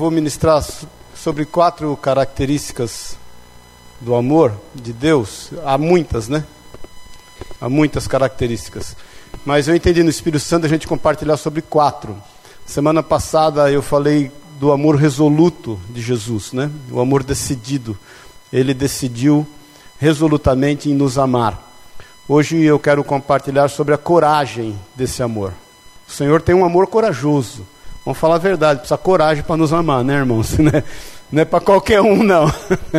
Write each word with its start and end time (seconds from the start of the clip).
vou 0.00 0.10
ministrar 0.10 0.64
sobre 1.14 1.44
quatro 1.44 1.94
características 1.94 3.18
do 4.00 4.14
amor 4.14 4.58
de 4.74 4.94
Deus. 4.94 5.50
Há 5.62 5.76
muitas, 5.76 6.26
né? 6.26 6.42
Há 7.60 7.68
muitas 7.68 8.06
características. 8.06 8.96
Mas 9.44 9.68
eu 9.68 9.76
entendi 9.76 10.02
no 10.02 10.08
Espírito 10.08 10.42
Santo 10.42 10.64
a 10.64 10.70
gente 10.70 10.88
compartilhar 10.88 11.36
sobre 11.36 11.60
quatro. 11.60 12.16
Semana 12.64 13.02
passada 13.02 13.70
eu 13.70 13.82
falei 13.82 14.32
do 14.58 14.72
amor 14.72 14.96
resoluto 14.96 15.78
de 15.90 16.00
Jesus, 16.00 16.54
né? 16.54 16.70
O 16.90 16.98
amor 16.98 17.22
decidido. 17.22 17.94
Ele 18.50 18.72
decidiu 18.72 19.46
resolutamente 19.98 20.88
em 20.88 20.94
nos 20.94 21.18
amar. 21.18 21.62
Hoje 22.26 22.56
eu 22.62 22.78
quero 22.78 23.04
compartilhar 23.04 23.68
sobre 23.68 23.92
a 23.92 23.98
coragem 23.98 24.80
desse 24.96 25.22
amor. 25.22 25.52
O 26.08 26.10
Senhor 26.10 26.40
tem 26.40 26.54
um 26.54 26.64
amor 26.64 26.86
corajoso. 26.86 27.66
Vamos 28.04 28.18
falar 28.18 28.36
a 28.36 28.38
verdade, 28.38 28.80
precisa 28.80 28.98
coragem 28.98 29.42
para 29.42 29.56
nos 29.56 29.72
amar, 29.72 30.02
né, 30.04 30.16
irmãos? 30.16 30.56
Não 31.30 31.42
é 31.42 31.44
para 31.44 31.60
qualquer 31.60 32.00
um, 32.00 32.24
não. 32.24 32.52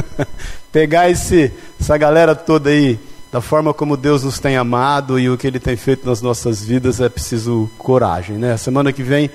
Pegar 0.71 1.09
esse, 1.09 1.51
essa 1.77 1.97
galera 1.97 2.33
toda 2.33 2.69
aí, 2.69 2.97
da 3.29 3.41
forma 3.41 3.73
como 3.73 3.97
Deus 3.97 4.23
nos 4.23 4.39
tem 4.39 4.55
amado 4.55 5.19
e 5.19 5.29
o 5.29 5.37
que 5.37 5.45
Ele 5.45 5.59
tem 5.59 5.75
feito 5.75 6.07
nas 6.07 6.21
nossas 6.21 6.63
vidas, 6.63 7.01
é 7.01 7.09
preciso 7.09 7.69
coragem, 7.77 8.37
né? 8.37 8.55
Semana 8.55 8.93
que 8.93 9.03
vem 9.03 9.29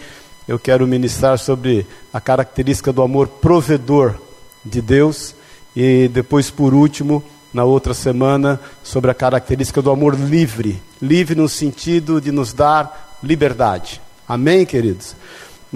eu 0.49 0.59
quero 0.59 0.87
ministrar 0.87 1.39
sobre 1.39 1.87
a 2.11 2.23
característica 2.23 2.91
do 2.91 3.03
amor 3.03 3.29
provedor 3.29 4.15
de 4.65 4.81
Deus 4.81 5.35
e 5.77 6.09
depois, 6.09 6.49
por 6.51 6.73
último, 6.73 7.23
na 7.53 7.65
outra 7.65 7.93
semana, 7.93 8.59
sobre 8.83 9.11
a 9.11 9.15
característica 9.15 9.83
do 9.83 9.91
amor 9.91 10.15
livre 10.15 10.81
livre 11.01 11.35
no 11.35 11.49
sentido 11.49 12.21
de 12.21 12.33
nos 12.33 12.53
dar 12.53 13.19
liberdade. 13.23 14.01
Amém, 14.29 14.65
queridos? 14.65 15.15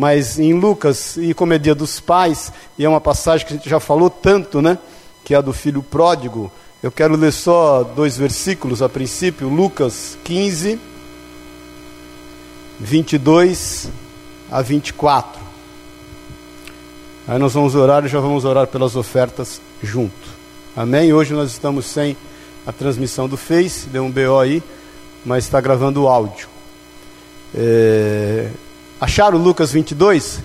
Mas 0.01 0.39
em 0.39 0.55
Lucas, 0.55 1.19
e 1.19 1.35
como 1.35 1.53
é 1.53 1.59
dia 1.59 1.75
dos 1.75 2.01
pais, 2.01 2.51
e 2.79 2.87
é 2.87 2.89
uma 2.89 3.03
passagem 3.03 3.47
que 3.47 3.53
a 3.53 3.57
gente 3.59 3.69
já 3.69 3.79
falou 3.79 4.09
tanto, 4.09 4.63
né? 4.63 4.79
Que 5.23 5.35
é 5.35 5.37
a 5.37 5.43
do 5.43 5.53
filho 5.53 5.83
pródigo. 5.83 6.51
Eu 6.83 6.91
quero 6.91 7.15
ler 7.17 7.31
só 7.31 7.83
dois 7.83 8.17
versículos 8.17 8.81
a 8.81 8.89
princípio, 8.89 9.47
Lucas 9.51 10.17
15, 10.25 10.81
22 12.81 13.91
a 14.51 14.63
24. 14.63 15.39
Aí 17.29 17.39
nós 17.39 17.53
vamos 17.53 17.75
orar 17.75 18.03
e 18.07 18.09
já 18.09 18.21
vamos 18.21 18.47
orar 18.47 18.69
pelas 18.69 18.97
ofertas 18.97 19.61
junto. 19.83 20.31
Amém? 20.75 21.13
Hoje 21.13 21.35
nós 21.35 21.51
estamos 21.51 21.85
sem 21.85 22.17
a 22.67 22.73
transmissão 22.73 23.29
do 23.29 23.37
Face, 23.37 23.87
deu 23.91 24.03
um 24.03 24.11
BO 24.11 24.39
aí, 24.39 24.63
mas 25.27 25.45
está 25.45 25.61
gravando 25.61 26.05
o 26.05 26.09
áudio. 26.09 26.49
É... 27.55 28.49
Acharam 29.01 29.39
Lucas 29.39 29.73
22? 29.73 30.41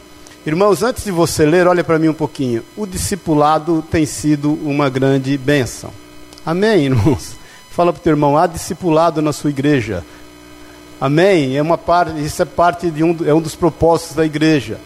Irmãos, 0.46 0.82
antes 0.82 1.04
de 1.04 1.12
você 1.12 1.46
ler, 1.46 1.68
olha 1.68 1.84
para 1.84 2.00
mim 2.00 2.08
um 2.08 2.14
pouquinho. 2.14 2.64
O 2.78 2.88
discipulado 2.88 3.84
tem 3.92 4.06
sido 4.06 4.54
uma 4.54 4.90
grande 4.90 5.38
bênção. 5.38 5.90
Amém, 6.46 6.86
irmãos? 6.86 7.36
Fala 7.70 7.92
para 7.92 8.00
o 8.00 8.02
teu 8.02 8.12
irmão, 8.12 8.38
há 8.38 8.48
discipulado 8.48 9.22
na 9.22 9.34
sua 9.34 9.50
igreja. 9.50 10.06
Amém? 11.02 11.58
É 11.58 11.62
uma 11.62 11.78
parte, 11.78 12.18
isso 12.24 12.42
é 12.42 12.46
parte 12.46 12.90
de 12.90 13.04
um, 13.04 13.18
é 13.26 13.34
um 13.34 13.42
dos 13.42 13.56
propósitos 13.56 14.16
da 14.16 14.26
igreja. 14.26 14.80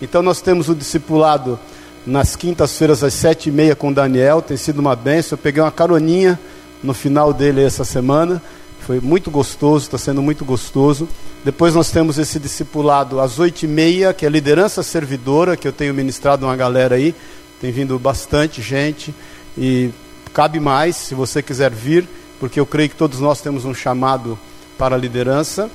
Então 0.00 0.22
nós 0.22 0.40
temos 0.40 0.68
o 0.68 0.74
discipulado 0.74 1.58
nas 2.06 2.36
quintas-feiras 2.36 3.02
às 3.02 3.12
sete 3.12 3.48
e 3.48 3.52
meia 3.52 3.74
com 3.74 3.92
Daniel, 3.92 4.40
tem 4.40 4.56
sido 4.56 4.78
uma 4.78 4.94
benção. 4.94 5.36
Eu 5.36 5.42
peguei 5.42 5.60
uma 5.60 5.72
caroninha 5.72 6.38
no 6.80 6.94
final 6.94 7.32
dele 7.32 7.64
essa 7.64 7.84
semana, 7.84 8.40
foi 8.82 9.00
muito 9.00 9.32
gostoso, 9.32 9.86
está 9.86 9.98
sendo 9.98 10.22
muito 10.22 10.44
gostoso. 10.44 11.08
Depois 11.46 11.76
nós 11.76 11.92
temos 11.92 12.18
esse 12.18 12.40
discipulado 12.40 13.20
às 13.20 13.38
oito 13.38 13.62
e 13.62 13.68
meia, 13.68 14.12
que 14.12 14.26
é 14.26 14.28
liderança 14.28 14.82
servidora, 14.82 15.56
que 15.56 15.68
eu 15.68 15.70
tenho 15.70 15.94
ministrado 15.94 16.44
uma 16.44 16.56
galera 16.56 16.96
aí, 16.96 17.14
tem 17.60 17.70
vindo 17.70 17.96
bastante 18.00 18.60
gente 18.60 19.14
e 19.56 19.92
cabe 20.34 20.58
mais 20.58 20.96
se 20.96 21.14
você 21.14 21.40
quiser 21.40 21.70
vir, 21.70 22.04
porque 22.40 22.58
eu 22.58 22.66
creio 22.66 22.88
que 22.88 22.96
todos 22.96 23.20
nós 23.20 23.40
temos 23.40 23.64
um 23.64 23.72
chamado 23.72 24.36
para 24.76 24.96
a 24.96 24.98
liderança. 24.98 25.70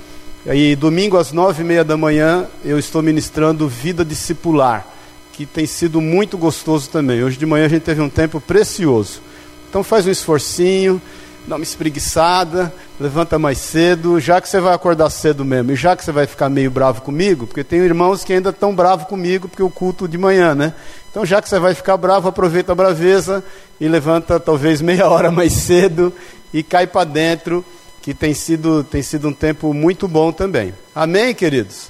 E 0.46 0.76
domingo 0.76 1.16
às 1.16 1.32
nove 1.32 1.64
e 1.64 1.66
meia 1.66 1.86
da 1.86 1.96
manhã 1.96 2.48
eu 2.66 2.78
estou 2.78 3.02
ministrando 3.02 3.66
vida 3.70 4.04
discipular, 4.04 4.86
que 5.32 5.46
tem 5.46 5.66
sido 5.66 6.02
muito 6.02 6.38
gostoso 6.38 6.90
também. 6.90 7.24
Hoje 7.24 7.38
de 7.38 7.46
manhã 7.46 7.68
a 7.68 7.70
gente 7.70 7.84
teve 7.84 8.02
um 8.02 8.10
tempo 8.10 8.42
precioso. 8.42 9.22
Então 9.70 9.86
faz 9.86 10.06
um 10.06 10.12
esforcinho, 10.12 11.02
dá 11.48 11.56
uma 11.56 11.64
espreguiçada, 11.64 12.74
levanta 13.02 13.40
mais 13.40 13.58
cedo, 13.58 14.20
já 14.20 14.40
que 14.40 14.48
você 14.48 14.60
vai 14.60 14.76
acordar 14.76 15.10
cedo 15.10 15.44
mesmo, 15.44 15.72
e 15.72 15.76
já 15.76 15.96
que 15.96 16.06
você 16.06 16.12
vai 16.12 16.28
ficar 16.28 16.50
meio 16.50 16.70
bravo 16.70 17.02
comigo, 17.02 17.48
porque 17.48 17.64
tem 17.64 17.80
irmãos 17.80 18.24
que 18.24 18.32
ainda 18.32 18.52
estão 18.52 18.76
bravos 18.76 19.08
comigo, 19.08 19.48
porque 19.48 19.64
o 19.64 19.72
culto 19.72 20.08
de 20.08 20.20
manhã, 20.20 20.54
né? 20.54 20.72
Então 21.10 21.26
já 21.26 21.42
que 21.42 21.50
você 21.50 21.58
vai 21.58 21.74
ficar 21.74 21.98
bravo, 21.98 22.28
aproveita 22.28 22.74
a 22.74 22.76
braveza 22.76 23.44
e 23.80 23.88
levanta 23.88 24.40
talvez 24.40 24.82
meia 24.82 25.10
hora 25.10 25.32
mais 25.32 25.52
cedo 25.52 26.14
e 26.54 26.62
cai 26.62 26.86
para 26.86 27.04
dentro 27.06 27.66
que 28.04 28.14
tem 28.14 28.36
sido, 28.36 28.84
tem 28.84 29.02
sido 29.02 29.28
um 29.30 29.34
tempo 29.34 29.74
muito 29.74 30.08
bom 30.08 30.32
também. 30.32 30.72
Amém, 30.94 31.34
queridos? 31.34 31.90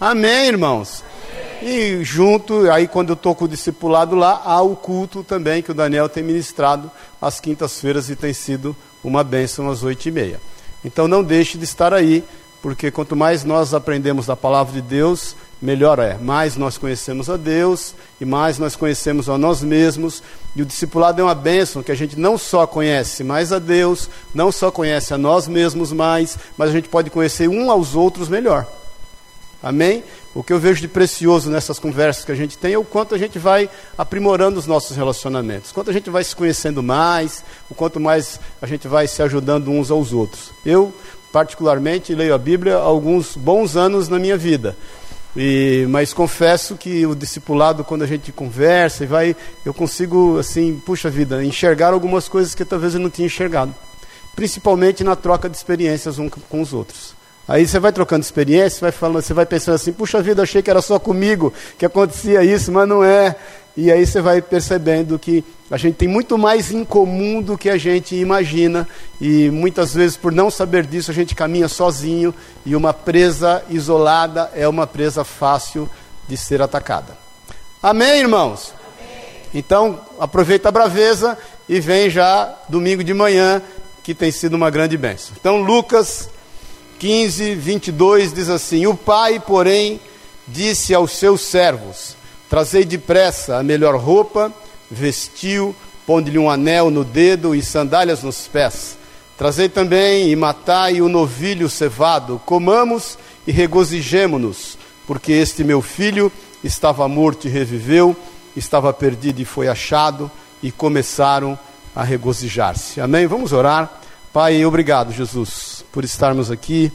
Amém, 0.00 0.48
irmãos? 0.48 1.04
E 1.62 2.02
junto, 2.02 2.70
aí 2.70 2.88
quando 2.88 3.10
eu 3.10 3.14
estou 3.14 3.34
com 3.34 3.44
o 3.44 3.48
discipulado 3.48 4.14
lá, 4.14 4.40
há 4.44 4.62
o 4.62 4.74
culto 4.74 5.22
também 5.22 5.62
que 5.62 5.70
o 5.70 5.74
Daniel 5.74 6.08
tem 6.08 6.22
ministrado 6.22 6.90
às 7.20 7.40
quintas-feiras 7.40 8.08
e 8.08 8.16
tem 8.16 8.32
sido 8.32 8.74
uma 9.02 9.22
bênção 9.22 9.70
às 9.70 9.82
oito 9.82 10.06
e 10.06 10.12
meia. 10.12 10.40
Então 10.84 11.08
não 11.08 11.22
deixe 11.22 11.58
de 11.58 11.64
estar 11.64 11.92
aí, 11.92 12.24
porque 12.62 12.90
quanto 12.90 13.16
mais 13.16 13.44
nós 13.44 13.74
aprendemos 13.74 14.26
da 14.26 14.36
palavra 14.36 14.72
de 14.72 14.82
Deus, 14.82 15.36
melhor 15.60 15.98
é. 15.98 16.14
Mais 16.18 16.56
nós 16.56 16.76
conhecemos 16.78 17.30
a 17.30 17.36
Deus 17.36 17.94
e 18.20 18.24
mais 18.24 18.58
nós 18.58 18.76
conhecemos 18.76 19.28
a 19.28 19.38
nós 19.38 19.62
mesmos. 19.62 20.22
E 20.54 20.62
o 20.62 20.66
discipulado 20.66 21.20
é 21.20 21.24
uma 21.24 21.34
bênção 21.34 21.82
que 21.82 21.92
a 21.92 21.94
gente 21.94 22.18
não 22.18 22.36
só 22.36 22.66
conhece 22.66 23.24
mais 23.24 23.52
a 23.52 23.58
Deus, 23.58 24.08
não 24.34 24.50
só 24.52 24.70
conhece 24.70 25.14
a 25.14 25.18
nós 25.18 25.48
mesmos 25.48 25.92
mais, 25.92 26.38
mas 26.56 26.70
a 26.70 26.72
gente 26.72 26.88
pode 26.88 27.10
conhecer 27.10 27.48
um 27.48 27.70
aos 27.70 27.94
outros 27.94 28.28
melhor. 28.28 28.66
Amém? 29.62 30.04
O 30.36 30.42
que 30.42 30.52
eu 30.52 30.60
vejo 30.60 30.82
de 30.82 30.88
precioso 30.88 31.48
nessas 31.48 31.78
conversas 31.78 32.22
que 32.22 32.30
a 32.30 32.34
gente 32.34 32.58
tem 32.58 32.74
é 32.74 32.78
o 32.78 32.84
quanto 32.84 33.14
a 33.14 33.18
gente 33.18 33.38
vai 33.38 33.70
aprimorando 33.96 34.58
os 34.58 34.66
nossos 34.66 34.94
relacionamentos, 34.94 35.72
quanto 35.72 35.88
a 35.88 35.94
gente 35.94 36.10
vai 36.10 36.22
se 36.22 36.36
conhecendo 36.36 36.82
mais, 36.82 37.42
o 37.70 37.74
quanto 37.74 37.98
mais 37.98 38.38
a 38.60 38.66
gente 38.66 38.86
vai 38.86 39.08
se 39.08 39.22
ajudando 39.22 39.70
uns 39.70 39.90
aos 39.90 40.12
outros. 40.12 40.50
Eu, 40.62 40.92
particularmente, 41.32 42.14
leio 42.14 42.34
a 42.34 42.38
Bíblia 42.38 42.76
há 42.76 42.82
alguns 42.82 43.34
bons 43.34 43.76
anos 43.76 44.10
na 44.10 44.18
minha 44.18 44.36
vida. 44.36 44.76
E, 45.34 45.86
mas 45.88 46.12
confesso 46.12 46.76
que 46.76 47.06
o 47.06 47.14
discipulado, 47.14 47.82
quando 47.82 48.02
a 48.02 48.06
gente 48.06 48.30
conversa 48.30 49.04
e 49.04 49.06
vai, 49.06 49.34
eu 49.64 49.72
consigo, 49.72 50.38
assim, 50.38 50.78
puxa 50.84 51.08
vida, 51.08 51.42
enxergar 51.42 51.94
algumas 51.94 52.28
coisas 52.28 52.54
que 52.54 52.62
talvez 52.62 52.92
eu 52.92 53.00
não 53.00 53.08
tinha 53.08 53.24
enxergado. 53.24 53.74
Principalmente 54.34 55.02
na 55.02 55.16
troca 55.16 55.48
de 55.48 55.56
experiências 55.56 56.18
uns 56.18 56.30
com 56.50 56.60
os 56.60 56.74
outros. 56.74 57.15
Aí 57.48 57.66
você 57.66 57.78
vai 57.78 57.92
trocando 57.92 58.22
experiência, 58.22 58.80
vai 58.80 58.90
falando, 58.90 59.22
você 59.22 59.32
vai 59.32 59.46
pensando 59.46 59.76
assim, 59.76 59.92
puxa 59.92 60.20
vida, 60.20 60.42
achei 60.42 60.62
que 60.62 60.70
era 60.70 60.82
só 60.82 60.98
comigo 60.98 61.52
que 61.78 61.86
acontecia 61.86 62.42
isso, 62.42 62.72
mas 62.72 62.88
não 62.88 63.04
é. 63.04 63.36
E 63.76 63.92
aí 63.92 64.04
você 64.04 64.20
vai 64.20 64.42
percebendo 64.42 65.18
que 65.18 65.44
a 65.70 65.76
gente 65.76 65.96
tem 65.96 66.08
muito 66.08 66.38
mais 66.38 66.72
em 66.72 66.84
comum 66.84 67.42
do 67.42 67.58
que 67.58 67.68
a 67.68 67.76
gente 67.76 68.16
imagina, 68.16 68.88
e 69.20 69.50
muitas 69.50 69.92
vezes, 69.94 70.16
por 70.16 70.32
não 70.32 70.50
saber 70.50 70.86
disso, 70.86 71.10
a 71.10 71.14
gente 71.14 71.34
caminha 71.34 71.68
sozinho, 71.68 72.34
e 72.64 72.74
uma 72.74 72.94
presa 72.94 73.62
isolada 73.68 74.50
é 74.54 74.66
uma 74.66 74.86
presa 74.86 75.24
fácil 75.24 75.88
de 76.26 76.36
ser 76.36 76.62
atacada. 76.62 77.16
Amém, 77.82 78.20
irmãos? 78.20 78.72
Amém. 78.98 79.24
Então, 79.54 80.00
aproveita 80.18 80.68
a 80.68 80.72
braveza 80.72 81.36
e 81.68 81.78
vem 81.78 82.08
já 82.08 82.54
domingo 82.68 83.04
de 83.04 83.12
manhã, 83.12 83.60
que 84.02 84.14
tem 84.14 84.30
sido 84.30 84.54
uma 84.54 84.70
grande 84.70 84.96
bênção. 84.96 85.34
Então, 85.38 85.60
Lucas 85.60 86.30
15, 86.98 87.54
22 87.54 88.32
diz 88.32 88.48
assim: 88.48 88.86
O 88.86 88.96
pai, 88.96 89.40
porém, 89.40 90.00
disse 90.48 90.94
aos 90.94 91.12
seus 91.12 91.42
servos 91.42 92.16
Trazei 92.48 92.84
depressa 92.84 93.56
a 93.56 93.62
melhor 93.62 93.96
roupa, 93.96 94.52
vestiu, 94.88 95.74
pondo-lhe 96.06 96.38
um 96.38 96.48
anel 96.48 96.90
no 96.90 97.02
dedo 97.02 97.54
e 97.54 97.62
sandálias 97.62 98.22
nos 98.22 98.46
pés. 98.46 98.96
Trazei 99.36 99.68
também 99.68 100.30
e 100.30 100.36
matai 100.36 101.00
o 101.00 101.08
novilho 101.08 101.68
cevado, 101.68 102.40
comamos 102.46 103.18
e 103.46 103.52
regozijemo-nos, 103.52 104.78
porque 105.06 105.32
este 105.32 105.64
meu 105.64 105.82
filho 105.82 106.30
estava 106.62 107.08
morto 107.08 107.48
e 107.48 107.50
reviveu, 107.50 108.16
estava 108.56 108.92
perdido 108.92 109.40
e 109.40 109.44
foi 109.44 109.66
achado, 109.66 110.30
e 110.62 110.70
começaram 110.70 111.58
a 111.94 112.02
regozijar-se. 112.02 113.00
Amém? 113.00 113.26
Vamos 113.26 113.52
orar. 113.52 114.00
Pai, 114.32 114.64
obrigado, 114.64 115.12
Jesus, 115.12 115.75
por 115.96 116.04
estarmos 116.04 116.50
aqui. 116.50 116.92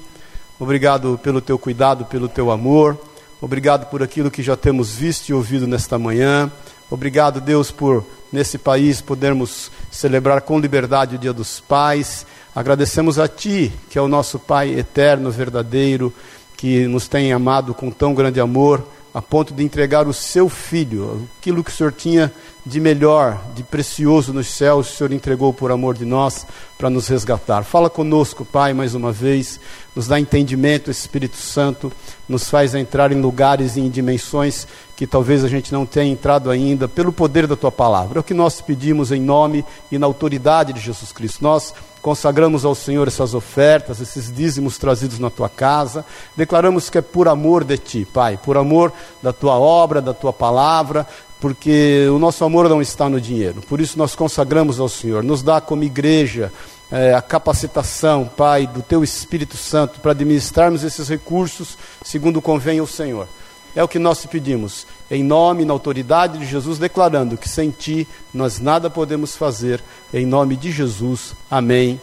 Obrigado 0.60 1.20
pelo 1.24 1.42
teu 1.42 1.58
cuidado, 1.58 2.06
pelo 2.06 2.30
teu 2.30 2.52
amor. 2.52 2.96
Obrigado 3.42 3.90
por 3.90 4.04
aquilo 4.04 4.30
que 4.30 4.44
já 4.44 4.56
temos 4.56 4.94
visto 4.94 5.30
e 5.30 5.34
ouvido 5.34 5.66
nesta 5.66 5.98
manhã. 5.98 6.52
Obrigado, 6.88 7.42
Deus, 7.42 7.72
por 7.72 8.06
nesse 8.32 8.60
país 8.60 9.02
podermos 9.02 9.72
celebrar 9.90 10.42
com 10.42 10.60
liberdade 10.60 11.16
o 11.16 11.18
Dia 11.18 11.34
dos 11.34 11.60
Pais. 11.60 12.28
Agradecemos 12.54 13.18
a 13.18 13.28
Ti, 13.28 13.74
que 13.90 13.98
é 13.98 14.02
o 14.04 14.08
nosso 14.08 14.38
Pai 14.38 14.70
eterno, 14.70 15.32
verdadeiro, 15.32 16.14
que 16.56 16.86
nos 16.86 17.08
tem 17.08 17.34
amado 17.34 17.74
com 17.74 17.90
tão 17.90 18.14
grande 18.14 18.40
amor, 18.40 18.88
a 19.16 19.20
ponto 19.20 19.52
de 19.52 19.64
entregar 19.64 20.08
o 20.08 20.14
seu 20.14 20.48
filho, 20.48 21.28
aquilo 21.40 21.64
que 21.64 21.72
o 21.72 21.74
Senhor 21.74 21.92
tinha 21.92 22.32
de 22.66 22.80
melhor, 22.80 23.42
de 23.56 23.64
precioso 23.64 24.32
nos 24.34 24.48
céus, 24.48 24.92
o 24.92 24.96
Senhor 24.96 25.12
entregou 25.12 25.52
por 25.52 25.72
amor 25.72 25.96
de 25.96 26.06
nós 26.06 26.46
para 26.78 26.90
nos 26.90 27.08
resgatar. 27.08 27.64
Fala 27.64 27.90
conosco, 27.90 28.46
Pai, 28.46 28.74
mais 28.74 28.94
uma 28.94 29.12
vez, 29.12 29.60
nos 29.96 30.08
dá 30.08 30.20
entendimento, 30.20 30.92
Espírito 30.92 31.38
Santo, 31.38 31.92
nos 32.30 32.50
faz 32.50 32.76
entrar 32.76 33.12
em 33.12 33.20
lugares 33.20 33.78
e 33.78 33.82
em 33.82 33.90
dimensões 33.90 34.68
que 34.96 35.08
talvez 35.08 35.44
a 35.44 35.48
gente 35.48 35.72
não 35.74 35.86
tenha 35.86 36.12
entrado 36.12 36.52
ainda, 36.52 36.88
pelo 36.88 37.12
poder 37.12 37.48
da 37.48 37.56
tua 37.56 37.72
palavra. 37.72 38.20
É 38.20 38.22
o 38.22 38.24
que 38.24 38.34
nós 38.34 38.62
pedimos 38.62 39.12
em 39.12 39.20
nome 39.20 39.66
e 39.92 39.98
na 39.98 40.06
autoridade 40.06 40.74
de 40.74 40.80
Jesus 40.80 41.12
Cristo. 41.12 41.44
Nós 41.44 41.74
consagramos 42.02 42.66
ao 42.66 42.76
Senhor 42.76 43.08
essas 43.08 43.34
ofertas, 43.34 44.00
esses 44.00 44.32
dízimos 44.32 44.78
trazidos 44.78 45.18
na 45.18 45.30
tua 45.30 45.50
casa. 45.50 46.06
Declaramos 46.36 46.90
que 46.90 47.00
é 47.00 47.02
por 47.02 47.28
amor 47.28 47.64
de 47.64 47.78
ti, 47.80 48.06
Pai, 48.06 48.38
por 48.38 48.58
amor 48.58 48.94
da 49.22 49.34
tua 49.34 49.58
obra, 49.58 50.02
da 50.02 50.14
tua 50.14 50.32
palavra, 50.32 51.08
porque 51.42 52.08
o 52.14 52.20
nosso 52.20 52.46
amor 52.46 52.70
não 52.70 52.82
está 52.82 53.10
no 53.10 53.20
dinheiro. 53.20 53.62
Por 53.68 53.82
isso 53.82 53.98
nós 53.98 54.16
consagramos 54.16 54.80
ao 54.80 54.88
Senhor. 54.88 55.24
Nos 55.24 55.42
dá 55.42 55.60
como 55.60 55.84
igreja 55.84 56.54
é, 56.92 57.16
a 57.16 57.22
capacitação, 57.22 58.30
Pai, 58.38 58.68
do 58.68 58.84
Teu 58.84 59.04
Espírito 59.04 59.58
Santo 59.58 60.00
para 60.00 60.12
administrarmos 60.12 60.84
esses 60.84 61.10
recursos 61.10 61.78
segundo 62.06 62.42
convém 62.42 62.78
ao 62.78 62.86
Senhor. 62.86 63.28
É 63.76 63.84
o 63.84 63.88
que 63.88 63.98
nós 63.98 64.22
te 64.22 64.28
pedimos, 64.28 64.86
em 65.10 65.24
nome 65.24 65.64
e 65.64 65.66
na 65.66 65.74
autoridade 65.74 66.38
de 66.38 66.46
Jesus, 66.46 66.78
declarando 66.78 67.38
que 67.38 67.50
sem 67.50 67.72
Ti 67.72 68.08
nós 68.34 68.60
nada 68.60 68.90
podemos 68.90 69.36
fazer, 69.36 69.82
em 70.14 70.26
nome 70.26 70.56
de 70.56 70.72
Jesus. 70.72 71.34
Amém 71.50 72.00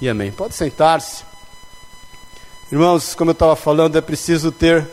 e 0.00 0.08
amém. 0.08 0.30
Pode 0.30 0.54
sentar-se. 0.54 1.22
Irmãos, 2.70 3.14
como 3.14 3.30
eu 3.30 3.34
estava 3.34 3.56
falando, 3.56 3.96
é 3.96 4.00
preciso 4.00 4.50
ter 4.52 4.86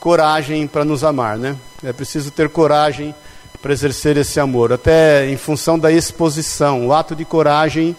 coragem 0.00 0.66
para 0.66 0.84
nos 0.84 1.02
amar, 1.02 1.36
né? 1.38 1.56
É 1.82 1.92
preciso 1.92 2.30
ter 2.30 2.48
coragem 2.48 3.14
para 3.60 3.72
exercer 3.72 4.16
esse 4.16 4.38
amor, 4.38 4.72
até 4.72 5.28
em 5.28 5.36
função 5.36 5.78
da 5.78 5.90
exposição. 5.90 6.86
O 6.86 6.92
ato 6.92 7.16
de 7.16 7.24
coragem 7.24 7.96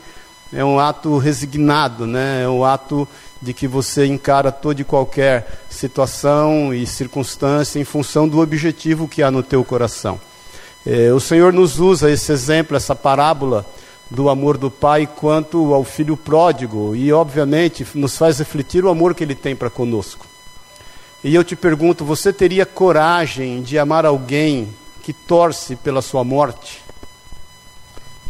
é 0.54 0.64
um 0.64 0.80
ato 0.80 1.18
resignado, 1.18 2.06
né? 2.06 2.44
É 2.44 2.50
um 2.50 2.64
ato 2.64 3.08
de 3.42 3.54
que 3.54 3.68
você 3.68 4.06
encara 4.06 4.52
toda 4.52 4.82
e 4.82 4.86
qualquer 4.86 5.62
situação 5.70 6.74
e 6.74 6.88
circunstância 6.88 7.80
em 7.80 7.84
função 7.84 8.28
do 8.28 8.40
objetivo 8.40 9.08
que 9.08 9.22
há 9.22 9.30
no 9.30 9.44
teu 9.44 9.64
coração. 9.64 10.20
É, 10.86 11.12
o 11.12 11.20
Senhor 11.20 11.52
nos 11.52 11.80
usa 11.80 12.10
esse 12.10 12.32
exemplo, 12.32 12.78
essa 12.78 12.96
parábola 12.96 13.66
do 14.10 14.30
amor 14.30 14.58
do 14.58 14.72
pai 14.72 15.06
quanto 15.06 15.74
ao 15.74 15.84
filho 15.84 16.16
pródigo 16.16 16.96
e, 16.96 17.12
obviamente, 17.12 17.86
nos 17.94 18.18
faz 18.18 18.40
refletir 18.40 18.86
o 18.86 18.90
amor 18.90 19.14
que 19.14 19.24
ele 19.24 19.36
tem 19.36 19.56
para 19.56 19.70
conosco. 19.70 20.26
E 21.24 21.34
eu 21.34 21.44
te 21.44 21.56
pergunto: 21.56 22.06
você 22.06 22.32
teria 22.32 22.66
coragem 22.66 23.62
de 23.62 23.78
amar 23.80 24.06
alguém 24.06 24.74
que 25.02 25.14
torce 25.14 25.76
pela 25.76 26.02
sua 26.02 26.24
morte? 26.24 26.84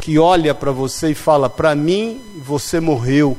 Que 0.00 0.18
olha 0.18 0.54
para 0.54 0.72
você 0.72 1.10
e 1.10 1.14
fala: 1.14 1.50
para 1.50 1.74
mim 1.74 2.20
você 2.36 2.80
morreu, 2.80 3.36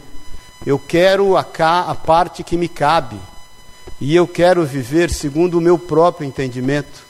eu 0.65 0.77
quero 0.77 1.35
a, 1.35 1.41
a 1.41 1.95
parte 1.95 2.43
que 2.43 2.57
me 2.57 2.67
cabe, 2.67 3.17
e 3.99 4.15
eu 4.15 4.27
quero 4.27 4.65
viver 4.65 5.09
segundo 5.09 5.57
o 5.57 5.61
meu 5.61 5.79
próprio 5.79 6.27
entendimento. 6.27 7.08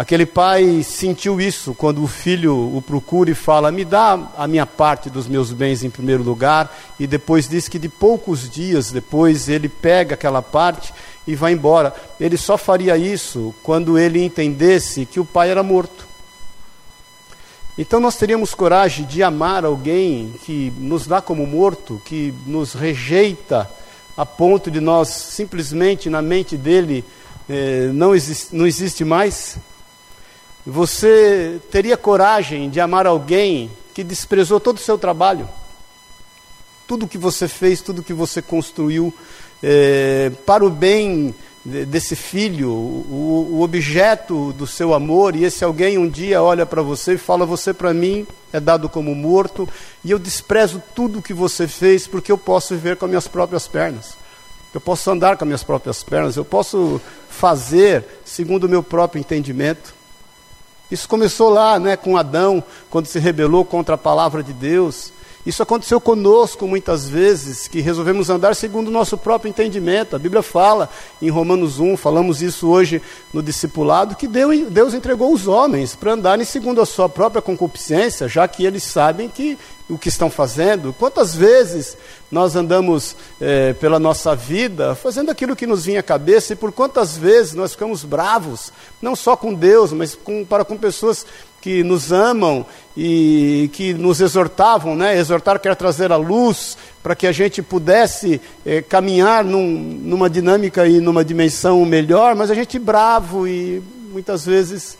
Aquele 0.00 0.24
pai 0.24 0.82
sentiu 0.82 1.38
isso 1.38 1.74
quando 1.74 2.02
o 2.02 2.06
filho 2.06 2.74
o 2.74 2.80
procura 2.80 3.30
e 3.30 3.34
fala: 3.34 3.70
Me 3.70 3.84
dá 3.84 4.30
a 4.34 4.48
minha 4.48 4.64
parte 4.64 5.10
dos 5.10 5.28
meus 5.28 5.52
bens 5.52 5.84
em 5.84 5.90
primeiro 5.90 6.22
lugar. 6.22 6.74
E 6.98 7.06
depois 7.06 7.46
diz 7.46 7.68
que 7.68 7.78
de 7.78 7.90
poucos 7.90 8.48
dias 8.48 8.90
depois 8.90 9.46
ele 9.46 9.68
pega 9.68 10.14
aquela 10.14 10.40
parte 10.40 10.90
e 11.26 11.34
vai 11.34 11.52
embora. 11.52 11.94
Ele 12.18 12.38
só 12.38 12.56
faria 12.56 12.96
isso 12.96 13.54
quando 13.62 13.98
ele 13.98 14.24
entendesse 14.24 15.04
que 15.04 15.20
o 15.20 15.24
pai 15.26 15.50
era 15.50 15.62
morto. 15.62 16.08
Então 17.76 18.00
nós 18.00 18.16
teríamos 18.16 18.54
coragem 18.54 19.04
de 19.04 19.22
amar 19.22 19.66
alguém 19.66 20.32
que 20.46 20.72
nos 20.78 21.06
dá 21.06 21.20
como 21.20 21.46
morto, 21.46 22.00
que 22.06 22.32
nos 22.46 22.72
rejeita 22.72 23.70
a 24.16 24.24
ponto 24.24 24.70
de 24.70 24.80
nós 24.80 25.08
simplesmente 25.08 26.08
na 26.08 26.22
mente 26.22 26.56
dele 26.56 27.04
eh, 27.46 27.90
não, 27.92 28.14
existe, 28.14 28.56
não 28.56 28.66
existe 28.66 29.04
mais? 29.04 29.58
Você 30.70 31.60
teria 31.68 31.96
coragem 31.96 32.70
de 32.70 32.78
amar 32.78 33.04
alguém 33.04 33.68
que 33.92 34.04
desprezou 34.04 34.60
todo 34.60 34.76
o 34.76 34.80
seu 34.80 34.96
trabalho? 34.96 35.48
Tudo 36.86 37.08
que 37.08 37.18
você 37.18 37.48
fez, 37.48 37.80
tudo 37.80 38.04
que 38.04 38.12
você 38.12 38.40
construiu 38.40 39.12
é, 39.60 40.30
para 40.46 40.64
o 40.64 40.70
bem 40.70 41.34
desse 41.64 42.14
filho, 42.14 42.70
o, 42.70 43.48
o, 43.54 43.62
objeto 43.62 44.52
do 44.52 44.64
seu 44.64 44.94
amor, 44.94 45.34
e 45.34 45.42
esse 45.42 45.64
alguém 45.64 45.98
um 45.98 46.08
dia 46.08 46.40
olha 46.40 46.64
para 46.64 46.82
você 46.82 47.14
e 47.14 47.18
fala: 47.18 47.44
Você 47.44 47.74
para 47.74 47.92
mim 47.92 48.24
é 48.52 48.60
dado 48.60 48.88
como 48.88 49.12
morto, 49.12 49.68
e 50.04 50.12
eu 50.12 50.20
desprezo 50.20 50.80
tudo 50.94 51.20
que 51.20 51.34
você 51.34 51.66
fez 51.66 52.06
porque 52.06 52.30
eu 52.30 52.38
posso 52.38 52.74
viver 52.76 52.96
com 52.96 53.06
as 53.06 53.10
minhas 53.10 53.26
próprias 53.26 53.66
pernas. 53.66 54.16
Eu 54.72 54.80
posso 54.80 55.10
andar 55.10 55.36
com 55.36 55.42
as 55.42 55.48
minhas 55.48 55.64
próprias 55.64 56.00
pernas, 56.04 56.36
eu 56.36 56.44
posso 56.44 57.00
fazer 57.28 58.04
segundo 58.24 58.64
o 58.64 58.68
meu 58.68 58.84
próprio 58.84 59.18
entendimento. 59.18 59.98
Isso 60.90 61.08
começou 61.08 61.50
lá, 61.50 61.78
né, 61.78 61.96
com 61.96 62.16
Adão, 62.16 62.62
quando 62.90 63.06
se 63.06 63.18
rebelou 63.18 63.64
contra 63.64 63.94
a 63.94 63.98
palavra 63.98 64.42
de 64.42 64.52
Deus. 64.52 65.12
Isso 65.44 65.62
aconteceu 65.62 65.98
conosco 66.00 66.66
muitas 66.66 67.08
vezes, 67.08 67.66
que 67.66 67.80
resolvemos 67.80 68.28
andar 68.28 68.54
segundo 68.54 68.88
o 68.88 68.90
nosso 68.90 69.16
próprio 69.16 69.48
entendimento. 69.48 70.14
A 70.14 70.18
Bíblia 70.18 70.42
fala 70.42 70.88
em 71.20 71.30
Romanos 71.30 71.80
1, 71.80 71.96
falamos 71.96 72.42
isso 72.42 72.68
hoje 72.68 73.00
no 73.32 73.42
discipulado, 73.42 74.16
que 74.16 74.28
Deus 74.28 74.92
entregou 74.92 75.32
os 75.32 75.46
homens 75.48 75.94
para 75.94 76.12
andarem 76.12 76.44
segundo 76.44 76.80
a 76.80 76.86
sua 76.86 77.08
própria 77.08 77.40
concupiscência, 77.40 78.28
já 78.28 78.46
que 78.46 78.66
eles 78.66 78.82
sabem 78.82 79.28
que 79.28 79.56
o 79.90 79.98
que 79.98 80.08
estão 80.08 80.30
fazendo. 80.30 80.94
Quantas 80.98 81.34
vezes 81.34 81.96
nós 82.30 82.54
andamos 82.54 83.16
é, 83.40 83.72
pela 83.72 83.98
nossa 83.98 84.36
vida 84.36 84.94
fazendo 84.94 85.30
aquilo 85.30 85.56
que 85.56 85.66
nos 85.66 85.84
vinha 85.84 86.00
à 86.00 86.02
cabeça 86.02 86.52
e 86.52 86.56
por 86.56 86.70
quantas 86.70 87.16
vezes 87.16 87.54
nós 87.54 87.72
ficamos 87.72 88.04
bravos, 88.04 88.72
não 89.02 89.16
só 89.16 89.36
com 89.36 89.52
Deus, 89.52 89.92
mas 89.92 90.14
com, 90.14 90.44
para 90.44 90.64
com 90.64 90.76
pessoas 90.76 91.26
que 91.60 91.82
nos 91.82 92.10
amam 92.10 92.64
e 92.96 93.70
que 93.72 93.92
nos 93.92 94.20
exortavam, 94.20 94.96
né? 94.96 95.16
Exortar 95.18 95.58
quer 95.60 95.76
trazer 95.76 96.10
a 96.10 96.16
luz 96.16 96.76
para 97.02 97.14
que 97.14 97.26
a 97.26 97.32
gente 97.32 97.62
pudesse 97.62 98.40
é, 98.64 98.82
caminhar 98.82 99.44
num, 99.44 99.66
numa 99.66 100.28
dinâmica 100.28 100.86
e 100.86 101.00
numa 101.00 101.24
dimensão 101.24 101.84
melhor, 101.84 102.34
mas 102.34 102.50
a 102.50 102.54
gente 102.54 102.78
bravo 102.78 103.46
e 103.46 103.82
muitas 104.10 104.44
vezes 104.44 104.98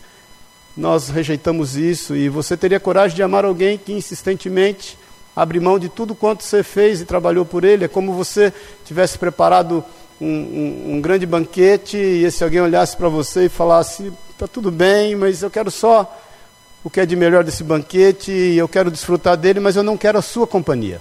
nós 0.77 1.09
rejeitamos 1.09 1.77
isso. 1.77 2.15
E 2.15 2.29
você 2.29 2.57
teria 2.57 2.79
coragem 2.79 3.17
de 3.17 3.23
amar 3.23 3.45
alguém 3.45 3.79
que 3.79 3.93
insistentemente 3.93 4.99
abre 5.35 5.61
mão 5.61 5.79
de 5.79 5.89
tudo 5.89 6.15
quanto 6.15 6.43
você 6.43 6.63
fez 6.63 7.01
e 7.01 7.05
trabalhou 7.05 7.45
por 7.45 7.65
ele? 7.65 7.85
É 7.85 7.89
como 7.89 8.13
você 8.13 8.53
tivesse 8.85 9.19
preparado 9.19 9.85
um, 10.21 10.27
um, 10.27 10.95
um 10.95 11.01
grande 11.01 11.25
banquete 11.25 11.97
e 11.97 12.25
esse 12.25 12.45
alguém 12.45 12.61
olhasse 12.61 12.97
para 12.97 13.09
você 13.09 13.47
e 13.47 13.49
falasse: 13.49 14.13
está 14.33 14.47
tudo 14.47 14.71
bem, 14.71 15.17
mas 15.17 15.43
eu 15.43 15.51
quero 15.51 15.71
só 15.71 16.11
o 16.83 16.91
que 16.91 17.01
é 17.01 17.07
de 17.07 17.15
melhor 17.15 17.45
desse 17.45 17.63
banquete 17.63 18.31
eu 18.31 18.69
quero 18.69 18.91
desfrutar 18.91 19.37
dele, 19.37 19.61
mas 19.61 19.77
eu 19.77 19.83
não 19.83 19.97
quero 19.97 20.19
a 20.19 20.23
sua 20.23 20.47
companhia. 20.47 21.01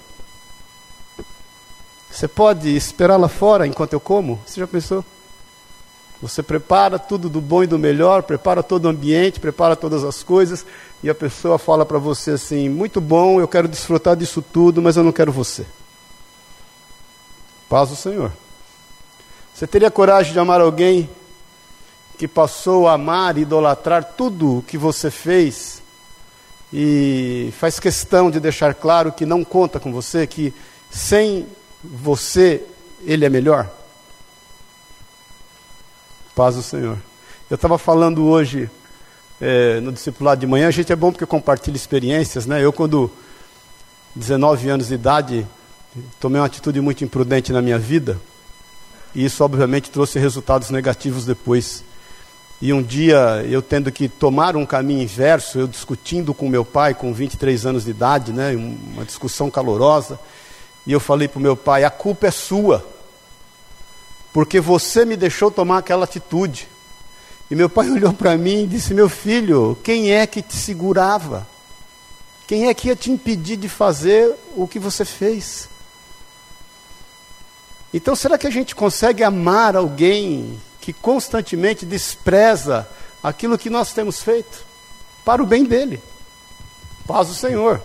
Você 2.09 2.27
pode 2.27 2.75
esperar 2.75 3.17
lá 3.17 3.27
fora 3.27 3.67
enquanto 3.67 3.93
eu 3.93 3.99
como? 3.99 4.39
Você 4.45 4.59
já 4.59 4.67
pensou? 4.67 5.05
Você 6.21 6.43
prepara 6.43 6.99
tudo 6.99 7.29
do 7.29 7.39
bom 7.39 7.63
e 7.63 7.67
do 7.67 7.79
melhor, 7.79 8.23
prepara 8.23 8.61
todo 8.61 8.85
o 8.85 8.89
ambiente, 8.89 9.39
prepara 9.39 9.75
todas 9.75 10.03
as 10.03 10.21
coisas, 10.21 10.65
e 11.01 11.09
a 11.09 11.15
pessoa 11.15 11.57
fala 11.57 11.85
para 11.85 11.97
você 11.97 12.31
assim: 12.31 12.67
muito 12.67 12.99
bom, 12.99 13.39
eu 13.39 13.47
quero 13.47 13.69
desfrutar 13.69 14.17
disso 14.17 14.41
tudo, 14.41 14.81
mas 14.81 14.97
eu 14.97 15.03
não 15.03 15.13
quero 15.13 15.31
você. 15.31 15.65
Paz 17.69 17.89
do 17.89 17.95
Senhor. 17.95 18.31
Você 19.53 19.65
teria 19.65 19.89
coragem 19.89 20.33
de 20.33 20.39
amar 20.39 20.59
alguém 20.59 21.09
que 22.19 22.27
passou 22.27 22.85
a 22.85 22.95
amar 22.95 23.37
e 23.37 23.41
idolatrar 23.41 24.03
tudo 24.03 24.57
o 24.57 24.61
que 24.61 24.77
você 24.77 25.09
fez 25.09 25.81
e 26.71 27.49
faz 27.57 27.79
questão 27.79 28.29
de 28.29 28.41
deixar 28.41 28.73
claro 28.73 29.13
que 29.13 29.25
não 29.25 29.41
conta 29.41 29.79
com 29.79 29.89
você, 29.93 30.27
que 30.27 30.53
sem 30.91 31.47
você 31.81 32.61
ele 33.05 33.23
é 33.23 33.29
melhor? 33.29 33.69
Paz 36.35 36.55
do 36.55 36.61
Senhor. 36.61 36.97
Eu 37.49 37.55
estava 37.55 37.77
falando 37.77 38.25
hoje 38.25 38.69
é, 39.39 39.79
no 39.79 39.93
discipulado 39.93 40.41
de 40.41 40.45
manhã, 40.45 40.67
a 40.67 40.71
gente 40.71 40.91
é 40.91 40.97
bom 40.97 41.13
porque 41.13 41.25
compartilha 41.25 41.77
experiências, 41.77 42.45
né? 42.45 42.61
Eu, 42.61 42.73
quando 42.73 43.09
19 44.13 44.67
anos 44.67 44.87
de 44.89 44.93
idade, 44.93 45.47
tomei 46.19 46.41
uma 46.41 46.47
atitude 46.47 46.81
muito 46.81 47.01
imprudente 47.01 47.53
na 47.53 47.61
minha 47.61 47.79
vida, 47.79 48.19
e 49.15 49.23
isso, 49.23 49.41
obviamente, 49.41 49.89
trouxe 49.89 50.19
resultados 50.19 50.69
negativos 50.69 51.25
depois. 51.25 51.87
E 52.61 52.73
um 52.73 52.83
dia, 52.83 53.45
eu 53.49 53.61
tendo 53.61 53.91
que 53.91 54.09
tomar 54.09 54.55
um 54.55 54.65
caminho 54.65 55.01
inverso, 55.01 55.59
eu 55.59 55.67
discutindo 55.67 56.33
com 56.33 56.49
meu 56.49 56.65
pai, 56.65 56.93
com 56.93 57.13
23 57.13 57.65
anos 57.65 57.85
de 57.85 57.91
idade, 57.91 58.33
né? 58.33 58.53
Uma 58.55 59.05
discussão 59.05 59.49
calorosa, 59.49 60.19
e 60.85 60.91
eu 60.91 60.99
falei 60.99 61.27
para 61.27 61.39
o 61.39 61.41
meu 61.41 61.55
pai: 61.55 61.83
a 61.83 61.89
culpa 61.89 62.27
é 62.27 62.31
sua 62.31 62.85
porque 64.31 64.59
você 64.59 65.05
me 65.05 65.15
deixou 65.15 65.49
tomar 65.49 65.79
aquela 65.79 66.03
atitude. 66.03 66.67
E 67.49 67.55
meu 67.55 67.69
pai 67.69 67.89
olhou 67.91 68.13
para 68.13 68.37
mim 68.37 68.63
e 68.63 68.67
disse: 68.67 68.93
Meu 68.93 69.09
filho, 69.09 69.77
quem 69.83 70.11
é 70.13 70.25
que 70.27 70.41
te 70.41 70.55
segurava? 70.55 71.47
Quem 72.47 72.67
é 72.67 72.73
que 72.73 72.87
ia 72.87 72.95
te 72.95 73.11
impedir 73.11 73.57
de 73.57 73.69
fazer 73.69 74.33
o 74.55 74.67
que 74.67 74.79
você 74.79 75.05
fez? 75.05 75.69
Então, 77.93 78.15
será 78.15 78.37
que 78.37 78.47
a 78.47 78.51
gente 78.51 78.75
consegue 78.75 79.23
amar 79.23 79.75
alguém 79.75 80.59
que 80.81 80.93
constantemente 80.93 81.85
despreza 81.85 82.87
aquilo 83.21 83.57
que 83.57 83.69
nós 83.69 83.93
temos 83.93 84.21
feito 84.21 84.65
para 85.25 85.43
o 85.43 85.45
bem 85.45 85.63
dele? 85.63 86.01
Paz 87.05 87.27
do 87.27 87.33
Senhor. 87.33 87.81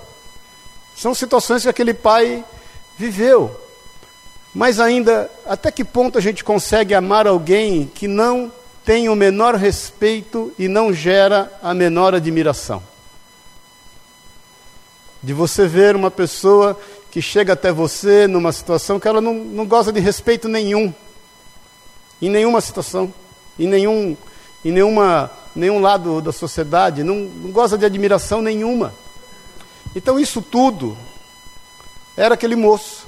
São 0.97 1.15
situações 1.15 1.63
que 1.63 1.69
aquele 1.69 1.95
pai 1.95 2.45
viveu. 2.97 3.61
Mas 4.55 4.79
ainda, 4.79 5.31
até 5.45 5.73
que 5.73 5.85
ponto 5.85 6.17
a 6.17 6.21
gente 6.21 6.45
consegue 6.45 6.95
amar 6.95 7.27
alguém 7.27 7.91
que 7.93 8.07
não 8.07 8.53
tem 8.85 9.09
o 9.09 9.17
menor 9.17 9.57
respeito 9.57 10.53
e 10.59 10.69
não 10.69 10.93
gera 10.93 11.53
a 11.61 11.75
menor 11.75 12.15
admiração? 12.15 12.83
De 15.21 15.33
você 15.33 15.67
ver 15.67 15.97
uma 15.97 16.11
pessoa 16.11 16.79
que 17.11 17.21
chega 17.21 17.55
até 17.55 17.73
você 17.73 18.29
numa 18.29 18.53
situação 18.53 19.01
que 19.01 19.09
ela 19.09 19.21
não, 19.21 19.35
não 19.35 19.67
de 19.67 20.01
respeito 20.01 20.49
nenhum, 20.49 20.95
em 22.27 22.31
nenhuma 22.31 22.61
situação, 22.61 23.13
em 23.59 23.67
nenhum, 23.67 24.17
em 24.65 24.73
nenhuma, 24.73 25.31
nenhum 25.55 25.81
lado 25.81 26.21
da 26.21 26.33
sociedade, 26.33 27.03
não, 27.03 27.17
não 27.17 27.51
goza 27.51 27.77
de 27.77 27.85
admiração 27.85 28.41
nenhuma. 28.41 28.95
Então, 29.95 30.19
isso 30.19 30.41
tudo 30.41 30.97
era 32.17 32.35
aquele 32.35 32.57
moço. 32.57 33.07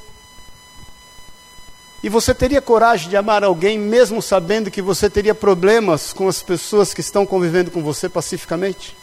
E 2.02 2.08
você 2.08 2.34
teria 2.34 2.60
coragem 2.60 3.08
de 3.08 3.16
amar 3.16 3.42
alguém, 3.42 3.78
mesmo 3.78 4.20
sabendo 4.20 4.70
que 4.70 4.82
você 4.82 5.08
teria 5.08 5.34
problemas 5.34 6.12
com 6.12 6.28
as 6.28 6.42
pessoas 6.42 6.92
que 6.94 7.00
estão 7.00 7.26
convivendo 7.26 7.70
com 7.70 7.82
você 7.82 8.08
pacificamente? 8.08 8.96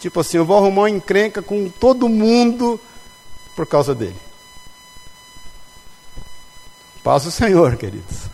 Tipo 0.00 0.20
assim, 0.20 0.36
eu 0.36 0.44
vou 0.44 0.56
arrumar 0.56 0.82
uma 0.82 0.90
encrenca 0.90 1.42
com 1.42 1.68
todo 1.68 2.08
mundo 2.08 2.80
por 3.56 3.66
causa 3.66 3.94
dele. 3.94 4.16
Paz 7.02 7.26
o 7.26 7.30
Senhor, 7.30 7.76
queridos. 7.76 8.33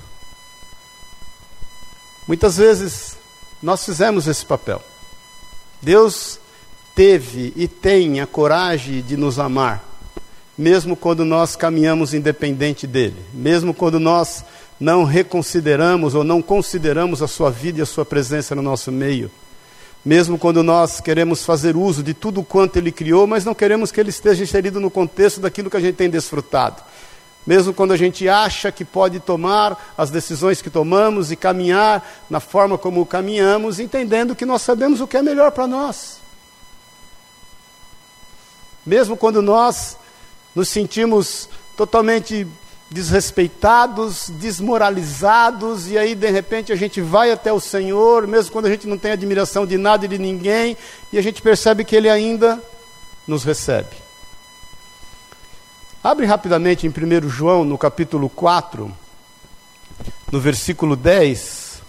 Muitas 2.31 2.59
vezes 2.59 3.17
nós 3.61 3.85
fizemos 3.85 4.29
esse 4.29 4.47
papel. 4.47 4.81
Deus 5.83 6.39
teve 6.95 7.53
e 7.57 7.67
tem 7.67 8.21
a 8.21 8.27
coragem 8.27 9.03
de 9.03 9.17
nos 9.17 9.41
amar 9.41 9.91
mesmo 10.57 10.95
quando 10.95 11.25
nós 11.25 11.57
caminhamos 11.57 12.15
independente 12.15 12.87
dele, 12.87 13.17
mesmo 13.35 13.75
quando 13.75 13.99
nós 13.99 14.45
não 14.79 15.03
reconsideramos 15.03 16.15
ou 16.15 16.23
não 16.23 16.41
consideramos 16.41 17.21
a 17.21 17.27
sua 17.27 17.51
vida 17.51 17.81
e 17.81 17.83
a 17.83 17.87
sua 17.87 18.05
presença 18.05 18.55
no 18.55 18.63
nosso 18.63 18.93
meio, 18.93 19.29
mesmo 20.05 20.39
quando 20.39 20.63
nós 20.63 21.01
queremos 21.01 21.45
fazer 21.45 21.77
uso 21.77 22.01
de 22.01 22.15
tudo 22.15 22.45
quanto 22.45 22.77
ele 22.77 22.93
criou, 22.93 23.27
mas 23.27 23.45
não 23.45 23.55
queremos 23.57 23.91
que 23.91 23.99
ele 23.99 24.11
esteja 24.11 24.45
inserido 24.45 24.79
no 24.79 24.89
contexto 24.89 25.41
daquilo 25.41 25.69
que 25.69 25.77
a 25.77 25.81
gente 25.81 25.97
tem 25.97 26.09
desfrutado. 26.09 26.81
Mesmo 27.47 27.73
quando 27.73 27.93
a 27.93 27.97
gente 27.97 28.29
acha 28.29 28.71
que 28.71 28.85
pode 28.85 29.19
tomar 29.19 29.93
as 29.97 30.11
decisões 30.11 30.61
que 30.61 30.69
tomamos 30.69 31.33
e 31.33 31.37
caminhar 31.37 32.07
na 32.29 32.39
forma 32.39 32.77
como 32.77 33.07
caminhamos, 33.07 33.81
entendendo 33.81 34.37
que 34.37 34.45
nós 34.45 34.63
sabemos 34.63 35.01
o 35.01 35.07
que 35.07 35.17
é 35.17 35.23
melhor 35.23 35.51
para 35.51 35.67
nós. 35.67 36.21
Mesmo 38.85 39.17
quando 39.17 39.41
nós 39.41 39.97
nos 40.55 40.69
sentimos 40.69 41.49
totalmente 41.77 42.47
desrespeitados, 42.91 44.29
desmoralizados, 44.31 45.89
e 45.89 45.97
aí 45.97 46.15
de 46.15 46.29
repente 46.29 46.73
a 46.73 46.77
gente 46.77 47.01
vai 47.01 47.31
até 47.31 47.53
o 47.53 47.61
Senhor, 47.61 48.27
mesmo 48.27 48.51
quando 48.51 48.67
a 48.67 48.71
gente 48.71 48.87
não 48.87 48.99
tem 48.99 49.13
admiração 49.13 49.65
de 49.65 49.79
nada 49.79 50.05
e 50.05 50.09
de 50.09 50.19
ninguém, 50.19 50.77
e 51.13 51.19
a 51.19 51.23
gente 51.23 51.41
percebe 51.41 51.85
que 51.85 51.95
Ele 51.95 52.11
ainda 52.11 52.61
nos 53.27 53.45
recebe. 53.45 54.00
Abre 56.03 56.25
rapidamente 56.25 56.87
em 56.87 56.89
1 56.89 57.29
João, 57.29 57.63
no 57.63 57.77
capítulo 57.77 58.31
4, 58.31 58.91
no 60.33 60.41
versículo 60.41 60.97
10. 60.97 61.83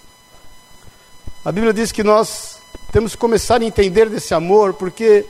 A 1.45 1.51
Bíblia 1.53 1.73
diz 1.73 1.93
que 1.93 2.03
nós 2.03 2.59
temos 2.91 3.13
que 3.13 3.17
começar 3.17 3.61
a 3.61 3.63
entender 3.63 4.09
desse 4.09 4.33
amor, 4.33 4.73
porque 4.73 5.25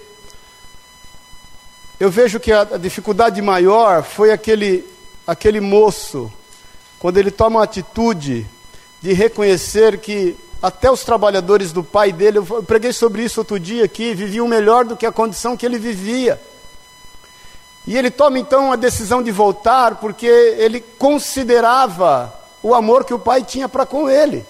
eu 2.00 2.10
vejo 2.10 2.40
que 2.40 2.52
a, 2.52 2.64
dificuldade 2.64 3.40
maior 3.40 4.02
foi 4.02 4.32
aquele, 4.32 4.84
aquele 5.28 5.62
moço, 5.62 6.34
quando 6.98 7.18
ele 7.18 7.30
toma 7.30 7.62
a 7.62 7.66
atitude 7.66 8.48
de 9.00 9.14
reconhecer 9.14 10.00
que 10.00 10.36
até 10.60 10.90
os 10.90 11.04
trabalhadores 11.04 11.72
do 11.72 11.84
pai 11.84 12.12
dele, 12.12 12.40
eu 12.40 12.64
preguei 12.64 12.94
sobre 12.94 13.24
isso 13.24 13.42
outro 13.42 13.60
dia 13.60 13.86
aqui, 13.86 14.16
viviam 14.16 14.48
melhor 14.48 14.86
do 14.86 14.98
que 14.98 15.06
a 15.06 15.12
condição 15.12 15.56
que 15.56 15.68
ele 15.68 15.78
vivia. 15.78 16.42
E 17.86 17.98
ele 17.98 18.12
toma 18.12 18.38
então 18.38 18.72
a 18.72 18.76
decisão 18.76 19.24
de 19.24 19.32
voltar 19.32 19.96
porque 19.96 20.28
ele 20.28 20.82
considerava 21.00 22.34
o 22.62 22.76
amor 22.76 23.04
que 23.06 23.14
o 23.14 23.20
pai 23.20 23.44
tinha 23.44 23.68
para 23.68 23.86
com 23.86 24.10
ele. 24.10 24.46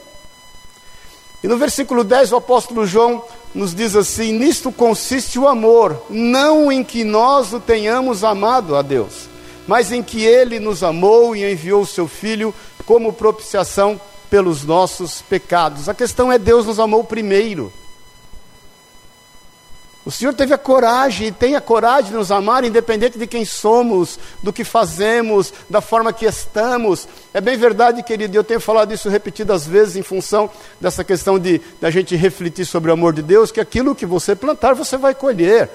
E 1.43 1.47
no 1.47 1.57
versículo 1.57 2.03
10 2.03 2.33
o 2.33 2.35
apóstolo 2.35 2.85
João 2.85 3.23
nos 3.53 3.73
diz 3.73 3.95
assim: 3.95 4.31
Nisto 4.31 4.71
consiste 4.71 5.39
o 5.39 5.47
amor, 5.47 6.03
não 6.09 6.71
em 6.71 6.83
que 6.83 7.03
nós 7.03 7.53
o 7.53 7.59
tenhamos 7.59 8.23
amado 8.23 8.75
a 8.75 8.81
Deus, 8.81 9.27
mas 9.67 9.91
em 9.91 10.03
que 10.03 10.23
Ele 10.23 10.59
nos 10.59 10.83
amou 10.83 11.35
e 11.35 11.49
enviou 11.49 11.81
o 11.81 11.87
Seu 11.87 12.07
Filho 12.07 12.53
como 12.85 13.13
propiciação 13.13 13.99
pelos 14.29 14.63
nossos 14.63 15.21
pecados. 15.21 15.89
A 15.89 15.93
questão 15.93 16.31
é: 16.31 16.37
Deus 16.37 16.65
nos 16.65 16.79
amou 16.79 17.03
primeiro. 17.03 17.71
O 20.03 20.09
Senhor 20.09 20.33
teve 20.33 20.51
a 20.51 20.57
coragem 20.57 21.27
e 21.27 21.31
tem 21.31 21.55
a 21.55 21.61
coragem 21.61 22.09
de 22.09 22.17
nos 22.17 22.31
amar, 22.31 22.63
independente 22.63 23.19
de 23.19 23.27
quem 23.27 23.45
somos, 23.45 24.17
do 24.41 24.51
que 24.51 24.63
fazemos, 24.63 25.53
da 25.69 25.79
forma 25.79 26.11
que 26.11 26.25
estamos. 26.25 27.07
É 27.31 27.39
bem 27.39 27.55
verdade, 27.55 28.01
querido, 28.01 28.35
e 28.35 28.37
eu 28.37 28.43
tenho 28.43 28.59
falado 28.59 28.91
isso 28.91 29.09
repetidas 29.09 29.65
vezes 29.67 29.95
em 29.95 30.01
função 30.01 30.49
dessa 30.79 31.03
questão 31.03 31.37
de, 31.37 31.59
de 31.59 31.85
a 31.85 31.91
gente 31.91 32.15
refletir 32.15 32.65
sobre 32.65 32.89
o 32.89 32.93
amor 32.93 33.13
de 33.13 33.21
Deus, 33.21 33.51
que 33.51 33.59
aquilo 33.59 33.93
que 33.93 34.05
você 34.05 34.35
plantar, 34.35 34.73
você 34.73 34.97
vai 34.97 35.13
colher. 35.13 35.69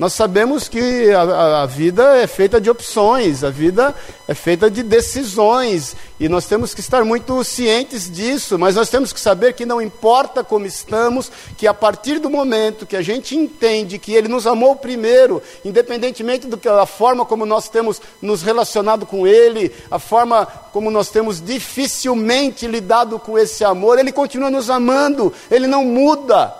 Nós 0.00 0.14
sabemos 0.14 0.66
que 0.66 1.12
a, 1.12 1.60
a, 1.60 1.66
vida 1.66 2.16
é 2.16 2.26
feita 2.26 2.58
de 2.58 2.70
opções, 2.70 3.44
a 3.44 3.50
vida 3.50 3.94
é 4.26 4.32
feita 4.32 4.70
de 4.70 4.82
decisões, 4.82 5.94
e 6.18 6.26
nós 6.26 6.46
temos 6.46 6.72
que 6.72 6.80
estar 6.80 7.04
muito 7.04 7.44
cientes 7.44 8.10
disso, 8.10 8.58
mas 8.58 8.76
nós 8.76 8.88
temos 8.88 9.12
que 9.12 9.20
saber 9.20 9.52
que 9.52 9.66
não 9.66 9.78
importa 9.78 10.42
como 10.42 10.64
estamos, 10.64 11.30
que 11.54 11.66
a 11.66 11.74
partir 11.74 12.18
do 12.18 12.30
momento 12.30 12.86
que 12.86 12.96
a 12.96 13.02
gente 13.02 13.36
entende 13.36 13.98
que 13.98 14.14
Ele 14.14 14.26
nos 14.26 14.46
amou 14.46 14.74
primeiro, 14.74 15.42
independentemente 15.62 16.46
da 16.46 16.86
forma 16.86 17.26
como 17.26 17.44
nós 17.44 17.68
temos 17.68 18.00
nos 18.22 18.40
relacionado 18.40 19.04
com 19.04 19.26
Ele, 19.26 19.70
a 19.90 19.98
forma 19.98 20.46
como 20.72 20.90
nós 20.90 21.10
temos 21.10 21.44
dificilmente 21.44 22.66
lidado 22.66 23.18
com 23.18 23.38
esse 23.38 23.62
amor, 23.64 23.98
Ele 23.98 24.12
continua 24.12 24.48
nos 24.48 24.70
amando, 24.70 25.30
Ele 25.50 25.66
não 25.66 25.84
muda. 25.84 26.59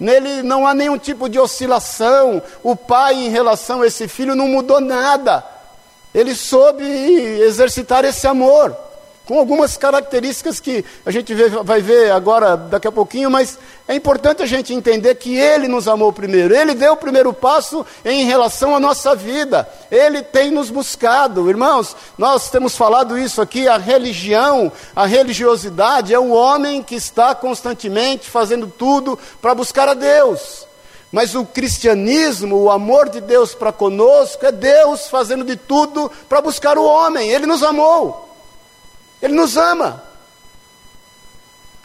Nele 0.00 0.42
não 0.42 0.66
há 0.66 0.74
nenhum 0.74 0.98
tipo 0.98 1.28
de 1.28 1.38
oscilação. 1.38 2.42
O 2.62 2.74
pai, 2.74 3.14
em 3.14 3.28
relação 3.28 3.82
a 3.82 3.86
esse 3.86 4.08
filho, 4.08 4.34
não 4.34 4.48
mudou 4.48 4.80
nada. 4.80 5.44
Ele 6.12 6.34
soube 6.34 6.82
exercitar 6.82 8.04
esse 8.04 8.26
amor 8.26 8.74
com 9.30 9.38
algumas 9.38 9.76
características 9.76 10.58
que 10.58 10.84
a 11.06 11.10
gente 11.12 11.32
vai 11.62 11.80
ver 11.80 12.10
agora 12.10 12.56
daqui 12.56 12.88
a 12.88 12.90
pouquinho, 12.90 13.30
mas 13.30 13.60
é 13.86 13.94
importante 13.94 14.42
a 14.42 14.46
gente 14.46 14.74
entender 14.74 15.14
que 15.14 15.38
Ele 15.38 15.68
nos 15.68 15.86
amou 15.86 16.12
primeiro, 16.12 16.52
Ele 16.52 16.74
deu 16.74 16.94
o 16.94 16.96
primeiro 16.96 17.32
passo 17.32 17.86
em 18.04 18.24
relação 18.24 18.74
à 18.74 18.80
nossa 18.80 19.14
vida, 19.14 19.68
Ele 19.88 20.20
tem 20.20 20.50
nos 20.50 20.68
buscado, 20.68 21.48
irmãos. 21.48 21.94
Nós 22.18 22.50
temos 22.50 22.76
falado 22.76 23.16
isso 23.16 23.40
aqui: 23.40 23.68
a 23.68 23.76
religião, 23.76 24.72
a 24.96 25.06
religiosidade 25.06 26.12
é 26.12 26.18
o 26.18 26.30
homem 26.32 26.82
que 26.82 26.96
está 26.96 27.32
constantemente 27.32 28.28
fazendo 28.28 28.66
tudo 28.66 29.16
para 29.40 29.54
buscar 29.54 29.88
a 29.88 29.94
Deus. 29.94 30.66
Mas 31.12 31.36
o 31.36 31.44
cristianismo, 31.44 32.56
o 32.56 32.68
amor 32.68 33.08
de 33.08 33.20
Deus 33.20 33.54
para 33.54 33.70
conosco, 33.70 34.44
é 34.44 34.50
Deus 34.50 35.08
fazendo 35.08 35.44
de 35.44 35.54
tudo 35.54 36.10
para 36.28 36.40
buscar 36.40 36.76
o 36.76 36.84
homem. 36.84 37.30
Ele 37.30 37.46
nos 37.46 37.62
amou. 37.62 38.29
Ele 39.22 39.34
nos 39.34 39.56
ama. 39.56 40.02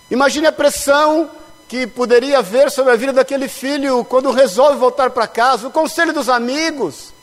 Imagine 0.10 0.48
a 0.48 0.52
pressão 0.52 1.30
que 1.68 1.88
poderia 1.88 2.40
haver 2.40 2.70
sobre 2.70 2.94
a 2.94 2.96
vida 2.96 3.14
daquele 3.14 3.48
filho 3.48 4.06
quando 4.06 4.32
resolve 4.32 4.78
voltar 4.78 5.10
para 5.10 5.28
casa, 5.28 5.68
o 5.68 5.72
conselho 5.72 6.14
dos 6.14 6.30
amigos, 6.30 7.14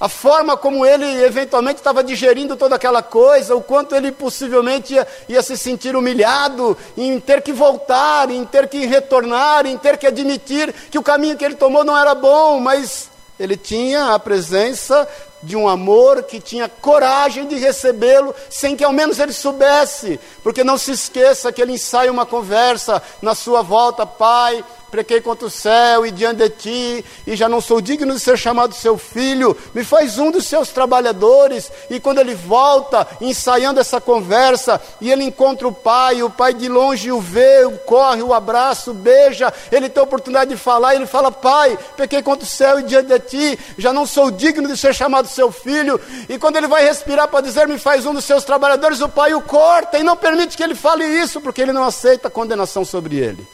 a 0.00 0.08
forma 0.08 0.56
como 0.56 0.84
ele 0.84 1.06
eventualmente 1.22 1.78
estava 1.78 2.02
digerindo 2.02 2.56
toda 2.56 2.74
aquela 2.76 3.02
coisa, 3.02 3.54
o 3.54 3.62
quanto 3.62 3.94
ele 3.94 4.10
possivelmente 4.10 4.94
ia, 4.94 5.06
ia, 5.28 5.42
se 5.42 5.56
sentir 5.56 5.94
humilhado 5.94 6.76
em 6.96 7.20
ter 7.20 7.42
que 7.42 7.52
voltar, 7.52 8.30
em 8.30 8.44
ter 8.44 8.68
que 8.68 8.86
retornar, 8.86 9.66
em 9.66 9.78
ter 9.78 9.96
que 9.96 10.06
admitir 10.06 10.72
que 10.90 10.98
o 10.98 11.02
caminho 11.02 11.36
que 11.36 11.44
ele 11.44 11.54
tomou 11.54 11.84
não 11.84 11.96
era 11.96 12.14
bom, 12.14 12.58
mas 12.60 13.08
Ele 13.38 13.56
tinha 13.56 14.14
a 14.14 14.18
presença 14.18 15.08
de 15.44 15.56
um 15.56 15.68
amor 15.68 16.22
que 16.24 16.40
tinha 16.40 16.68
coragem 16.68 17.46
de 17.46 17.56
recebê-lo 17.56 18.34
sem 18.50 18.74
que 18.76 18.84
ao 18.84 18.92
menos 18.92 19.18
ele 19.18 19.32
soubesse, 19.32 20.18
porque 20.42 20.64
não 20.64 20.78
se 20.78 20.92
esqueça 20.92 21.52
que 21.52 21.60
ele 21.60 21.72
ensaia 21.72 22.10
uma 22.10 22.26
conversa 22.26 23.02
na 23.20 23.34
sua 23.34 23.62
volta, 23.62 24.06
pai, 24.06 24.64
prequei 24.94 25.20
contra 25.20 25.48
o 25.48 25.50
céu 25.50 26.06
e 26.06 26.12
diante 26.12 26.36
de 26.36 26.50
ti, 26.50 27.04
e 27.26 27.34
já 27.34 27.48
não 27.48 27.60
sou 27.60 27.80
digno 27.80 28.14
de 28.14 28.20
ser 28.20 28.38
chamado 28.38 28.76
seu 28.76 28.96
filho, 28.96 29.56
me 29.74 29.82
faz 29.82 30.20
um 30.20 30.30
dos 30.30 30.46
seus 30.46 30.68
trabalhadores. 30.68 31.68
E 31.90 31.98
quando 31.98 32.20
ele 32.20 32.36
volta, 32.36 33.04
ensaiando 33.20 33.80
essa 33.80 34.00
conversa, 34.00 34.80
e 35.00 35.10
ele 35.10 35.24
encontra 35.24 35.66
o 35.66 35.72
pai, 35.72 36.22
o 36.22 36.30
pai 36.30 36.54
de 36.54 36.68
longe 36.68 37.10
o 37.10 37.20
vê, 37.20 37.64
o 37.64 37.76
corre, 37.78 38.22
o 38.22 38.32
abraça, 38.32 38.92
o 38.92 38.94
beija, 38.94 39.52
ele 39.72 39.88
tem 39.88 40.00
a 40.00 40.04
oportunidade 40.04 40.50
de 40.50 40.56
falar, 40.56 40.94
e 40.94 40.98
ele 40.98 41.06
fala: 41.06 41.32
Pai, 41.32 41.76
pequei 41.96 42.22
contra 42.22 42.44
o 42.44 42.48
céu 42.48 42.78
e 42.78 42.84
diante 42.84 43.08
de 43.08 43.18
ti, 43.18 43.58
já 43.76 43.92
não 43.92 44.06
sou 44.06 44.30
digno 44.30 44.68
de 44.68 44.76
ser 44.76 44.94
chamado 44.94 45.26
seu 45.26 45.50
filho. 45.50 46.00
E 46.28 46.38
quando 46.38 46.54
ele 46.54 46.68
vai 46.68 46.84
respirar 46.84 47.26
para 47.26 47.40
dizer, 47.40 47.66
me 47.66 47.78
faz 47.78 48.06
um 48.06 48.14
dos 48.14 48.24
seus 48.24 48.44
trabalhadores, 48.44 49.00
o 49.00 49.08
pai 49.08 49.34
o 49.34 49.42
corta 49.42 49.98
e 49.98 50.04
não 50.04 50.16
permite 50.16 50.56
que 50.56 50.62
ele 50.62 50.76
fale 50.76 51.04
isso, 51.04 51.40
porque 51.40 51.60
ele 51.60 51.72
não 51.72 51.82
aceita 51.82 52.28
a 52.28 52.30
condenação 52.30 52.84
sobre 52.84 53.16
ele. 53.16 53.44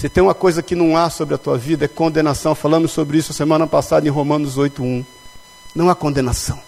Se 0.00 0.08
tem 0.08 0.22
uma 0.22 0.32
coisa 0.32 0.62
que 0.62 0.74
não 0.74 0.96
há 0.96 1.10
sobre 1.10 1.34
a 1.34 1.38
tua 1.38 1.58
vida, 1.58 1.84
é 1.84 1.88
condenação. 1.88 2.54
Falamos 2.54 2.90
sobre 2.90 3.18
isso 3.18 3.34
semana 3.34 3.66
passada 3.66 4.08
em 4.08 4.10
Romanos 4.10 4.56
8:1. 4.56 5.04
Não 5.74 5.90
há 5.90 5.94
condenação. 5.94 6.58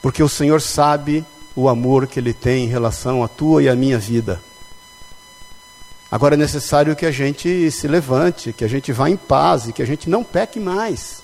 Porque 0.00 0.22
o 0.22 0.28
Senhor 0.30 0.62
sabe 0.62 1.22
o 1.54 1.68
amor 1.68 2.06
que 2.06 2.18
Ele 2.18 2.32
tem 2.32 2.64
em 2.64 2.68
relação 2.68 3.22
à 3.22 3.28
tua 3.28 3.64
e 3.64 3.68
à 3.68 3.76
minha 3.76 3.98
vida. 3.98 4.40
Agora 6.10 6.36
é 6.36 6.38
necessário 6.38 6.96
que 6.96 7.04
a 7.04 7.12
gente 7.12 7.70
se 7.70 7.86
levante, 7.86 8.50
que 8.50 8.64
a 8.64 8.68
gente 8.68 8.92
vá 8.92 9.10
em 9.10 9.16
paz 9.18 9.68
e 9.68 9.74
que 9.74 9.82
a 9.82 9.86
gente 9.86 10.08
não 10.08 10.24
peque 10.24 10.58
mais. 10.58 11.22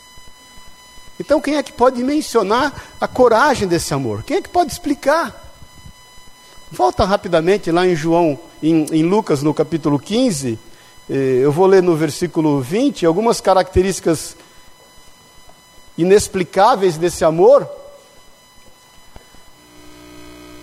Então, 1.18 1.40
quem 1.40 1.56
é 1.56 1.62
que 1.62 1.72
pode 1.72 2.04
mencionar 2.04 2.74
a 3.00 3.08
coragem 3.08 3.66
desse 3.66 3.94
amor? 3.94 4.24
Quem 4.24 4.36
é 4.36 4.42
que 4.42 4.50
pode 4.50 4.72
explicar? 4.72 5.54
Volta 6.70 7.06
rapidamente 7.06 7.70
lá 7.70 7.86
em 7.86 7.96
João, 7.96 8.38
em, 8.62 8.87
em 8.92 9.02
Lucas, 9.02 9.42
no 9.42 9.52
capítulo 9.52 9.99
15. 9.99 10.59
Eh, 11.11 11.40
eu 11.42 11.50
vou 11.50 11.66
ler 11.66 11.83
no 11.83 11.97
versículo 11.97 12.61
20 12.61 13.04
algumas 13.04 13.40
características 13.40 14.37
inexplicáveis 15.99 16.97
desse 16.97 17.25
amor. 17.25 17.69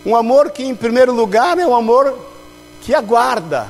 Um 0.06 0.16
amor 0.16 0.52
que, 0.52 0.64
em 0.64 0.74
primeiro 0.74 1.14
lugar, 1.14 1.60
é 1.60 1.68
um 1.68 1.76
amor 1.76 2.18
que 2.82 2.96
aguarda. 2.96 3.70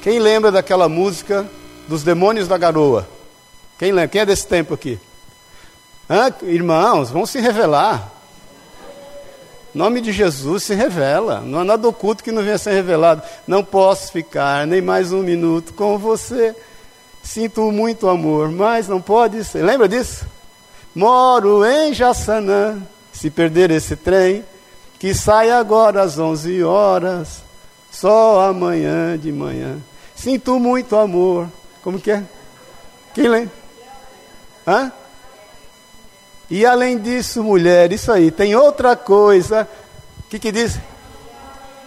Quem 0.00 0.20
lembra 0.20 0.52
daquela 0.52 0.88
música 0.88 1.46
dos 1.88 2.04
Demônios 2.04 2.46
da 2.46 2.56
Garoa? 2.56 3.08
Quem 3.76 3.90
lembra? 3.90 4.08
Quem 4.08 4.20
é 4.20 4.26
desse 4.26 4.46
tempo 4.46 4.72
aqui? 4.72 4.98
Hã? 6.08 6.32
Irmãos, 6.42 7.10
vão 7.10 7.26
se 7.26 7.40
revelar 7.40 8.17
nome 9.74 10.00
de 10.00 10.12
Jesus 10.12 10.62
se 10.64 10.74
revela. 10.74 11.40
Não 11.40 11.60
há 11.60 11.64
nada 11.64 11.88
oculto 11.88 12.24
que 12.24 12.32
não 12.32 12.42
venha 12.42 12.54
a 12.54 12.58
ser 12.58 12.72
revelado. 12.72 13.22
Não 13.46 13.62
posso 13.64 14.12
ficar 14.12 14.66
nem 14.66 14.80
mais 14.80 15.12
um 15.12 15.22
minuto 15.22 15.72
com 15.74 15.98
você. 15.98 16.54
Sinto 17.22 17.70
muito 17.70 18.08
amor, 18.08 18.50
mas 18.50 18.88
não 18.88 19.00
pode 19.00 19.44
ser. 19.44 19.62
Lembra 19.62 19.88
disso? 19.88 20.26
Moro 20.94 21.64
em 21.64 21.92
Jaçanã. 21.92 22.82
Se 23.12 23.30
perder 23.30 23.70
esse 23.70 23.96
trem, 23.96 24.44
que 24.98 25.12
sai 25.12 25.50
agora 25.50 26.02
às 26.02 26.18
11 26.18 26.62
horas, 26.62 27.42
só 27.90 28.48
amanhã 28.48 29.18
de 29.18 29.32
manhã. 29.32 29.78
Sinto 30.14 30.58
muito 30.58 30.96
amor. 30.96 31.48
Como 31.82 31.98
que 31.98 32.10
é? 32.10 32.22
Quem 33.14 33.28
lembra? 33.28 33.52
Hã? 34.66 34.92
E 36.50 36.64
além 36.64 36.98
disso, 36.98 37.42
mulher, 37.42 37.92
isso 37.92 38.10
aí, 38.10 38.30
tem 38.30 38.56
outra 38.56 38.96
coisa. 38.96 39.68
O 40.20 40.22
que, 40.30 40.38
que 40.38 40.50
diz? 40.50 40.78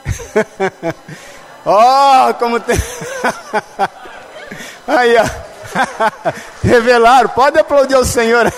oh, 1.65 2.34
como 2.36 2.60
tem. 2.60 2.78
aí, 4.88 5.15
ó. 5.17 5.52
Revelaram, 6.62 7.30
pode 7.30 7.60
aplaudir 7.60 7.95
o 7.95 8.06
Senhor. 8.06 8.52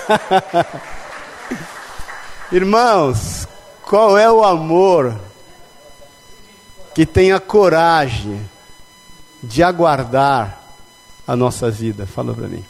Irmãos, 2.51 3.47
qual 3.83 4.17
é 4.17 4.29
o 4.29 4.43
amor 4.43 5.15
que 6.93 7.05
tem 7.05 7.31
a 7.31 7.39
coragem 7.39 8.49
de 9.41 9.63
aguardar 9.63 10.59
a 11.27 11.35
nossa 11.35 11.71
vida? 11.71 12.05
Fala 12.05 12.33
para 12.33 12.47
mim. 12.47 12.63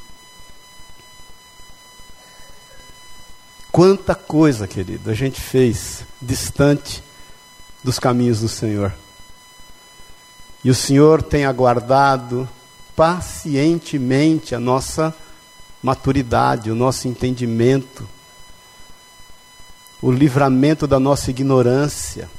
Quanta 3.74 4.14
coisa, 4.14 4.68
querido, 4.68 5.10
a 5.10 5.16
gente 5.16 5.42
fez 5.42 6.06
distante 6.22 7.04
dos 7.84 7.98
caminhos 7.98 8.40
do 8.40 8.48
Senhor. 8.48 8.94
E 10.64 10.70
o 10.70 10.76
Senhor 10.76 11.24
tem 11.24 11.44
aguardado 11.44 12.48
pacientemente 12.96 14.54
a 14.54 14.60
nossa 14.60 15.12
maturidade, 15.82 16.70
o 16.70 16.76
nosso 16.76 17.08
entendimento, 17.08 18.08
o 20.04 20.12
livramento 20.12 20.86
da 20.86 21.00
nossa 21.00 21.32
ignorância. 21.32 22.30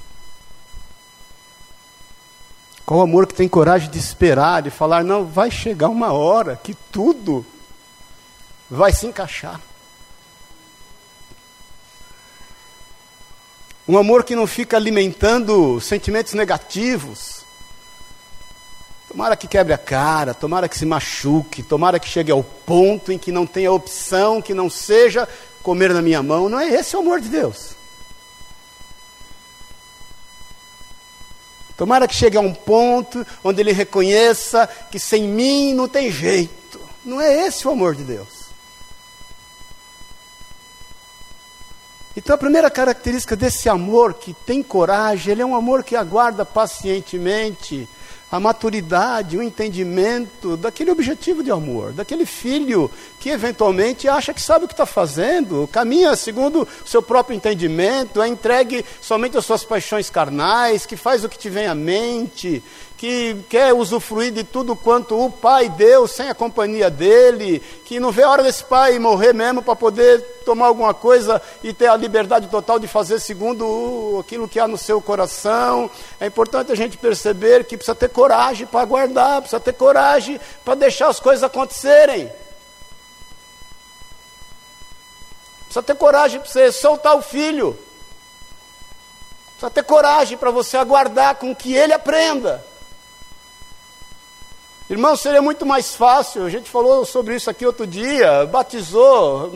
Qual 2.87 3.01
amor 3.01 3.27
que 3.27 3.35
tem 3.35 3.49
coragem 3.49 3.90
de 3.90 3.99
esperar, 3.99 4.62
de 4.62 4.70
falar, 4.70 5.03
não, 5.03 5.25
vai 5.25 5.51
chegar 5.51 5.88
uma 5.88 6.12
hora 6.12 6.55
que 6.55 6.75
tudo 6.92 7.44
vai 8.70 8.92
se 8.92 9.09
encaixar. 9.09 9.61
Um 13.87 13.99
amor 13.99 14.25
que 14.25 14.35
não 14.35 14.47
fica 14.47 14.77
alimentando 14.77 15.79
sentimentos 15.81 16.33
negativos. 16.33 17.44
Tomara 19.09 19.37
que 19.37 19.47
quebre 19.47 19.75
a 19.75 19.79
cara, 19.79 20.33
tomara 20.33 20.68
que 20.68 20.77
se 20.77 20.87
machuque, 20.87 21.62
tomara 21.62 22.01
que 22.01 22.09
chegue 22.09 22.33
ao 22.33 22.42
ponto 22.42 23.12
em 23.12 23.18
que 23.18 23.31
não 23.31 23.47
tenha 23.47 23.70
opção, 23.70 24.40
que 24.40 24.55
não 24.55 24.70
seja 24.70 25.29
comer 25.62 25.92
na 25.92 26.01
minha 26.01 26.23
mão. 26.23 26.49
Não 26.49 26.59
é 26.59 26.68
esse 26.68 26.97
o 26.97 27.01
amor 27.01 27.20
de 27.20 27.29
Deus. 27.29 27.77
Tomara 31.77 32.09
que 32.09 32.14
chegue 32.14 32.37
a 32.38 32.40
um 32.40 32.55
ponto 32.55 33.27
onde 33.42 33.61
ele 33.61 33.73
reconheça 33.73 34.66
que 34.90 34.99
sem 34.99 35.29
mim 35.29 35.75
não 35.75 35.88
tem 35.88 36.11
jeito. 36.11 36.81
Não 37.05 37.20
é 37.20 37.47
esse 37.47 37.68
o 37.68 37.70
amor 37.70 37.94
de 37.94 38.05
Deus. 38.05 38.43
Então, 42.16 42.35
a 42.35 42.38
primeira 42.38 42.70
característica 42.70 43.35
desse 43.35 43.68
amor 43.68 44.14
que 44.14 44.33
tem 44.33 44.62
coragem, 44.62 45.33
ele 45.33 45.42
é 45.42 45.46
um 45.46 45.57
amor 45.57 45.83
que 45.83 45.96
aguarda 45.96 46.44
pacientemente 46.44 47.88
a 48.31 48.40
maturidade, 48.40 49.37
o 49.37 49.42
entendimento 49.42 50.57
daquele 50.57 50.90
objetivo 50.90 51.42
de 51.42 51.50
amor, 51.50 51.92
daquele 51.92 52.27
filho 52.27 52.90
que 53.24 53.30
eventualmente 53.30 54.06
acha 54.06 54.34
que 54.34 54.42
sabe 54.42 54.66
o 54.66 54.68
que 54.68 54.74
está 54.74 54.84
fazendo, 54.84 55.66
caminha 55.72 56.14
segundo 56.14 56.68
o 56.84 56.87
seu 56.87 57.00
próprio 57.00 57.34
entendimento, 57.34 58.20
é 58.20 58.28
entregue 58.28 58.84
somente 59.00 59.38
às 59.38 59.46
suas 59.46 59.64
paixões 59.64 60.10
carnais, 60.10 60.84
que 60.84 60.94
faz 60.94 61.24
o 61.24 61.28
que 61.30 61.38
te 61.38 61.48
vem 61.48 61.66
à 61.66 61.74
mente, 61.74 62.62
que 62.98 63.34
quer 63.48 63.72
usufruir 63.72 64.30
de 64.30 64.44
tudo 64.44 64.76
quanto 64.76 65.18
o 65.18 65.30
pai 65.30 65.70
deu 65.70 66.06
sem 66.06 66.28
a 66.28 66.34
companhia 66.34 66.90
dele, 66.90 67.62
que 67.87 67.98
não 67.98 68.12
vê 68.12 68.24
a 68.24 68.28
hora 68.28 68.42
desse 68.42 68.62
pai 68.62 68.98
morrer 68.98 69.32
mesmo 69.32 69.62
para 69.62 69.74
poder 69.74 70.20
tomar 70.44 70.66
alguma 70.66 70.92
coisa 70.92 71.40
e 71.62 71.72
ter 71.72 71.87
a 71.87 71.96
liberdade 71.96 72.48
total 72.48 72.78
de 72.78 72.87
fazer 72.87 73.18
segundo 73.20 74.18
aquilo 74.20 74.46
que 74.46 74.60
há 74.60 74.68
no 74.68 74.76
seu 74.76 75.00
coração. 75.00 75.90
É 76.20 76.26
importante 76.26 76.70
a 76.72 76.76
gente 76.76 76.98
perceber 76.98 77.64
que 77.64 77.78
precisa 77.78 77.94
ter 77.94 78.10
coragem 78.10 78.66
para 78.66 78.82
aguardar, 78.82 79.40
precisa 79.40 79.60
ter 79.60 79.72
coragem 79.72 80.38
para 80.62 80.74
deixar 80.74 81.08
as 81.08 81.18
coisas 81.18 81.42
acontecerem. 81.42 82.30
Precisa 85.74 85.82
ter 85.82 85.96
coragem 85.96 86.38
para 86.38 86.48
você 86.48 86.70
soltar 86.70 87.16
o 87.16 87.22
filho. 87.22 87.76
Precisa 89.50 89.70
ter 89.70 89.82
coragem 89.82 90.38
para 90.38 90.52
você 90.52 90.76
aguardar 90.76 91.34
com 91.34 91.52
que 91.52 91.74
ele 91.74 91.92
aprenda. 91.92 92.64
Irmão, 94.88 95.16
seria 95.16 95.42
muito 95.42 95.66
mais 95.66 95.96
fácil, 95.96 96.44
a 96.44 96.50
gente 96.50 96.70
falou 96.70 97.04
sobre 97.04 97.34
isso 97.34 97.50
aqui 97.50 97.66
outro 97.66 97.87
dia, 97.87 98.46
batizou, 98.46 99.50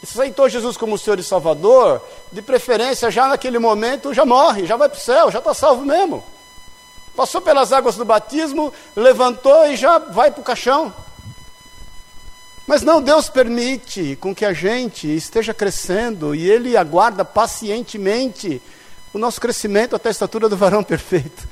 aceitou 0.00 0.48
Jesus 0.48 0.76
como 0.76 0.98
Senhor 0.98 1.18
e 1.18 1.24
Salvador, 1.24 2.00
de 2.30 2.42
preferência 2.42 3.10
já 3.10 3.26
naquele 3.26 3.58
momento 3.58 4.12
já 4.12 4.24
morre, 4.24 4.66
já 4.66 4.76
vai 4.76 4.88
para 4.88 4.98
o 4.98 5.00
céu, 5.00 5.32
já 5.32 5.38
está 5.40 5.54
salvo 5.54 5.84
mesmo. 5.84 6.22
Passou 7.16 7.40
pelas 7.40 7.72
águas 7.72 7.96
do 7.96 8.04
batismo, 8.04 8.72
levantou 8.94 9.66
e 9.66 9.76
já 9.76 9.98
vai 9.98 10.30
para 10.30 10.42
o 10.42 10.44
caixão. 10.44 10.94
Mas 12.70 12.82
não, 12.82 13.02
Deus 13.02 13.28
permite 13.28 14.16
com 14.20 14.32
que 14.32 14.44
a 14.44 14.52
gente 14.52 15.08
esteja 15.08 15.52
crescendo 15.52 16.36
e 16.36 16.48
Ele 16.48 16.76
aguarda 16.76 17.24
pacientemente 17.24 18.62
o 19.12 19.18
nosso 19.18 19.40
crescimento 19.40 19.96
até 19.96 20.08
a 20.08 20.12
estatura 20.12 20.48
do 20.48 20.56
varão 20.56 20.84
perfeito. 20.84 21.48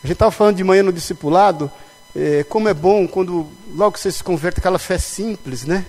A 0.00 0.06
gente 0.06 0.12
estava 0.12 0.30
falando 0.30 0.54
de 0.58 0.62
manhã 0.62 0.84
no 0.84 0.92
discipulado, 0.92 1.68
é, 2.14 2.44
como 2.44 2.68
é 2.68 2.74
bom 2.74 3.08
quando 3.08 3.48
logo 3.74 3.98
você 3.98 4.12
se 4.12 4.22
converte, 4.22 4.60
aquela 4.60 4.78
fé 4.78 4.96
simples, 4.96 5.64
né? 5.64 5.84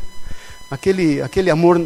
Aquele, 0.72 1.22
aquele 1.22 1.52
amor 1.52 1.80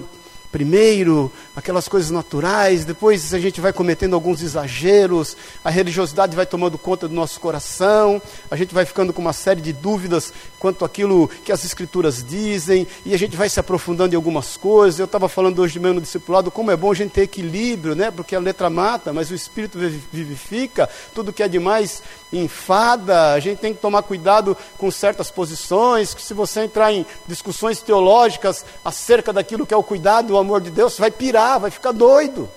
primeiro, 0.53 1.29
aquelas 1.57 1.87
coisas 1.87 2.11
naturais, 2.11 2.85
depois 2.85 3.33
a 3.33 3.39
gente 3.39 3.59
vai 3.59 3.73
cometendo 3.73 4.13
alguns 4.13 4.43
exageros, 4.43 5.35
a 5.65 5.71
religiosidade 5.71 6.35
vai 6.35 6.45
tomando 6.45 6.77
conta 6.77 7.07
do 7.07 7.15
nosso 7.15 7.39
coração, 7.39 8.21
a 8.51 8.55
gente 8.55 8.75
vai 8.75 8.85
ficando 8.85 9.11
com 9.11 9.23
uma 9.23 9.33
série 9.33 9.59
de 9.59 9.73
dúvidas 9.73 10.31
quanto 10.59 10.85
àquilo 10.85 11.27
que 11.43 11.51
as 11.51 11.65
escrituras 11.65 12.23
dizem, 12.23 12.85
e 13.03 13.11
a 13.11 13.17
gente 13.17 13.35
vai 13.35 13.49
se 13.49 13.59
aprofundando 13.59 14.13
em 14.13 14.15
algumas 14.15 14.55
coisas. 14.55 14.99
Eu 14.99 15.05
estava 15.05 15.27
falando 15.27 15.57
hoje 15.57 15.73
de 15.73 15.79
manhã 15.79 15.95
no 15.95 16.01
discipulado 16.01 16.51
como 16.51 16.69
é 16.69 16.77
bom 16.77 16.91
a 16.91 16.95
gente 16.95 17.09
ter 17.11 17.23
equilíbrio, 17.23 17.95
né? 17.95 18.11
Porque 18.11 18.35
a 18.35 18.39
letra 18.39 18.69
mata, 18.69 19.11
mas 19.11 19.31
o 19.31 19.35
espírito 19.35 19.79
vivifica, 20.13 20.87
tudo 21.15 21.33
que 21.33 21.41
é 21.41 21.47
demais 21.47 22.03
enfada, 22.31 23.33
a 23.33 23.39
gente 23.39 23.57
tem 23.57 23.73
que 23.73 23.81
tomar 23.81 24.03
cuidado 24.03 24.55
com 24.77 24.91
certas 24.91 25.31
posições, 25.31 26.13
que 26.13 26.21
se 26.21 26.35
você 26.35 26.61
entrar 26.61 26.93
em 26.93 27.03
discussões 27.27 27.81
teológicas 27.81 28.63
acerca 28.85 29.33
daquilo 29.33 29.65
que 29.65 29.73
é 29.73 29.77
o 29.77 29.81
cuidado, 29.81 30.33
o 30.33 30.37
amor 30.37 30.61
de 30.61 30.69
Deus, 30.69 30.93
você 30.93 31.01
vai 31.01 31.11
pirar, 31.11 31.46
vai 31.57 31.69
ficar 31.69 31.91
doido. 31.91 32.49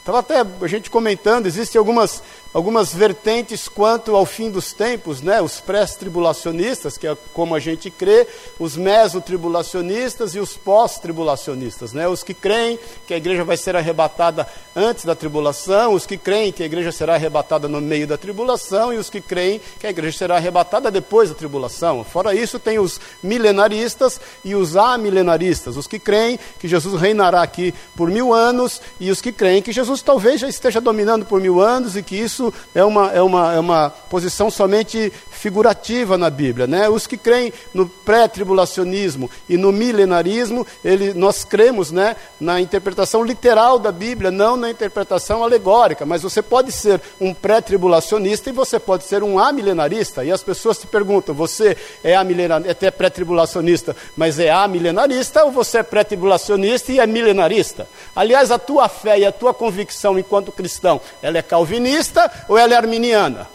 Estava 0.00 0.20
até 0.20 0.40
a 0.40 0.66
gente 0.66 0.90
comentando, 0.90 1.46
existem 1.46 1.78
algumas 1.78 2.22
algumas 2.58 2.92
vertentes 2.92 3.68
quanto 3.68 4.16
ao 4.16 4.26
fim 4.26 4.50
dos 4.50 4.72
tempos, 4.72 5.22
né? 5.22 5.40
os 5.40 5.60
pré-tribulacionistas, 5.60 6.98
que 6.98 7.06
é 7.06 7.16
como 7.32 7.54
a 7.54 7.60
gente 7.60 7.88
crê, 7.88 8.26
os 8.58 8.76
mesotribulacionistas 8.76 10.34
e 10.34 10.40
os 10.40 10.56
pós-tribulacionistas, 10.56 11.92
né? 11.92 12.08
os 12.08 12.24
que 12.24 12.34
creem 12.34 12.76
que 13.06 13.14
a 13.14 13.16
igreja 13.16 13.44
vai 13.44 13.56
ser 13.56 13.76
arrebatada 13.76 14.44
antes 14.74 15.04
da 15.04 15.14
tribulação, 15.14 15.94
os 15.94 16.04
que 16.04 16.16
creem 16.16 16.50
que 16.50 16.64
a 16.64 16.66
igreja 16.66 16.90
será 16.90 17.14
arrebatada 17.14 17.68
no 17.68 17.80
meio 17.80 18.08
da 18.08 18.18
tribulação 18.18 18.92
e 18.92 18.96
os 18.96 19.08
que 19.08 19.20
creem 19.20 19.60
que 19.78 19.86
a 19.86 19.90
igreja 19.90 20.18
será 20.18 20.34
arrebatada 20.34 20.90
depois 20.90 21.28
da 21.28 21.36
tribulação. 21.36 22.02
Fora 22.02 22.34
isso, 22.34 22.58
tem 22.58 22.80
os 22.80 23.00
milenaristas 23.22 24.20
e 24.44 24.56
os 24.56 24.76
amilenaristas, 24.76 25.76
os 25.76 25.86
que 25.86 26.00
creem 26.00 26.40
que 26.58 26.66
Jesus 26.66 27.00
reinará 27.00 27.40
aqui 27.40 27.72
por 27.94 28.10
mil 28.10 28.34
anos 28.34 28.82
e 28.98 29.12
os 29.12 29.20
que 29.20 29.30
creem 29.30 29.62
que 29.62 29.70
Jesus 29.70 30.02
talvez 30.02 30.40
já 30.40 30.48
esteja 30.48 30.80
dominando 30.80 31.24
por 31.24 31.40
mil 31.40 31.60
anos 31.60 31.96
e 31.96 32.02
que 32.02 32.16
isso 32.16 32.47
é 32.74 32.84
uma, 32.84 33.10
é 33.12 33.22
uma, 33.22 33.54
é 33.54 33.58
uma 33.58 33.90
posição 33.90 34.50
somente 34.50 35.12
figurativa 35.30 36.18
na 36.18 36.28
Bíblia. 36.28 36.66
Né? 36.66 36.88
Os 36.88 37.06
que 37.06 37.16
creem 37.16 37.52
no 37.72 37.88
pré-tribulacionismo 37.88 39.30
e 39.48 39.56
no 39.56 39.72
milenarismo, 39.72 40.66
ele, 40.84 41.14
nós 41.14 41.44
cremos 41.44 41.90
né, 41.90 42.16
na 42.40 42.60
interpretação 42.60 43.22
literal 43.22 43.78
da 43.78 43.92
Bíblia, 43.92 44.30
não 44.30 44.56
na 44.56 44.70
interpretação 44.70 45.44
alegórica. 45.44 46.04
Mas 46.04 46.22
você 46.22 46.42
pode 46.42 46.72
ser 46.72 47.00
um 47.20 47.32
pré-tribulacionista 47.32 48.50
e 48.50 48.52
você 48.52 48.78
pode 48.78 49.04
ser 49.04 49.22
um 49.22 49.38
amilenarista. 49.38 50.24
E 50.24 50.32
as 50.32 50.42
pessoas 50.42 50.78
te 50.78 50.86
perguntam: 50.86 51.34
você 51.34 51.76
é, 52.02 52.14
é 52.14 52.90
pré-tribulacionista, 52.90 53.94
mas 54.16 54.38
é 54.38 54.50
amilenarista, 54.50 55.44
ou 55.44 55.52
você 55.52 55.78
é 55.78 55.82
pré-tribulacionista 55.82 56.92
e 56.92 56.98
é 56.98 57.06
milenarista? 57.06 57.88
Aliás, 58.14 58.50
a 58.50 58.58
tua 58.58 58.88
fé 58.88 59.18
e 59.20 59.24
a 59.24 59.32
tua 59.32 59.54
convicção 59.54 60.18
enquanto 60.18 60.52
cristão, 60.52 61.00
ela 61.22 61.38
é 61.38 61.42
calvinista 61.42 62.27
ou 62.48 62.56
ela 62.58 62.74
é 62.74 62.76
arminiana? 62.76 63.48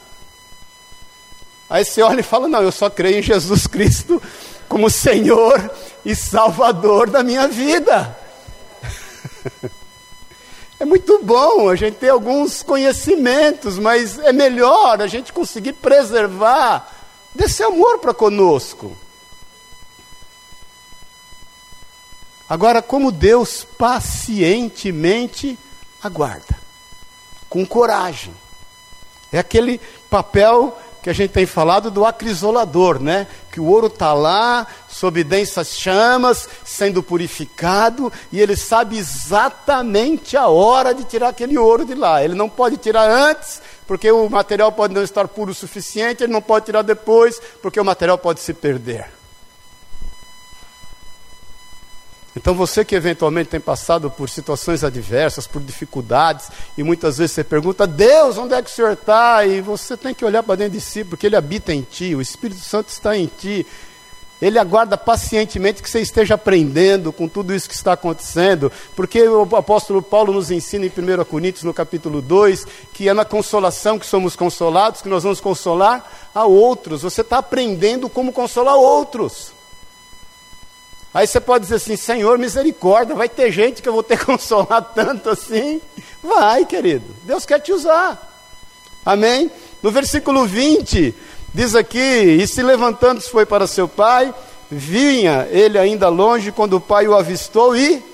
Aí 1.70 1.84
você 1.84 2.02
olha 2.02 2.20
e 2.20 2.24
fala: 2.24 2.48
Não, 2.48 2.62
eu 2.62 2.72
só 2.72 2.90
creio 2.90 3.20
em 3.20 3.24
Jesus 3.24 3.68
Cristo 3.68 4.22
como 4.68 4.90
Senhor 4.90 5.72
e 6.04 6.16
Salvador 6.16 7.10
da 7.10 7.24
minha 7.24 7.48
vida. 7.48 8.18
É 10.80 10.86
muito 10.86 11.24
bom 11.24 11.70
a 11.70 11.78
gente 11.78 11.96
ter 11.96 12.10
alguns 12.10 12.62
conhecimentos, 12.62 13.80
mas 13.80 14.20
é 14.20 14.34
melhor 14.34 15.02
a 15.02 15.08
gente 15.08 15.32
conseguir 15.32 15.72
preservar 15.74 16.92
desse 17.34 17.64
amor 17.64 18.00
para 18.00 18.14
conosco. 18.14 18.98
Agora, 22.50 22.82
como 22.82 23.14
Deus 23.14 23.64
pacientemente 23.64 25.58
aguarda, 26.04 26.60
com 27.50 27.66
coragem. 27.66 28.34
É 29.34 29.39
aquele 29.39 29.82
papel 30.10 30.78
que 31.04 31.10
a 31.10 31.13
gente 31.13 31.32
tem 31.32 31.46
falado 31.46 31.91
do 31.91 32.06
acrisolador, 32.06 32.98
né? 32.98 33.28
Que 33.52 33.60
o 33.60 33.65
ouro 33.65 33.88
está 33.88 34.13
lá, 34.13 34.65
sob 34.88 35.22
densas 35.22 35.78
chamas, 35.78 36.48
sendo 36.63 37.04
purificado, 37.04 38.12
e 38.32 38.39
ele 38.39 38.56
sabe 38.56 38.98
exatamente 38.98 40.38
a 40.38 40.48
hora 40.48 40.93
de 40.93 41.04
tirar 41.04 41.28
aquele 41.30 41.58
ouro 41.58 41.84
de 41.84 41.93
lá. 41.93 42.24
Ele 42.24 42.36
não 42.36 42.48
pode 42.48 42.78
tirar 42.78 43.10
antes, 43.10 43.62
porque 43.86 44.10
o 44.10 44.30
material 44.30 44.72
pode 44.72 44.93
não 44.93 45.04
estar 45.04 45.28
puro 45.28 45.52
o 45.52 45.56
suficiente, 45.56 46.24
ele 46.24 46.32
não 46.32 46.41
pode 46.41 46.67
tirar 46.67 46.84
depois, 46.84 47.38
porque 47.62 47.80
o 47.80 47.86
material 47.86 48.17
pode 48.17 48.39
se 48.39 48.54
perder. 48.54 49.23
Então 52.36 52.56
você 52.56 52.84
que 52.84 52.96
eventualmente 52.96 53.50
tem 53.50 53.60
passado 53.60 54.10
por 54.10 54.28
situações 54.28 54.84
adversas, 54.84 55.46
por 55.46 55.62
dificuldades, 55.62 56.50
e 56.78 56.84
muitas 56.84 57.19
vezes 57.19 57.34
você 57.34 57.43
pergunta, 57.43 57.86
Deus, 57.86 58.38
onde 58.38 58.56
é 58.56 58.62
que 58.62 58.69
o 58.69 58.74
Senhor 58.74 58.93
está? 58.93 59.46
E 59.46 59.62
você 59.62 59.96
tem 59.96 60.15
que 60.15 60.26
olhar 60.26 60.41
para 60.41 60.56
dentro 60.56 60.74
de 60.74 60.82
si, 60.82 61.04
porque 61.04 61.28
Ele 61.28 61.36
habita 61.36 61.74
em 61.74 61.82
ti, 61.82 62.15
o 62.15 62.22
Espírito 62.22 62.62
Santo 62.62 62.89
está 62.89 63.15
em 63.15 63.28
ti. 63.28 63.65
Ele 64.41 64.60
aguarda 64.60 64.98
pacientemente 64.98 65.82
que 65.82 65.89
você 65.89 66.02
esteja 66.02 66.34
aprendendo 66.34 67.13
com 67.13 67.30
tudo 67.30 67.54
isso 67.54 67.69
que 67.69 67.76
está 67.76 67.93
acontecendo, 67.93 68.69
porque 68.93 69.22
o 69.26 69.56
apóstolo 69.56 70.02
Paulo 70.02 70.34
nos 70.34 70.52
ensina 70.52 70.86
em 70.86 70.89
1 70.89 71.24
Coríntios, 71.24 71.63
no 71.63 71.74
capítulo 71.74 72.22
2, 72.22 72.65
que 72.93 73.08
é 73.08 73.13
na 73.13 73.24
consolação 73.24 73.98
que 73.98 74.06
somos 74.06 74.36
consolados, 74.36 75.02
que 75.02 75.08
nós 75.08 75.24
vamos 75.24 75.39
consolar 75.39 76.30
a 76.36 76.46
outros. 76.46 77.04
Você 77.04 77.22
está 77.22 77.38
aprendendo 77.38 78.10
como 78.10 78.34
consolar 78.34 78.76
outros. 78.76 79.54
Aí 81.13 81.28
você 81.28 81.39
pode 81.39 81.63
dizer 81.63 81.76
assim: 81.76 81.95
Senhor, 81.95 82.38
misericórdia, 82.38 83.15
vai 83.15 83.30
ter 83.30 83.52
gente 83.52 83.82
que 83.82 83.88
eu 83.88 83.93
vou 83.93 84.04
ter 84.04 84.17
que 84.19 84.26
consolar 84.26 84.82
tanto 84.95 85.30
assim? 85.30 85.82
Vai, 86.21 86.65
querido, 86.65 87.06
Deus 87.23 87.45
quer 87.45 87.60
te 87.60 87.71
usar. 87.71 88.32
Amém? 89.06 89.52
No 89.82 89.91
versículo 89.91 90.45
20, 90.45 91.13
diz 91.54 91.76
aqui: 91.76 91.99
E 91.99 92.47
se 92.47 92.63
levantando-se 92.63 93.30
foi 93.30 93.45
para 93.45 93.67
seu 93.67 93.88
pai, 93.88 94.34
vinha 94.71 95.47
ele 95.52 95.78
ainda 95.78 96.10
longe 96.10 96.52
quando 96.52 96.78
o 96.78 96.82
pai 96.82 97.08
o 97.08 97.15
avistou 97.15 97.76
e 97.76 98.12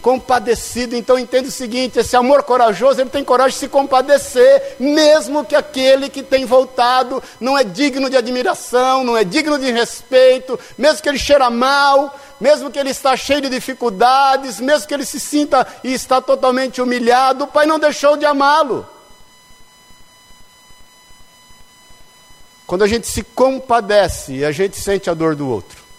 compadecido. 0.00 0.96
Então 0.96 1.18
entenda 1.18 1.48
o 1.48 1.52
seguinte: 1.52 1.98
esse 1.98 2.16
amor 2.16 2.42
corajoso, 2.42 3.00
ele 3.00 3.10
tem 3.10 3.24
coragem 3.24 3.52
de 3.52 3.60
se 3.60 3.68
compadecer, 3.68 4.76
mesmo 4.78 5.44
que 5.44 5.54
aquele 5.54 6.08
que 6.08 6.22
tem 6.22 6.44
voltado 6.44 7.22
não 7.38 7.56
é 7.56 7.64
digno 7.64 8.10
de 8.10 8.16
admiração, 8.16 9.04
não 9.04 9.16
é 9.16 9.24
digno 9.24 9.58
de 9.58 9.70
respeito, 9.70 10.58
mesmo 10.76 11.02
que 11.02 11.08
ele 11.08 11.18
cheira 11.18 11.50
mal, 11.50 12.18
mesmo 12.40 12.70
que 12.70 12.78
ele 12.78 12.90
está 12.90 13.16
cheio 13.16 13.42
de 13.42 13.48
dificuldades, 13.48 14.58
mesmo 14.60 14.86
que 14.88 14.94
ele 14.94 15.04
se 15.04 15.20
sinta 15.20 15.66
e 15.84 15.92
está 15.92 16.20
totalmente 16.20 16.80
humilhado, 16.80 17.44
o 17.44 17.48
pai 17.48 17.66
não 17.66 17.78
deixou 17.78 18.16
de 18.16 18.24
amá-lo. 18.24 18.86
Quando 22.66 22.84
a 22.84 22.86
gente 22.86 23.08
se 23.08 23.24
compadece, 23.24 24.44
a 24.44 24.52
gente 24.52 24.80
sente 24.80 25.10
a 25.10 25.14
dor 25.14 25.34
do 25.34 25.48
outro. 25.48 25.89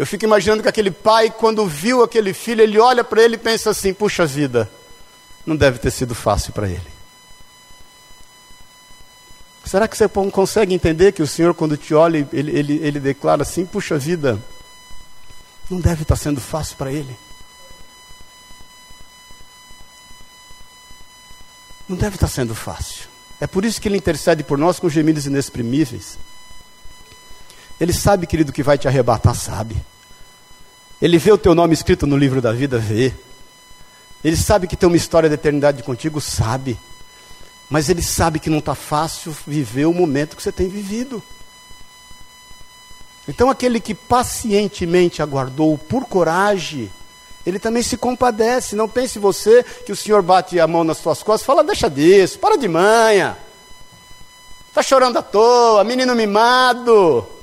Eu 0.00 0.06
fico 0.06 0.24
imaginando 0.24 0.62
que 0.62 0.68
aquele 0.68 0.90
pai, 0.90 1.28
quando 1.30 1.66
viu 1.66 2.02
aquele 2.02 2.32
filho, 2.32 2.62
ele 2.62 2.78
olha 2.78 3.04
para 3.04 3.20
ele 3.22 3.34
e 3.34 3.38
pensa 3.38 3.68
assim: 3.68 3.92
puxa 3.92 4.24
vida, 4.24 4.66
não 5.44 5.54
deve 5.54 5.78
ter 5.78 5.90
sido 5.90 6.14
fácil 6.14 6.54
para 6.54 6.66
ele. 6.66 6.90
Será 9.62 9.86
que 9.86 9.94
você 9.94 10.08
consegue 10.08 10.72
entender 10.72 11.12
que 11.12 11.22
o 11.22 11.26
Senhor, 11.26 11.52
quando 11.52 11.76
te 11.76 11.92
olha, 11.92 12.26
ele, 12.32 12.50
ele, 12.50 12.76
ele 12.82 12.98
declara 12.98 13.42
assim: 13.42 13.66
puxa 13.66 13.98
vida, 13.98 14.42
não 15.68 15.78
deve 15.78 16.00
estar 16.00 16.16
sendo 16.16 16.40
fácil 16.40 16.78
para 16.78 16.90
ele? 16.90 17.14
Não 21.86 21.98
deve 21.98 22.16
estar 22.16 22.28
sendo 22.28 22.54
fácil. 22.54 23.06
É 23.38 23.46
por 23.46 23.66
isso 23.66 23.78
que 23.78 23.86
ele 23.86 23.98
intercede 23.98 24.42
por 24.44 24.56
nós 24.56 24.80
com 24.80 24.88
gemidos 24.88 25.26
inexprimíveis. 25.26 26.16
Ele 27.80 27.94
sabe, 27.94 28.26
querido, 28.26 28.52
que 28.52 28.62
vai 28.62 28.76
te 28.76 28.86
arrebatar, 28.86 29.34
sabe. 29.34 29.74
Ele 31.00 31.16
vê 31.16 31.32
o 31.32 31.38
teu 31.38 31.54
nome 31.54 31.72
escrito 31.72 32.06
no 32.06 32.16
livro 32.16 32.42
da 32.42 32.52
vida, 32.52 32.78
vê. 32.78 33.14
Ele 34.22 34.36
sabe 34.36 34.66
que 34.66 34.76
tem 34.76 34.86
uma 34.86 34.98
história 34.98 35.30
da 35.30 35.34
eternidade 35.34 35.82
contigo, 35.82 36.20
sabe. 36.20 36.78
Mas 37.70 37.88
ele 37.88 38.02
sabe 38.02 38.38
que 38.38 38.50
não 38.50 38.58
está 38.58 38.74
fácil 38.74 39.34
viver 39.46 39.86
o 39.86 39.94
momento 39.94 40.36
que 40.36 40.42
você 40.42 40.52
tem 40.52 40.68
vivido. 40.68 41.22
Então, 43.26 43.48
aquele 43.48 43.80
que 43.80 43.94
pacientemente 43.94 45.22
aguardou 45.22 45.78
por 45.78 46.04
coragem, 46.04 46.92
ele 47.46 47.58
também 47.58 47.82
se 47.82 47.96
compadece. 47.96 48.76
Não 48.76 48.88
pense 48.88 49.18
você 49.18 49.62
que 49.86 49.92
o 49.92 49.96
Senhor 49.96 50.20
bate 50.20 50.60
a 50.60 50.66
mão 50.66 50.84
nas 50.84 50.98
suas 50.98 51.22
costas 51.22 51.42
e 51.42 51.46
fala: 51.46 51.64
deixa 51.64 51.88
disso, 51.88 52.38
para 52.38 52.58
de 52.58 52.68
manha. 52.68 53.38
Está 54.68 54.82
chorando 54.82 55.16
à 55.16 55.22
toa, 55.22 55.82
menino 55.82 56.14
mimado. 56.14 57.39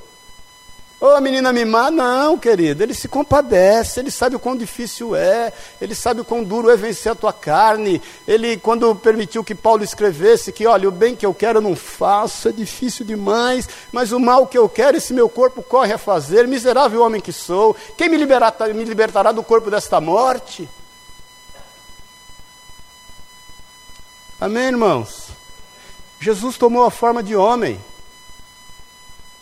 Ô 1.00 1.14
oh, 1.14 1.20
menina 1.20 1.52
mimada, 1.52 1.92
não, 1.92 2.36
querido, 2.36 2.82
ele 2.82 2.92
se 2.92 3.06
compadece, 3.06 4.00
ele 4.00 4.10
sabe 4.10 4.34
o 4.34 4.38
quão 4.40 4.56
difícil 4.56 5.14
é, 5.14 5.52
ele 5.80 5.94
sabe 5.94 6.22
o 6.22 6.24
quão 6.24 6.42
duro 6.42 6.68
é 6.70 6.76
vencer 6.76 7.12
a 7.12 7.14
tua 7.14 7.32
carne. 7.32 8.02
Ele, 8.26 8.56
quando 8.56 8.96
permitiu 8.96 9.44
que 9.44 9.54
Paulo 9.54 9.84
escrevesse 9.84 10.50
que, 10.50 10.66
olha, 10.66 10.88
o 10.88 10.92
bem 10.92 11.14
que 11.14 11.24
eu 11.24 11.32
quero 11.32 11.58
eu 11.58 11.62
não 11.62 11.76
faço, 11.76 12.48
é 12.48 12.52
difícil 12.52 13.06
demais, 13.06 13.68
mas 13.92 14.10
o 14.10 14.18
mal 14.18 14.44
que 14.48 14.58
eu 14.58 14.68
quero, 14.68 14.96
esse 14.96 15.14
meu 15.14 15.28
corpo 15.28 15.62
corre 15.62 15.92
a 15.92 15.98
fazer, 15.98 16.48
miserável 16.48 17.00
homem 17.00 17.20
que 17.20 17.32
sou, 17.32 17.76
quem 17.96 18.08
me, 18.08 18.18
me 18.18 18.84
libertará 18.84 19.30
do 19.30 19.44
corpo 19.44 19.70
desta 19.70 20.00
morte? 20.00 20.68
Amém, 24.40 24.64
irmãos? 24.64 25.28
Jesus 26.18 26.58
tomou 26.58 26.82
a 26.82 26.90
forma 26.90 27.22
de 27.22 27.36
homem 27.36 27.78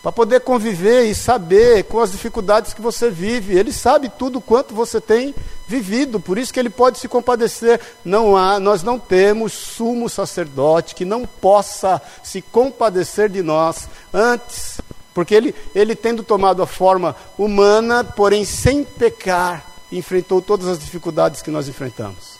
para 0.06 0.12
poder 0.12 0.40
conviver 0.42 1.06
e 1.06 1.16
saber 1.16 1.82
com 1.82 1.98
as 1.98 2.12
dificuldades 2.12 2.72
que 2.72 2.80
você 2.80 3.10
vive. 3.10 3.58
Ele 3.58 3.72
sabe 3.72 4.08
tudo 4.08 4.40
quanto 4.40 4.72
você 4.72 5.00
tem 5.00 5.34
vivido, 5.66 6.20
por 6.20 6.38
isso 6.38 6.54
que 6.54 6.60
ele 6.60 6.70
pode 6.70 7.00
se 7.00 7.08
compadecer. 7.08 7.80
Não 8.04 8.36
há, 8.36 8.60
nós 8.60 8.84
não 8.84 9.00
temos 9.00 9.52
sumo 9.52 10.08
sacerdote 10.08 10.94
que 10.94 11.04
não 11.04 11.26
possa 11.26 12.00
se 12.22 12.40
compadecer 12.40 13.28
de 13.28 13.42
nós 13.42 13.88
antes, 14.14 14.80
porque 15.12 15.34
ele, 15.34 15.52
ele 15.74 15.96
tendo 15.96 16.22
tomado 16.22 16.62
a 16.62 16.68
forma 16.68 17.16
humana, 17.36 18.04
porém 18.04 18.44
sem 18.44 18.84
pecar, 18.84 19.66
enfrentou 19.90 20.40
todas 20.40 20.68
as 20.68 20.78
dificuldades 20.78 21.42
que 21.42 21.50
nós 21.50 21.66
enfrentamos. 21.66 22.35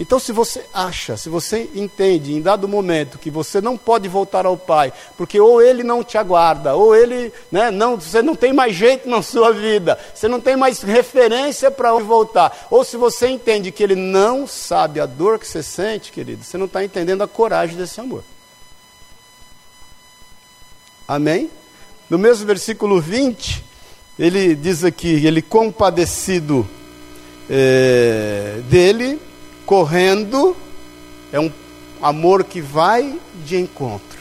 Então, 0.00 0.20
se 0.20 0.30
você 0.30 0.64
acha, 0.72 1.16
se 1.16 1.28
você 1.28 1.68
entende 1.74 2.32
em 2.32 2.40
dado 2.40 2.68
momento 2.68 3.18
que 3.18 3.30
você 3.30 3.60
não 3.60 3.76
pode 3.76 4.08
voltar 4.08 4.46
ao 4.46 4.56
Pai, 4.56 4.92
porque 5.16 5.40
ou 5.40 5.60
Ele 5.60 5.82
não 5.82 6.04
te 6.04 6.16
aguarda, 6.16 6.76
ou 6.76 6.94
Ele, 6.94 7.32
né, 7.50 7.68
não, 7.72 7.98
você 7.98 8.22
não 8.22 8.36
tem 8.36 8.52
mais 8.52 8.76
jeito 8.76 9.08
na 9.08 9.22
sua 9.22 9.52
vida, 9.52 9.98
você 10.14 10.28
não 10.28 10.40
tem 10.40 10.56
mais 10.56 10.82
referência 10.82 11.68
para 11.68 11.92
onde 11.92 12.04
voltar, 12.04 12.68
ou 12.70 12.84
se 12.84 12.96
você 12.96 13.28
entende 13.28 13.72
que 13.72 13.82
Ele 13.82 13.96
não 13.96 14.46
sabe 14.46 15.00
a 15.00 15.06
dor 15.06 15.36
que 15.36 15.48
você 15.48 15.64
sente, 15.64 16.12
querido, 16.12 16.44
você 16.44 16.56
não 16.56 16.66
está 16.66 16.84
entendendo 16.84 17.22
a 17.22 17.28
coragem 17.28 17.76
desse 17.76 18.00
amor. 18.00 18.22
Amém? 21.08 21.50
No 22.08 22.18
mesmo 22.18 22.46
versículo 22.46 23.00
20, 23.00 23.64
ele 24.18 24.54
diz 24.54 24.84
aqui: 24.84 25.26
Ele 25.26 25.42
compadecido 25.42 26.68
é, 27.50 28.60
dele 28.68 29.27
correndo, 29.68 30.56
é 31.30 31.38
um 31.38 31.52
amor 32.00 32.42
que 32.42 32.58
vai 32.58 33.20
de 33.44 33.58
encontro. 33.58 34.18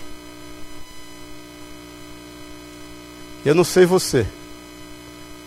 Eu 3.45 3.55
não 3.55 3.63
sei 3.63 3.85
você, 3.85 4.27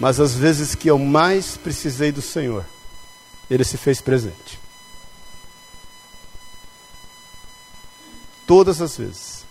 mas 0.00 0.18
as 0.18 0.34
vezes 0.34 0.74
que 0.74 0.88
eu 0.88 0.98
mais 0.98 1.58
precisei 1.58 2.10
do 2.10 2.22
Senhor, 2.22 2.64
Ele 3.50 3.62
se 3.62 3.76
fez 3.76 4.00
presente. 4.00 4.58
Todas 8.46 8.80
as 8.80 8.96
vezes. 8.96 9.44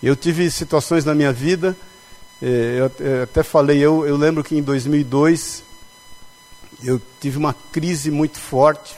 Eu 0.00 0.14
tive 0.14 0.48
situações 0.48 1.04
na 1.04 1.12
minha 1.12 1.32
vida, 1.32 1.76
eh, 2.40 2.88
eu 3.02 3.22
até 3.24 3.42
falei, 3.42 3.78
eu, 3.78 4.06
eu 4.06 4.16
lembro 4.16 4.44
que 4.44 4.56
em 4.56 4.62
2002 4.62 5.66
eu 6.82 7.00
tive 7.20 7.38
uma 7.38 7.54
crise 7.72 8.10
muito 8.10 8.38
forte. 8.38 8.94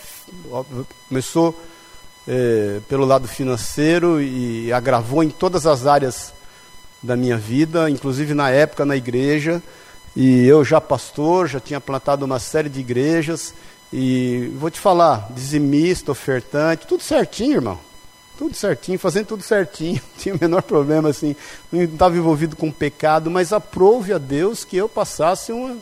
Começou 1.09 1.59
é, 2.29 2.81
pelo 2.89 3.05
lado 3.05 3.27
financeiro 3.27 4.21
e 4.21 4.73
agravou 4.73 5.23
em 5.23 5.31
todas 5.31 5.67
as 5.67 5.87
áreas 5.87 6.33
da 7.03 7.17
minha 7.17 7.37
vida, 7.37 7.89
inclusive 7.89 8.35
na 8.35 8.51
época 8.51 8.85
na 8.85 8.97
igreja. 8.97 9.63
E 10.15 10.47
eu 10.47 10.65
já 10.65 10.81
pastor, 10.81 11.49
já 11.49 11.61
tinha 11.61 11.81
plantado 11.81 12.25
uma 12.25 12.39
série 12.39 12.69
de 12.69 12.81
igrejas. 12.81 13.55
E 13.93 14.53
vou 14.57 14.71
te 14.71 14.79
falar, 14.79 15.29
dizimista, 15.31 16.13
ofertante, 16.13 16.87
tudo 16.87 17.03
certinho, 17.03 17.55
irmão. 17.55 17.79
Tudo 18.37 18.55
certinho, 18.55 18.99
fazendo 18.99 19.27
tudo 19.27 19.43
certinho. 19.43 20.01
Não 20.15 20.23
tinha 20.23 20.35
o 20.35 20.39
menor 20.41 20.63
problema, 20.63 21.09
assim. 21.09 21.35
Não 21.73 21.83
estava 21.83 22.17
envolvido 22.17 22.57
com 22.57 22.71
pecado, 22.71 23.31
mas 23.31 23.53
aprove 23.53 24.13
a 24.13 24.19
Deus 24.19 24.65
que 24.65 24.77
eu 24.77 24.89
passasse 24.89 25.53
uma, 25.53 25.77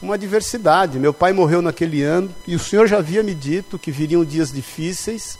uma 0.00 0.14
adversidade. 0.14 0.98
Meu 0.98 1.12
pai 1.12 1.32
morreu 1.32 1.62
naquele 1.62 2.02
ano 2.02 2.30
e 2.46 2.54
o 2.54 2.58
Senhor 2.58 2.86
já 2.86 2.98
havia 2.98 3.22
me 3.22 3.34
dito 3.34 3.78
que 3.78 3.90
viriam 3.90 4.24
dias 4.24 4.52
difíceis. 4.52 5.38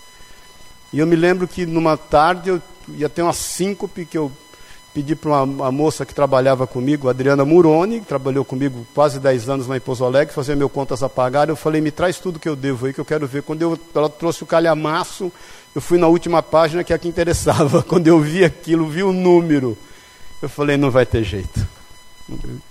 E 0.92 0.98
eu 0.98 1.06
me 1.06 1.16
lembro 1.16 1.46
que 1.46 1.66
numa 1.66 1.96
tarde 1.96 2.50
eu 2.50 2.62
ia 2.94 3.08
ter 3.08 3.22
uma 3.22 3.32
síncope 3.32 4.06
que 4.06 4.16
eu 4.16 4.30
pedi 4.94 5.14
para 5.14 5.28
uma, 5.28 5.42
uma, 5.42 5.72
moça 5.72 6.06
que 6.06 6.14
trabalhava 6.14 6.66
comigo, 6.66 7.06
Adriana 7.06 7.44
Muroni, 7.44 8.00
que 8.00 8.06
trabalhou 8.06 8.46
comigo 8.46 8.86
quase 8.94 9.20
10 9.20 9.48
anos 9.50 9.66
lá 9.66 9.76
em 9.76 9.80
Pouso 9.80 10.06
Alegre, 10.06 10.34
fazer 10.34 10.56
meu 10.56 10.70
contas 10.70 11.02
a 11.02 11.08
pagar. 11.08 11.50
Eu 11.50 11.56
falei, 11.56 11.82
me 11.82 11.90
traz 11.90 12.18
tudo 12.18 12.38
que 12.38 12.48
eu 12.48 12.56
devo 12.56 12.86
aí, 12.86 12.94
que 12.94 13.00
eu 13.00 13.04
quero 13.04 13.26
ver. 13.26 13.42
Quando 13.42 13.60
eu, 13.60 13.78
ela 13.94 14.08
trouxe 14.08 14.42
o 14.42 14.46
calhamaço, 14.46 15.30
eu 15.74 15.82
fui 15.82 15.98
na 15.98 16.06
última 16.06 16.42
página 16.42 16.82
que 16.82 16.94
é 16.94 16.96
a 16.96 16.98
que 16.98 17.08
interessava. 17.08 17.82
Quando 17.84 18.06
eu 18.06 18.18
vi 18.20 18.42
aquilo, 18.42 18.88
vi 18.88 19.02
o 19.02 19.12
número, 19.12 19.76
eu 20.40 20.48
falei, 20.48 20.78
não 20.78 20.90
vai 20.90 21.04
ter 21.04 21.22
jeito. 21.22 21.68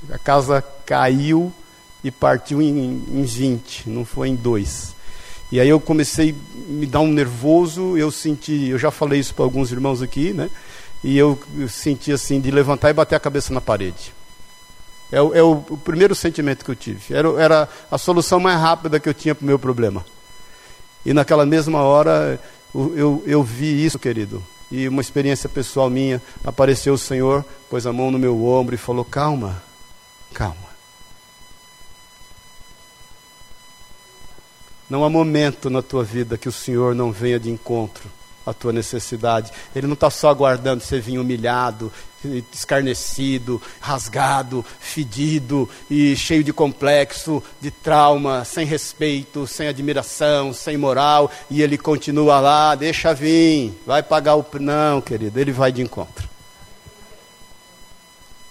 A 0.10 0.18
casa 0.18 0.64
caiu 0.84 1.54
e 2.06 2.12
partiu 2.12 2.62
em, 2.62 3.04
em 3.12 3.24
20, 3.24 3.90
não 3.90 4.06
foi 4.06 4.30
em 4.30 4.36
dois. 4.36 4.94
E 5.52 5.60
aí 5.60 5.68
eu 5.68 5.80
comecei 5.80 6.36
a 6.36 6.72
me 6.72 6.86
dar 6.86 7.00
um 7.00 7.12
nervoso, 7.12 7.98
eu 7.98 8.12
senti, 8.12 8.68
eu 8.68 8.78
já 8.78 8.92
falei 8.92 9.20
isso 9.20 9.34
para 9.34 9.44
alguns 9.44 9.72
irmãos 9.72 10.04
aqui, 10.04 10.32
né? 10.32 10.52
E 11.04 11.18
eu, 11.18 11.40
eu 11.58 11.68
senti 11.68 12.12
assim 12.12 12.40
de 12.40 12.52
levantar 12.52 12.92
e 12.92 12.94
bater 12.94 13.16
a 13.16 13.20
cabeça 13.20 13.52
na 13.52 13.60
parede. 13.60 14.14
É, 15.12 15.18
é 15.18 15.42
o, 15.42 15.64
o, 15.68 15.78
primeiro 15.78 16.14
sentimento 16.14 16.64
que 16.64 16.70
eu 16.70 16.76
tive. 16.76 17.12
Era, 17.12 17.28
era 17.42 17.70
a 17.90 17.98
solução 17.98 18.40
mais 18.40 18.60
rápida 18.60 19.00
que 19.00 19.10
eu 19.10 19.14
tinha 19.14 19.34
para 19.34 19.44
o 19.44 19.48
meu 19.48 19.58
problema. 19.58 20.06
E 21.04 21.12
naquela 21.12 21.44
mesma 21.44 21.82
hora 21.82 22.40
eu, 22.74 22.96
eu, 22.96 23.24
eu 23.26 23.44
vi 23.44 23.84
isso, 23.84 23.98
querido. 23.98 24.44
E 24.72 24.88
uma 24.88 25.02
experiência 25.02 25.50
pessoal 25.50 25.90
minha, 25.90 26.22
apareceu 26.44 26.94
o 26.94 27.00
Senhor, 27.00 27.44
pôs 27.68 27.88
a 27.88 27.94
mão 27.94 28.12
no 28.12 28.20
meu 28.20 28.46
ombro 28.46 28.76
e 28.76 28.78
falou: 28.78 29.04
Calma, 29.04 29.60
calma. 30.36 30.65
Não 34.90 35.04
há 35.04 35.10
momento 35.10 35.70
na 35.70 35.82
tua 35.82 36.04
vida 36.04 36.38
que 36.38 36.48
o 36.48 36.52
Senhor 36.52 36.94
não 36.94 37.12
venha 37.12 37.40
de 37.40 37.50
encontro 37.50 38.10
à 38.46 38.54
tua 38.54 38.72
necessidade. 38.72 39.52
Ele 39.76 39.88
não 39.88 39.96
está 39.96 40.12
só 40.12 40.30
aguardando 40.30 40.84
você 40.84 41.00
vir 41.00 41.18
humilhado, 41.18 41.92
escarnecido, 42.54 43.60
rasgado, 43.80 44.64
fedido 44.80 45.68
e 45.90 46.16
cheio 46.16 46.44
de 46.44 46.54
complexo, 46.54 47.42
de 47.60 47.72
trauma, 47.72 48.46
sem 48.46 48.66
respeito, 48.66 49.48
sem 49.48 49.68
admiração, 49.68 50.54
sem 50.54 50.78
moral, 50.78 51.32
e 51.50 51.64
ele 51.64 51.78
continua 51.78 52.40
lá, 52.40 52.76
deixa 52.76 53.14
vir, 53.14 53.74
vai 53.88 54.04
pagar 54.04 54.36
o. 54.36 54.46
Não, 54.60 55.02
querido, 55.02 55.40
ele 55.40 55.52
vai 55.52 55.72
de 55.72 55.82
encontro. 55.82 56.30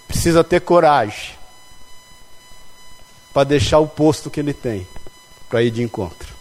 Precisa 0.07 0.43
ter 0.43 0.61
coragem 0.61 1.33
para 3.33 3.45
deixar 3.45 3.79
o 3.79 3.87
posto 3.87 4.29
que 4.29 4.39
ele 4.39 4.53
tem 4.53 4.85
para 5.55 5.63
ir 5.63 5.71
de 5.71 5.81
encontro. 5.81 6.35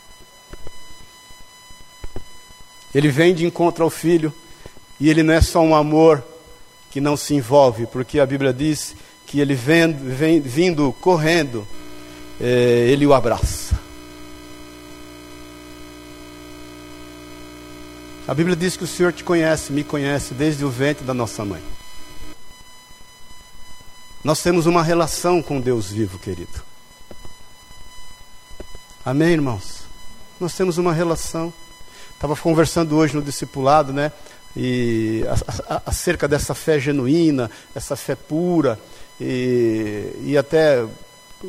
Ele 2.93 3.09
vem 3.13 3.33
de 3.33 3.47
encontro 3.47 3.85
ao 3.85 3.91
filho 3.91 4.35
e 4.99 5.09
ele 5.09 5.23
não 5.23 5.33
é 5.33 5.41
só 5.41 5.61
um 5.61 5.73
amor 5.73 6.21
que 6.91 7.01
não 7.01 7.17
se 7.17 7.33
envolve, 7.33 7.87
porque 7.87 8.19
a 8.19 8.27
Bíblia 8.27 8.53
diz 8.53 8.97
que 9.25 9.39
ele 9.39 9.55
vem, 9.55 9.93
vem 9.93 10.41
vindo 10.41 10.93
correndo, 11.01 11.65
é, 12.41 12.89
ele 12.91 13.07
o 13.07 13.15
abraça. 13.15 13.79
A 18.27 18.35
Bíblia 18.35 18.57
diz 18.57 18.77
que 18.77 18.83
o 18.83 18.89
Senhor 18.89 19.13
te 19.13 19.23
conhece, 19.23 19.73
me 19.73 19.85
conhece 19.85 20.35
desde 20.35 20.65
o 20.65 20.71
ventre 20.71 21.05
da 21.05 21.15
nossa 21.15 21.45
mãe. 21.45 21.63
Nós 24.25 24.43
temos 24.43 24.67
uma 24.67 24.83
relação 24.83 25.41
com 25.41 25.61
Deus 25.61 25.93
vivo, 25.93 26.19
querido. 26.19 26.74
Amém, 29.07 29.33
irmãos? 29.33 29.83
Nós 30.41 30.55
temos 30.55 30.79
uma 30.79 30.91
relação. 30.91 31.53
Estava 32.15 32.35
conversando 32.35 32.97
hoje 32.97 33.15
no 33.15 33.21
discipulado, 33.21 33.93
né? 33.93 34.11
E 34.57 35.23
acerca 35.85 36.27
dessa 36.27 36.55
fé 36.55 36.79
genuína, 36.79 37.51
essa 37.75 37.97
fé 37.97 38.15
pura, 38.15 38.79
e, 39.21 40.11
e 40.25 40.39
até 40.39 40.83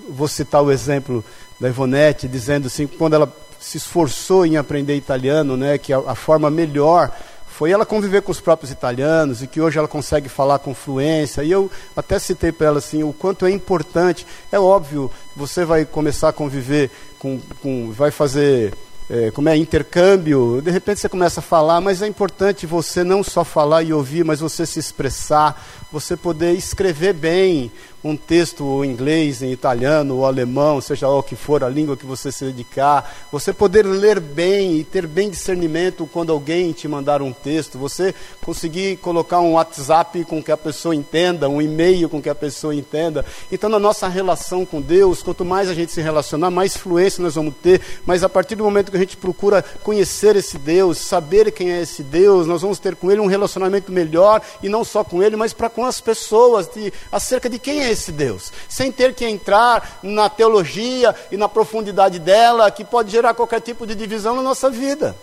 vou 0.10 0.28
citar 0.28 0.62
o 0.64 0.70
exemplo 0.70 1.24
da 1.58 1.70
Ivonete, 1.70 2.28
dizendo 2.28 2.68
assim, 2.68 2.88
quando 2.88 3.14
ela 3.14 3.34
se 3.58 3.78
esforçou 3.78 4.46
em 4.46 4.58
aprender 4.58 4.98
italiano, 4.98 5.56
né, 5.56 5.78
que 5.78 5.94
a, 5.94 6.00
a 6.00 6.16
forma 6.16 6.50
melhor 6.50 7.10
foi 7.58 7.72
ela 7.72 7.86
conviver 7.86 8.22
com 8.22 8.34
os 8.34 8.42
próprios 8.42 8.70
italianos 8.70 9.42
e 9.42 9.48
que 9.48 9.62
hoje 9.62 9.80
ela 9.80 9.88
consegue 9.88 10.28
falar 10.28 10.60
com 10.60 10.76
fluência. 10.76 11.42
E 11.42 11.50
eu 11.50 11.72
até 11.96 12.20
citei 12.20 12.52
para 12.52 12.68
ela 12.68 12.80
assim 12.80 13.02
o 13.02 13.14
quanto 13.14 13.46
é 13.46 13.52
importante. 13.52 14.28
É 14.52 14.60
óbvio, 14.60 15.10
você 15.34 15.64
vai 15.64 15.86
começar 15.86 16.28
a 16.28 16.34
conviver 16.34 16.92
com, 17.18 17.40
com 17.62 17.94
vai 17.94 18.12
fazer 18.12 18.74
é, 19.10 19.32
como 19.32 19.48
é 19.48 19.56
intercâmbio, 19.56 20.62
de 20.62 20.70
repente 20.70 21.00
você 21.00 21.08
começa 21.08 21.40
a 21.40 21.44
falar, 21.44 21.80
mas 21.80 22.02
é 22.02 22.08
importante 22.08 22.66
você 22.66 23.04
não 23.04 23.24
só 23.24 23.44
falar 23.44 23.84
e 23.84 23.94
ouvir, 23.94 24.26
mas 24.26 24.40
você 24.42 24.66
se 24.66 24.80
expressar, 24.80 25.64
você 25.92 26.18
poder 26.18 26.54
escrever 26.54 27.14
bem 27.14 27.72
um 28.06 28.16
texto 28.16 28.86
em 28.86 28.92
inglês, 28.92 29.42
em 29.42 29.52
italiano 29.52 30.18
ou 30.18 30.26
alemão, 30.28 30.80
seja 30.80 31.08
lá 31.08 31.18
o 31.18 31.24
que 31.24 31.36
for 31.36 31.64
a 31.64 31.70
língua 31.70 31.98
que 31.98 32.06
você 32.06 32.32
se 32.32 32.46
dedicar, 32.46 33.12
você 33.32 33.52
poder 33.52 33.84
ler 33.84 34.20
bem 34.20 34.78
e 34.78 34.84
ter 34.84 35.08
bem 35.08 35.28
discernimento 35.28 36.08
quando 36.14 36.32
alguém 36.32 36.72
te 36.72 36.88
mandar 36.88 37.24
um 37.24 37.34
texto, 37.34 37.80
você 37.80 38.14
conseguir 38.44 38.98
colocar 38.98 39.40
um 39.40 39.54
WhatsApp 39.54 40.24
com 40.26 40.42
que 40.44 40.52
a 40.52 40.58
pessoa 40.58 40.96
entenda, 40.96 41.50
um 41.50 41.60
e-mail 41.60 42.08
com 42.08 42.22
que 42.22 42.30
a 42.30 42.36
pessoa 42.36 42.76
entenda. 42.76 43.26
Então, 43.52 43.70
na 43.70 43.80
nossa 43.80 44.08
relação 44.08 44.66
com 44.68 44.80
Deus, 44.80 45.24
quanto 45.24 45.44
mais 45.44 45.68
a 45.68 45.74
gente 45.74 45.92
se 45.92 46.02
relacionar, 46.02 46.52
mais 46.52 46.78
fluência 46.78 47.24
nós 47.24 47.34
vamos 47.34 47.56
ter, 47.56 47.82
mas 48.06 48.24
a 48.24 48.30
partir 48.30 48.54
do 48.54 48.64
momento 48.64 48.92
que 48.92 48.98
a 48.98 49.00
gente 49.00 49.18
procura 49.18 49.64
conhecer 49.82 50.36
esse 50.36 50.60
Deus, 50.60 51.00
saber 51.00 51.52
quem 51.52 51.72
é 51.72 51.82
esse 51.82 52.04
Deus, 52.04 52.46
nós 52.46 52.62
vamos 52.62 52.78
ter 52.78 52.96
com 52.96 53.12
Ele 53.12 53.20
um 53.20 53.26
relacionamento 53.26 53.92
melhor, 53.92 54.44
e 54.62 54.70
não 54.70 54.84
só 54.84 55.04
com 55.04 55.24
Ele, 55.24 55.36
mas 55.36 55.54
para 55.54 55.72
com 55.76 55.86
as 55.86 56.00
pessoas, 56.00 56.68
de, 56.68 56.92
acerca 57.12 57.50
de 57.50 57.60
quem 57.60 57.84
é 57.84 57.92
esse 57.92 58.12
Deus, 58.12 58.52
sem 58.70 58.92
ter 58.92 59.14
que 59.14 59.26
entrar 59.26 60.00
na 60.02 60.30
teologia 60.30 61.14
e 61.30 61.36
na 61.36 61.50
profundidade 61.50 62.18
dela, 62.18 62.72
que 62.72 62.86
pode 62.86 63.12
gerar 63.12 63.34
qualquer 63.34 63.60
tipo 63.60 63.86
de 63.86 63.94
divisão 63.94 64.36
na 64.36 64.42
nossa 64.42 64.70
vida. 64.70 65.16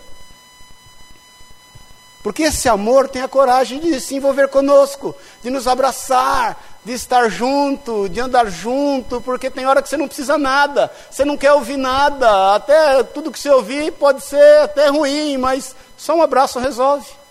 Porque 2.21 2.43
esse 2.43 2.69
amor 2.69 3.09
tem 3.09 3.21
a 3.21 3.27
coragem 3.27 3.79
de 3.81 3.99
se 3.99 4.15
envolver 4.15 4.47
conosco, 4.47 5.13
de 5.41 5.49
nos 5.49 5.67
abraçar, 5.67 6.57
de 6.85 6.93
estar 6.93 7.27
junto, 7.29 8.07
de 8.07 8.21
andar 8.21 8.49
junto, 8.49 9.19
porque 9.19 9.49
tem 9.49 9.65
hora 9.65 9.81
que 9.81 9.89
você 9.89 9.97
não 9.97 10.07
precisa 10.07 10.37
nada, 10.37 10.89
você 11.09 11.25
não 11.25 11.35
quer 11.35 11.51
ouvir 11.51 11.77
nada, 11.77 12.55
até 12.55 13.03
tudo 13.03 13.31
que 13.31 13.39
você 13.39 13.49
ouvir 13.49 13.91
pode 13.93 14.23
ser 14.23 14.59
até 14.61 14.87
ruim, 14.87 15.37
mas 15.37 15.75
só 15.97 16.15
um 16.15 16.21
abraço 16.21 16.59
resolve. 16.59 17.22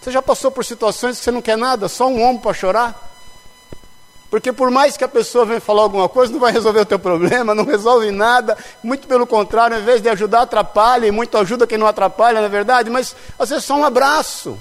Você 0.00 0.10
já 0.10 0.22
passou 0.22 0.50
por 0.50 0.64
situações 0.64 1.18
que 1.18 1.24
você 1.24 1.30
não 1.30 1.42
quer 1.42 1.56
nada, 1.56 1.88
só 1.88 2.06
um 2.06 2.22
ombro 2.22 2.42
para 2.42 2.54
chorar? 2.54 3.08
Porque 4.30 4.52
por 4.52 4.70
mais 4.70 4.96
que 4.96 5.04
a 5.04 5.08
pessoa 5.08 5.46
venha 5.46 5.60
falar 5.60 5.82
alguma 5.82 6.08
coisa, 6.08 6.32
não 6.32 6.38
vai 6.38 6.52
resolver 6.52 6.80
o 6.80 6.86
teu 6.86 6.98
problema, 6.98 7.54
não 7.54 7.64
resolve 7.64 8.10
nada, 8.10 8.58
muito 8.82 9.08
pelo 9.08 9.26
contrário, 9.26 9.76
ao 9.76 9.82
invés 9.82 10.02
de 10.02 10.08
ajudar, 10.10 10.42
atrapalha, 10.42 11.06
e 11.06 11.10
muito 11.10 11.36
ajuda 11.38 11.66
quem 11.66 11.78
não 11.78 11.86
atrapalha, 11.86 12.40
na 12.40 12.46
é 12.46 12.50
verdade, 12.50 12.90
mas 12.90 13.16
às 13.38 13.48
vezes 13.48 13.64
só 13.64 13.74
um 13.74 13.84
abraço. 13.84 14.58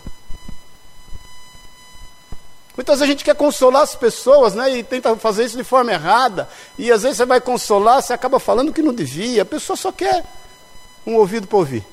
Muitas 2.77 2.99
vezes 2.99 3.09
a 3.09 3.11
gente 3.11 3.25
quer 3.25 3.35
consolar 3.35 3.81
as 3.81 3.95
pessoas, 3.95 4.53
né, 4.53 4.77
e 4.77 4.83
tenta 4.83 5.15
fazer 5.17 5.43
isso 5.43 5.57
de 5.57 5.63
forma 5.63 5.91
errada, 5.91 6.47
e 6.77 6.89
às 6.89 7.03
vezes 7.03 7.17
você 7.17 7.25
vai 7.25 7.41
consolar, 7.41 8.01
você 8.01 8.13
acaba 8.13 8.39
falando 8.39 8.71
que 8.71 8.81
não 8.81 8.93
devia, 8.93 9.41
a 9.41 9.45
pessoa 9.45 9.75
só 9.75 9.91
quer 9.91 10.23
um 11.05 11.15
ouvido 11.15 11.45
para 11.45 11.57
ouvir, 11.57 11.85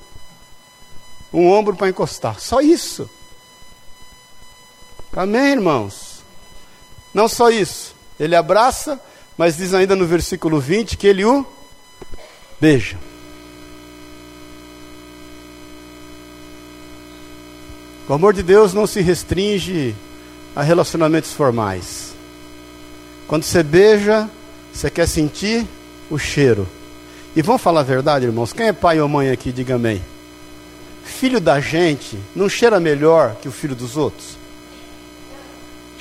um 1.33 1.51
ombro 1.51 1.75
para 1.75 1.89
encostar, 1.89 2.39
só 2.39 2.61
isso. 2.61 3.11
Amém, 5.17 5.53
irmãos? 5.53 6.25
Não 7.13 7.29
só 7.29 7.49
isso, 7.49 7.95
ele 8.19 8.35
abraça, 8.35 9.01
mas 9.39 9.57
diz 9.57 9.73
ainda 9.73 9.95
no 9.95 10.07
versículo 10.07 10.59
20 10.59 10.97
que 10.97 11.07
ele 11.07 11.25
o 11.25 11.47
beija. 12.61 12.99
O 18.09 18.13
amor 18.13 18.35
de 18.35 18.43
Deus 18.43 18.75
não 18.75 18.87
se 18.87 19.01
restringe 19.01 19.95
a 20.55 20.63
relacionamentos 20.63 21.33
formais. 21.33 22.13
Quando 23.29 23.45
você 23.45 23.63
beija, 23.63 24.29
você 24.73 24.91
quer 24.91 25.07
sentir 25.07 25.67
o 26.11 26.19
cheiro. 26.19 26.69
E 27.37 27.41
vamos 27.41 27.63
falar 27.63 27.81
a 27.81 27.85
verdade, 27.85 28.27
irmãos? 28.27 28.53
Quem 28.53 28.67
é 28.67 28.73
pai 28.73 29.01
ou 29.01 29.09
mãe 29.09 29.31
aqui, 29.31 29.53
diga 29.53 29.77
amém. 29.77 30.03
Filho 31.05 31.41
da 31.41 31.61
gente 31.61 32.19
não 32.35 32.49
cheira 32.49 32.79
melhor 32.79 33.37
que 33.41 33.49
o 33.49 33.53
filho 33.53 33.75
dos 33.75 33.97
outros? 33.97 34.44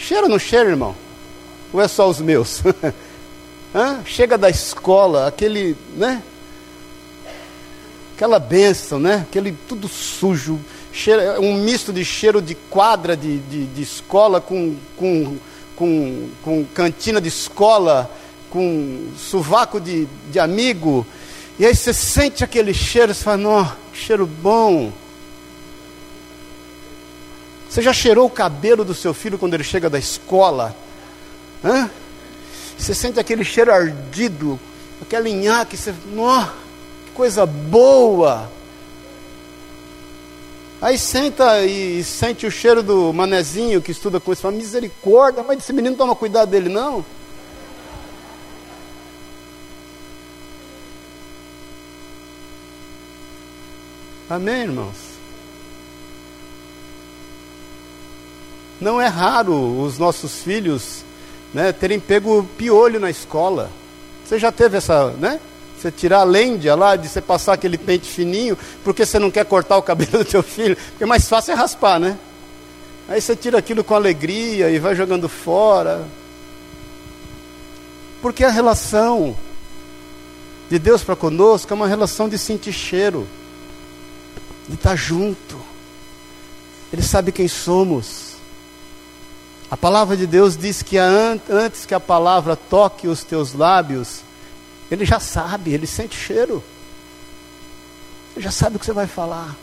Cheira 0.06 0.24
ou 0.24 0.30
não 0.30 0.38
cheira, 0.38 0.70
irmão? 0.70 0.94
Ou 1.72 1.80
é 1.80 1.88
só 1.88 2.10
os 2.10 2.20
meus? 2.20 2.62
Chega 4.04 4.38
da 4.38 4.50
escola, 4.50 5.28
aquele, 5.28 5.78
né? 5.96 6.22
Aquela 8.14 8.38
benção, 8.38 9.00
né? 9.00 9.26
Aquele 9.30 9.58
tudo 9.66 9.88
sujo, 9.88 10.60
cheira, 10.92 11.40
um 11.40 11.54
misto 11.56 11.94
de 11.94 12.04
cheiro 12.04 12.42
de 12.42 12.54
quadra 12.54 13.16
de, 13.16 13.40
de, 13.40 13.66
de 13.66 13.82
escola 13.82 14.42
com, 14.42 14.76
com, 14.98 15.38
com, 15.74 16.30
com 16.44 16.66
cantina 16.66 17.22
de 17.22 17.30
escola, 17.30 18.12
com 18.50 19.08
sovaco 19.18 19.80
de, 19.80 20.06
de 20.30 20.38
amigo. 20.38 21.08
E 21.58 21.66
aí 21.66 21.74
você 21.74 21.94
sente 21.94 22.44
aquele 22.44 22.74
cheiro, 22.74 23.14
você 23.14 23.24
fala, 23.24 23.38
não, 23.38 23.72
cheiro 23.94 24.28
bom. 24.28 24.92
Você 27.74 27.82
já 27.82 27.92
cheirou 27.92 28.28
o 28.28 28.30
cabelo 28.30 28.86
do 28.86 28.94
seu 28.94 29.16
filho 29.16 29.36
quando 29.36 29.56
ele 29.56 29.64
chega 29.64 29.90
da 29.90 29.98
escola? 29.98 30.76
Hã? 31.66 31.90
Você 32.78 32.94
sente 32.94 33.20
aquele 33.20 33.44
cheiro 33.44 33.74
ardido, 33.74 34.60
aquele 35.02 35.32
nhaque, 35.32 35.76
você, 35.76 35.92
oh, 36.16 36.46
que 37.04 37.12
coisa 37.16 37.48
boa. 37.48 38.48
Aí 40.80 41.00
senta 41.00 41.66
e 41.66 42.04
sente 42.04 42.46
o 42.46 42.52
cheiro 42.52 42.84
do 42.84 43.12
manezinho 43.12 43.82
que 43.82 43.92
estuda 43.92 44.20
com 44.20 44.32
isso, 44.32 44.44
fala, 44.44 44.56
misericórdia, 44.56 45.42
mas 45.42 45.58
esse 45.58 45.74
menino 45.74 45.96
toma 45.96 46.16
cuidado 46.16 46.52
dele, 46.52 46.70
não? 46.70 47.04
Amém, 54.30 54.62
irmãos? 54.62 55.13
Não 58.84 59.00
é 59.00 59.08
raro 59.08 59.80
os 59.80 59.98
nossos 59.98 60.44
filhos 60.44 61.06
né, 61.54 61.72
terem 61.72 62.02
pego 62.02 62.44
piolho 62.58 63.00
na 63.00 63.10
escola. 63.10 63.72
Você 64.26 64.38
já 64.38 64.52
teve 64.52 64.76
essa, 64.76 65.12
né? 65.12 65.40
Você 65.80 65.90
tirar 65.90 66.20
a 66.20 66.24
lêndia 66.26 66.76
lá, 66.76 66.98
de 66.98 67.08
você 67.08 67.22
passar 67.22 67.54
aquele 67.54 67.78
pente 67.78 68.10
fininho, 68.10 68.58
porque 68.84 69.06
você 69.06 69.18
não 69.18 69.32
quer 69.32 69.46
cortar 69.46 69.78
o 69.78 69.82
cabelo 69.82 70.18
do 70.18 70.26
teu 70.26 70.44
filho, 70.44 70.76
porque 70.90 71.06
mais 71.06 71.30
fácil 71.30 71.54
é 71.54 71.56
raspar, 71.56 71.98
né? 71.98 72.18
Aí 73.08 73.22
você 73.22 73.38
tira 73.38 73.58
aquilo 73.58 73.86
com 73.86 73.96
alegria 73.96 74.70
e 74.70 74.80
vai 74.80 74.96
jogando 74.96 75.30
fora. 75.30 76.06
Porque 78.22 78.44
a 78.44 78.50
relação 78.50 79.34
de 80.70 80.78
Deus 80.78 81.04
para 81.04 81.16
conosco 81.16 81.72
é 81.72 81.76
uma 81.76 81.88
relação 81.88 82.28
de 82.28 82.38
sentir 82.38 82.74
cheiro, 82.74 83.26
de 84.68 84.76
estar 84.76 84.98
junto. 84.98 85.58
Ele 86.92 87.02
sabe 87.02 87.32
quem 87.32 87.48
somos. 87.48 88.33
A 89.74 89.78
palavra 89.78 90.16
de 90.16 90.28
Deus 90.28 90.56
diz 90.56 90.84
que 90.84 91.00
antes 91.00 91.84
que 91.84 91.96
a 91.96 92.00
palavra 92.00 92.56
toque 92.56 93.08
os 93.08 93.24
teus 93.24 93.56
lábios, 93.56 94.20
ele 94.92 95.04
já 95.04 95.20
sabe, 95.20 95.74
ele 95.74 95.88
sente 95.88 96.16
cheiro. 96.16 96.64
Ele 98.36 98.46
já 98.46 98.52
sabe 98.52 98.76
o 98.76 98.80
que 98.80 98.86
você 98.86 98.94
vai 98.94 99.08
falar. 99.08 99.56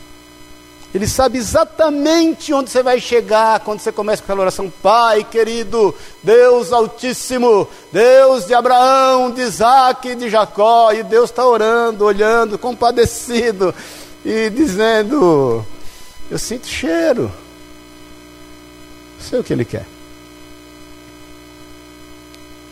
Ele 0.93 1.07
sabe 1.07 1.37
exatamente 1.37 2.53
onde 2.53 2.69
você 2.69 2.83
vai 2.83 2.99
chegar 2.99 3.61
quando 3.61 3.79
você 3.79 3.89
começa 3.89 4.21
com 4.21 4.25
aquela 4.25 4.41
oração. 4.41 4.69
Pai 4.83 5.23
querido, 5.23 5.95
Deus 6.21 6.73
Altíssimo, 6.73 7.65
Deus 7.89 8.45
de 8.45 8.53
Abraão, 8.53 9.31
de 9.31 9.39
Isaac 9.39 10.09
e 10.09 10.15
de 10.15 10.29
Jacó. 10.29 10.91
E 10.91 11.03
Deus 11.03 11.29
está 11.29 11.47
orando, 11.47 12.03
olhando, 12.03 12.59
compadecido 12.59 13.73
e 14.25 14.49
dizendo: 14.49 15.65
Eu 16.29 16.37
sinto 16.37 16.67
cheiro. 16.67 17.31
Sei 19.21 19.39
o 19.39 19.43
que 19.45 19.53
ele 19.53 19.63
quer. 19.63 19.85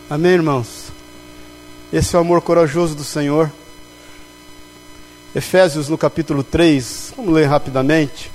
Amém, 0.10 0.32
irmãos? 0.32 0.92
Esse 1.94 2.16
é 2.16 2.18
o 2.18 2.22
amor 2.22 2.42
corajoso 2.42 2.96
do 2.96 3.04
Senhor. 3.04 3.52
Efésios 5.36 5.88
no 5.88 6.00
capítulo 6.00 6.44
3, 6.44 7.14
vamos 7.16 7.32
ler 7.32 7.46
rapidamente. 7.46 8.32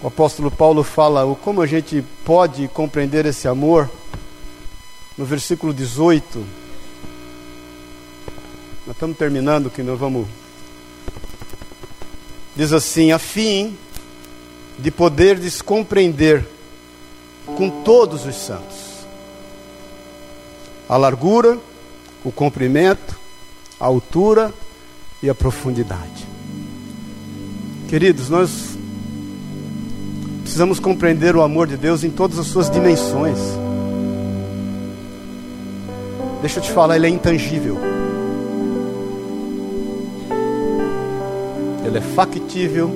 O 0.00 0.06
apóstolo 0.06 0.52
Paulo 0.52 0.84
fala 0.84 1.24
o 1.24 1.34
como 1.34 1.60
a 1.60 1.66
gente 1.66 2.04
pode 2.24 2.68
compreender 2.68 3.26
esse 3.26 3.48
amor. 3.48 3.90
No 5.18 5.24
versículo 5.24 5.74
18. 5.74 6.38
Nós 8.86 8.94
estamos 8.94 9.16
terminando, 9.16 9.68
que 9.68 9.82
nós 9.82 9.98
vamos. 9.98 10.28
Diz 12.54 12.72
assim: 12.72 13.10
a 13.10 13.18
fim 13.18 13.76
de 14.78 14.92
poderdes 14.92 15.60
compreender 15.60 16.46
com 17.56 17.82
todos 17.82 18.24
os 18.24 18.36
santos 18.36 18.81
a 20.92 20.96
largura, 20.98 21.56
o 22.22 22.30
comprimento, 22.30 23.18
a 23.80 23.86
altura 23.86 24.52
e 25.22 25.30
a 25.30 25.34
profundidade. 25.34 26.28
Queridos, 27.88 28.28
nós 28.28 28.76
precisamos 30.42 30.78
compreender 30.78 31.34
o 31.34 31.40
amor 31.40 31.66
de 31.66 31.78
Deus 31.78 32.04
em 32.04 32.10
todas 32.10 32.38
as 32.38 32.46
suas 32.46 32.68
dimensões. 32.68 33.38
Deixa 36.42 36.58
eu 36.58 36.62
te 36.62 36.70
falar, 36.70 36.96
ele 36.96 37.06
é 37.06 37.08
intangível. 37.08 37.78
Ele 41.86 41.96
é 41.96 42.02
factível 42.02 42.90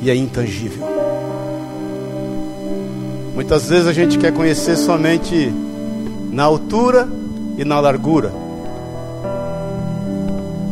e 0.00 0.08
é 0.08 0.16
intangível. 0.16 0.88
Muitas 3.34 3.68
vezes 3.68 3.86
a 3.86 3.92
gente 3.92 4.16
quer 4.16 4.32
conhecer 4.32 4.78
somente 4.78 5.52
na 6.30 6.44
altura 6.44 7.17
e 7.58 7.64
na 7.64 7.80
largura. 7.80 8.32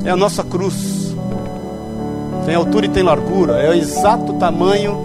É 0.04 0.10
a 0.10 0.16
nossa 0.16 0.44
cruz. 0.44 1.14
Tem 2.46 2.54
altura 2.54 2.86
e 2.86 2.88
tem 2.88 3.02
largura. 3.02 3.54
É 3.54 3.68
o 3.68 3.74
exato 3.74 4.34
tamanho 4.34 4.96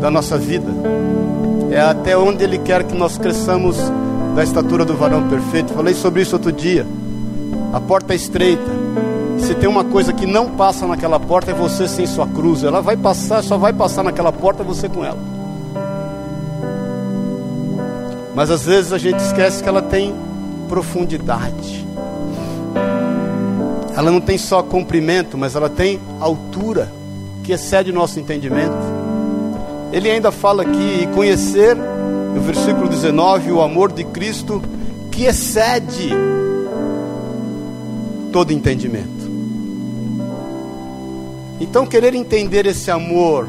da 0.00 0.10
nossa 0.10 0.38
vida. 0.38 0.72
É 1.70 1.80
até 1.80 2.16
onde 2.16 2.42
Ele 2.42 2.58
quer 2.58 2.82
que 2.84 2.96
nós 2.96 3.18
cresçamos 3.18 3.76
da 4.34 4.42
estatura 4.42 4.86
do 4.86 4.96
varão 4.96 5.28
perfeito. 5.28 5.74
Falei 5.74 5.94
sobre 5.94 6.22
isso 6.22 6.34
outro 6.34 6.50
dia. 6.50 6.86
A 7.74 7.80
porta 7.80 8.14
é 8.14 8.16
estreita. 8.16 8.86
Se 9.38 9.54
tem 9.54 9.68
uma 9.68 9.84
coisa 9.84 10.14
que 10.14 10.24
não 10.24 10.48
passa 10.52 10.86
naquela 10.86 11.20
porta 11.20 11.50
é 11.50 11.54
você 11.54 11.86
sem 11.86 12.06
sua 12.06 12.26
cruz. 12.26 12.64
Ela 12.64 12.80
vai 12.80 12.96
passar, 12.96 13.42
só 13.42 13.58
vai 13.58 13.74
passar 13.74 14.02
naquela 14.02 14.32
porta 14.32 14.64
você 14.64 14.88
com 14.88 15.04
ela. 15.04 15.35
Mas 18.36 18.50
às 18.50 18.66
vezes 18.66 18.92
a 18.92 18.98
gente 18.98 19.18
esquece 19.18 19.62
que 19.62 19.68
ela 19.68 19.80
tem 19.80 20.14
profundidade. 20.68 21.86
Ela 23.96 24.10
não 24.10 24.20
tem 24.20 24.36
só 24.36 24.62
comprimento, 24.62 25.38
mas 25.38 25.56
ela 25.56 25.70
tem 25.70 25.98
altura 26.20 26.92
que 27.42 27.52
excede 27.52 27.90
o 27.90 27.94
nosso 27.94 28.20
entendimento. 28.20 28.76
Ele 29.90 30.10
ainda 30.10 30.30
fala 30.30 30.64
aqui 30.64 31.08
conhecer, 31.14 31.74
no 31.74 32.42
versículo 32.42 32.90
19, 32.90 33.52
o 33.52 33.62
amor 33.62 33.90
de 33.90 34.04
Cristo 34.04 34.62
que 35.10 35.24
excede 35.24 36.10
todo 38.30 38.52
entendimento. 38.52 39.30
Então, 41.58 41.86
querer 41.86 42.14
entender 42.14 42.66
esse 42.66 42.90
amor 42.90 43.48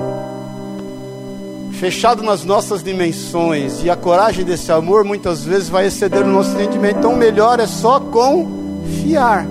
fechado 1.78 2.24
nas 2.24 2.44
nossas 2.44 2.84
dimensões 2.84 3.84
e 3.84 3.90
a 3.90 3.96
coragem 3.96 4.44
desse 4.44 4.72
amor 4.72 5.04
muitas 5.04 5.44
vezes 5.44 5.70
vai 5.70 5.86
exceder 5.86 6.24
o 6.24 6.28
nosso 6.28 6.52
entendimento. 6.52 6.98
Então, 7.00 7.16
melhor 7.16 7.60
é 7.60 7.68
só 7.68 8.00
confiar. 8.00 9.48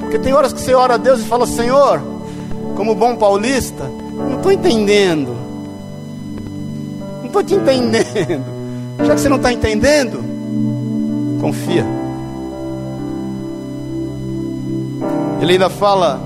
Porque 0.00 0.18
tem 0.18 0.32
horas 0.32 0.52
que 0.52 0.60
você 0.60 0.74
ora 0.74 0.94
a 0.94 0.96
Deus 0.98 1.20
e 1.20 1.24
fala: 1.24 1.46
Senhor, 1.46 2.02
como 2.76 2.94
bom 2.94 3.16
paulista, 3.16 3.84
não 3.84 4.36
estou 4.36 4.52
entendendo. 4.52 5.36
Não 7.20 7.26
estou 7.26 7.42
te 7.42 7.54
entendendo. 7.54 8.58
Já 9.04 9.14
que 9.14 9.20
você 9.20 9.28
não 9.28 9.36
está 9.36 9.52
entendendo, 9.52 10.22
confia. 11.40 11.86
Ele 15.40 15.52
ainda 15.52 15.70
fala: 15.70 16.20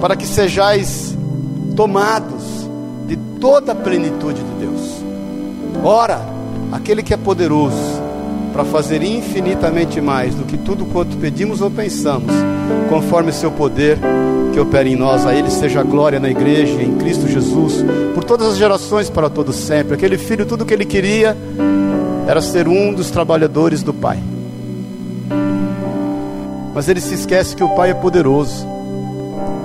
para 0.00 0.14
que 0.14 0.26
sejais 0.26 1.11
tomados 1.72 2.68
de 3.06 3.16
toda 3.40 3.72
a 3.72 3.74
plenitude 3.74 4.42
de 4.42 4.66
Deus. 4.66 5.02
Ora, 5.84 6.20
aquele 6.70 7.02
que 7.02 7.12
é 7.12 7.16
poderoso 7.16 8.02
para 8.52 8.64
fazer 8.64 9.02
infinitamente 9.02 10.00
mais 10.00 10.34
do 10.34 10.44
que 10.44 10.58
tudo 10.58 10.84
quanto 10.86 11.16
pedimos 11.16 11.60
ou 11.60 11.70
pensamos, 11.70 12.32
conforme 12.88 13.32
seu 13.32 13.50
poder 13.50 13.98
que 14.52 14.60
opera 14.60 14.88
em 14.88 14.94
nós. 14.94 15.26
A 15.26 15.34
Ele 15.34 15.50
seja 15.50 15.80
a 15.80 15.82
glória 15.82 16.20
na 16.20 16.28
igreja, 16.28 16.82
em 16.82 16.96
Cristo 16.96 17.26
Jesus, 17.26 17.84
por 18.14 18.22
todas 18.22 18.48
as 18.48 18.56
gerações, 18.56 19.08
para 19.08 19.30
todos 19.30 19.56
sempre. 19.56 19.94
Aquele 19.94 20.18
filho, 20.18 20.44
tudo 20.44 20.64
que 20.64 20.74
ele 20.74 20.84
queria 20.84 21.36
era 22.26 22.40
ser 22.40 22.68
um 22.68 22.92
dos 22.92 23.10
trabalhadores 23.10 23.82
do 23.82 23.94
Pai. 23.94 24.18
Mas 26.74 26.88
ele 26.88 27.00
se 27.00 27.14
esquece 27.14 27.56
que 27.56 27.64
o 27.64 27.74
Pai 27.74 27.90
é 27.90 27.94
poderoso 27.94 28.71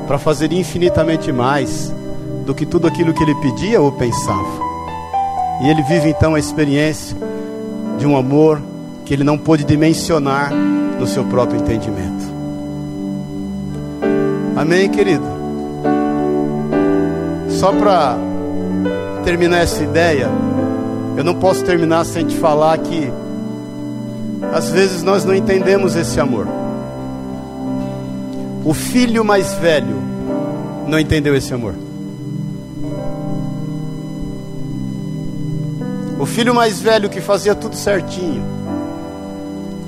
para 0.08 0.18
fazer 0.18 0.54
infinitamente 0.54 1.32
mais 1.32 1.94
do 2.46 2.56
que 2.56 2.66
tudo 2.66 2.88
aquilo 2.88 3.14
que 3.14 3.22
ele 3.22 3.36
pedia 3.36 3.82
ou 3.82 3.92
pensava. 3.92 4.66
E 5.62 5.70
ele 5.70 5.84
vive 5.84 6.10
então 6.10 6.34
a 6.34 6.40
experiência 6.40 7.16
de 7.98 8.08
um 8.08 8.16
amor 8.16 8.62
que 9.04 9.14
ele 9.14 9.24
não 9.24 9.38
pôde 9.38 9.66
dimensionar 9.66 10.54
no 10.54 11.06
seu 11.06 11.26
próprio 11.26 11.60
entendimento. 11.60 12.26
Amém, 14.56 14.90
querido? 14.90 15.26
Só 17.50 17.72
para 17.74 18.18
terminar 19.24 19.60
essa 19.60 19.84
ideia, 19.84 20.30
eu 21.18 21.24
não 21.24 21.36
posso 21.36 21.64
terminar 21.64 22.06
sem 22.06 22.26
te 22.26 22.36
falar 22.38 22.78
que 22.78 23.12
às 24.54 24.70
vezes 24.70 25.04
nós 25.04 25.26
não 25.26 25.34
entendemos 25.34 25.96
esse 25.96 26.20
amor. 26.20 26.48
O 28.68 28.74
filho 28.74 29.24
mais 29.24 29.54
velho 29.54 29.96
não 30.90 31.00
entendeu 31.00 31.34
esse 31.34 31.54
amor. 31.54 31.74
O 36.20 36.26
filho 36.26 36.54
mais 36.54 36.82
velho 36.82 37.10
que 37.10 37.22
fazia 37.22 37.56
tudo 37.56 37.78
certinho, 37.78 38.44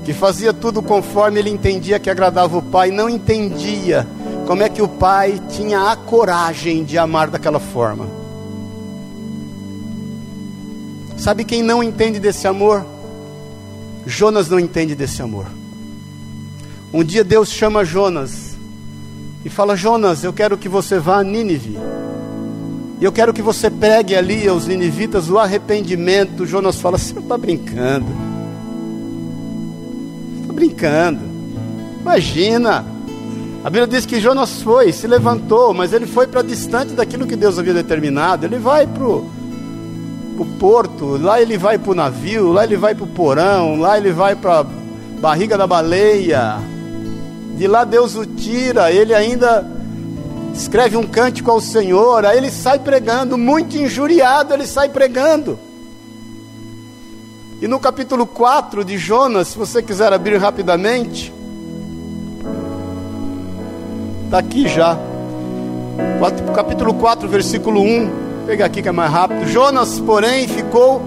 que 0.02 0.14
fazia 0.14 0.54
tudo 0.54 0.80
conforme 0.80 1.40
ele 1.40 1.50
entendia 1.50 1.98
que 1.98 2.08
agradava 2.08 2.56
o 2.56 2.62
pai, 2.62 2.90
não 2.90 3.06
entendia 3.06 4.08
como 4.46 4.62
é 4.62 4.68
que 4.70 4.80
o 4.80 4.88
pai 4.88 5.38
tinha 5.50 5.92
a 5.92 5.94
coragem 5.94 6.82
de 6.82 6.96
amar 6.96 7.28
daquela 7.28 7.60
forma? 7.60 8.08
Sabe 11.18 11.44
quem 11.44 11.62
não 11.62 11.82
entende 11.82 12.18
desse 12.18 12.48
amor? 12.48 12.86
Jonas 14.06 14.48
não 14.48 14.58
entende 14.58 14.94
desse 14.94 15.20
amor. 15.20 15.44
Um 16.90 17.04
dia 17.04 17.22
Deus 17.22 17.50
chama 17.50 17.84
Jonas 17.84 18.49
e 19.44 19.48
fala: 19.48 19.76
Jonas, 19.76 20.24
eu 20.24 20.32
quero 20.32 20.58
que 20.58 20.68
você 20.68 20.98
vá 20.98 21.18
a 21.18 21.24
Nínive. 21.24 21.78
E 23.00 23.04
eu 23.04 23.10
quero 23.10 23.32
que 23.32 23.40
você 23.40 23.70
pregue 23.70 24.14
ali 24.14 24.46
aos 24.46 24.66
ninivitas 24.66 25.30
o 25.30 25.38
arrependimento. 25.38 26.46
Jonas 26.46 26.80
fala: 26.80 26.98
Você 26.98 27.18
está 27.18 27.38
brincando? 27.38 28.06
Está 30.40 30.52
brincando? 30.52 31.20
Imagina. 32.00 32.84
A 33.62 33.68
Bíblia 33.68 33.86
diz 33.86 34.06
que 34.06 34.18
Jonas 34.20 34.62
foi, 34.62 34.90
se 34.90 35.06
levantou, 35.06 35.74
mas 35.74 35.92
ele 35.92 36.06
foi 36.06 36.26
para 36.26 36.40
distante 36.40 36.94
daquilo 36.94 37.26
que 37.26 37.36
Deus 37.36 37.58
havia 37.58 37.74
determinado. 37.74 38.46
Ele 38.46 38.58
vai 38.58 38.86
para 38.86 39.04
o 39.06 39.26
porto, 40.58 41.18
lá 41.18 41.42
ele 41.42 41.58
vai 41.58 41.78
para 41.78 41.92
o 41.92 41.94
navio, 41.94 42.52
lá 42.52 42.64
ele 42.64 42.78
vai 42.78 42.94
para 42.94 43.04
o 43.04 43.08
porão, 43.08 43.76
lá 43.76 43.98
ele 43.98 44.12
vai 44.12 44.34
para 44.34 44.60
a 44.60 44.66
barriga 45.20 45.58
da 45.58 45.66
baleia. 45.66 46.58
De 47.60 47.68
lá 47.68 47.84
Deus 47.84 48.16
o 48.16 48.24
tira, 48.24 48.90
ele 48.90 49.12
ainda 49.12 49.70
escreve 50.54 50.96
um 50.96 51.02
cântico 51.02 51.50
ao 51.50 51.60
Senhor, 51.60 52.24
aí 52.24 52.38
ele 52.38 52.50
sai 52.50 52.78
pregando, 52.78 53.36
muito 53.36 53.76
injuriado, 53.76 54.54
ele 54.54 54.66
sai 54.66 54.88
pregando. 54.88 55.58
E 57.60 57.68
no 57.68 57.78
capítulo 57.78 58.26
4 58.26 58.82
de 58.82 58.96
Jonas, 58.96 59.48
se 59.48 59.58
você 59.58 59.82
quiser 59.82 60.10
abrir 60.10 60.38
rapidamente, 60.38 61.30
Está 64.24 64.38
aqui 64.38 64.66
já. 64.66 64.96
Capítulo 66.54 66.94
4, 66.94 67.28
versículo 67.28 67.82
1. 67.82 68.06
Vou 68.06 68.46
pegar 68.46 68.64
aqui 68.64 68.80
que 68.80 68.88
é 68.88 68.92
mais 68.92 69.12
rápido. 69.12 69.46
Jonas, 69.46 70.00
porém, 70.00 70.48
ficou 70.48 71.02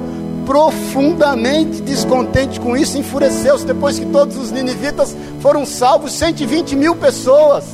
profundamente 0.46 1.82
descontente 1.82 2.60
com 2.60 2.76
isso, 2.76 2.98
enfureceu-se 2.98 3.66
depois 3.66 3.98
que 3.98 4.06
todos 4.06 4.38
os 4.38 4.52
ninivitas 4.52 5.16
foram 5.42 5.66
salvos 5.66 6.14
120 6.14 6.76
mil 6.76 6.96
pessoas. 6.96 7.66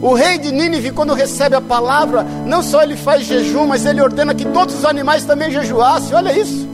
O 0.00 0.14
rei 0.14 0.36
de 0.36 0.50
Nínive, 0.50 0.90
quando 0.90 1.14
recebe 1.14 1.54
a 1.54 1.60
palavra, 1.60 2.24
não 2.44 2.60
só 2.60 2.82
ele 2.82 2.96
faz 2.96 3.24
jejum, 3.24 3.66
mas 3.66 3.86
ele 3.86 4.00
ordena 4.00 4.34
que 4.34 4.44
todos 4.46 4.74
os 4.74 4.84
animais 4.84 5.24
também 5.24 5.50
jejuassem. 5.52 6.14
Olha 6.14 6.36
isso. 6.36 6.68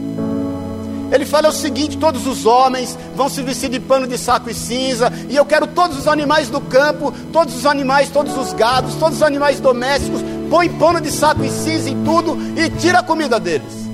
Ele 1.13 1.27
fala 1.27 1.49
o 1.49 1.53
seguinte: 1.53 1.99
todos 1.99 2.27
os 2.27 2.47
homens 2.47 2.99
vão 3.15 3.29
se 3.29 3.43
vestir 3.43 3.69
de 3.69 3.81
pano 3.81 4.07
de 4.07 4.17
saco 4.17 4.49
e 4.49 4.55
cinza, 4.55 5.13
e 5.29 5.37
eu 5.37 5.45
quero 5.45 5.67
todos 5.67 5.99
os 5.99 6.09
animais 6.09 6.49
do 6.49 6.61
campo, 6.61 7.13
todos 7.33 7.55
os 7.55 7.67
animais, 7.67 8.09
todos 8.09 8.37
os 8.37 8.53
gados, 8.53 8.95
todos 8.95 9.19
os 9.19 9.23
animais 9.23 9.61
domésticos, 9.61 10.23
põe 10.49 10.69
pano 10.69 11.01
de 11.01 11.11
saco 11.11 11.45
e 11.45 11.51
cinza 11.51 11.89
em 11.89 12.03
tudo 12.05 12.37
e 12.57 12.69
tira 12.71 13.01
a 13.01 13.03
comida 13.03 13.39
deles. 13.39 13.89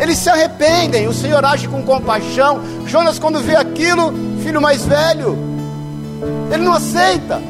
Eles 0.00 0.18
se 0.18 0.30
arrependem, 0.30 1.06
o 1.06 1.12
Senhor 1.12 1.44
age 1.44 1.68
com 1.68 1.82
compaixão. 1.82 2.60
Jonas, 2.86 3.18
quando 3.18 3.40
vê 3.40 3.54
aquilo, 3.54 4.12
filho 4.42 4.60
mais 4.60 4.84
velho, 4.84 5.38
ele 6.52 6.64
não 6.64 6.72
aceita. 6.72 7.40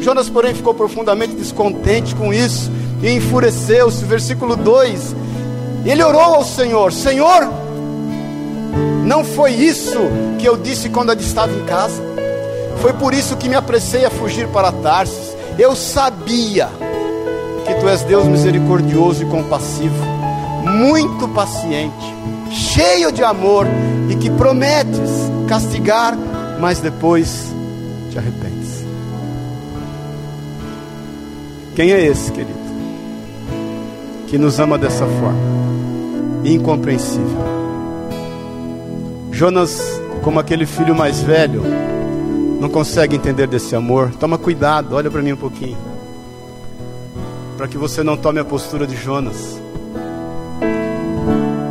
Jonas, 0.00 0.28
porém, 0.28 0.54
ficou 0.54 0.74
profundamente 0.74 1.34
descontente 1.34 2.14
com 2.14 2.32
isso 2.32 2.70
e 3.02 3.10
enfureceu-se. 3.10 4.04
Versículo 4.04 4.56
2: 4.56 5.14
ele 5.84 6.02
orou 6.02 6.20
ao 6.20 6.44
Senhor: 6.44 6.92
Senhor, 6.92 7.52
não 9.04 9.24
foi 9.24 9.52
isso 9.52 9.98
que 10.38 10.46
eu 10.46 10.56
disse 10.56 10.88
quando 10.88 11.10
eu 11.10 11.18
estava 11.18 11.52
em 11.52 11.64
casa. 11.64 12.02
Foi 12.80 12.92
por 12.92 13.12
isso 13.12 13.36
que 13.36 13.48
me 13.48 13.54
apressei 13.54 14.04
a 14.04 14.10
fugir 14.10 14.48
para 14.48 14.72
Tarsis. 14.72 15.36
Eu 15.58 15.76
sabia 15.76 16.68
tu 17.82 17.88
és 17.88 18.04
Deus 18.04 18.28
misericordioso 18.28 19.24
e 19.24 19.26
compassivo, 19.26 20.04
muito 20.64 21.26
paciente, 21.30 22.14
cheio 22.48 23.10
de 23.10 23.24
amor 23.24 23.66
e 24.08 24.14
que 24.14 24.30
prometes 24.30 25.10
castigar, 25.48 26.16
mas 26.60 26.78
depois 26.78 27.52
te 28.08 28.18
arrependes. 28.18 28.84
Quem 31.74 31.90
é 31.90 32.06
esse, 32.06 32.30
querido? 32.30 32.62
Que 34.28 34.38
nos 34.38 34.60
ama 34.60 34.78
dessa 34.78 35.04
forma, 35.04 35.40
incompreensível. 36.44 37.42
Jonas, 39.32 40.00
como 40.22 40.38
aquele 40.38 40.66
filho 40.66 40.94
mais 40.94 41.20
velho, 41.20 41.64
não 42.60 42.68
consegue 42.68 43.16
entender 43.16 43.48
desse 43.48 43.74
amor. 43.74 44.12
Toma 44.20 44.38
cuidado, 44.38 44.94
olha 44.94 45.10
para 45.10 45.20
mim 45.20 45.32
um 45.32 45.36
pouquinho, 45.36 45.76
para 47.62 47.68
que 47.68 47.78
você 47.78 48.02
não 48.02 48.16
tome 48.16 48.40
a 48.40 48.44
postura 48.44 48.88
de 48.88 48.96
Jonas. 48.96 49.62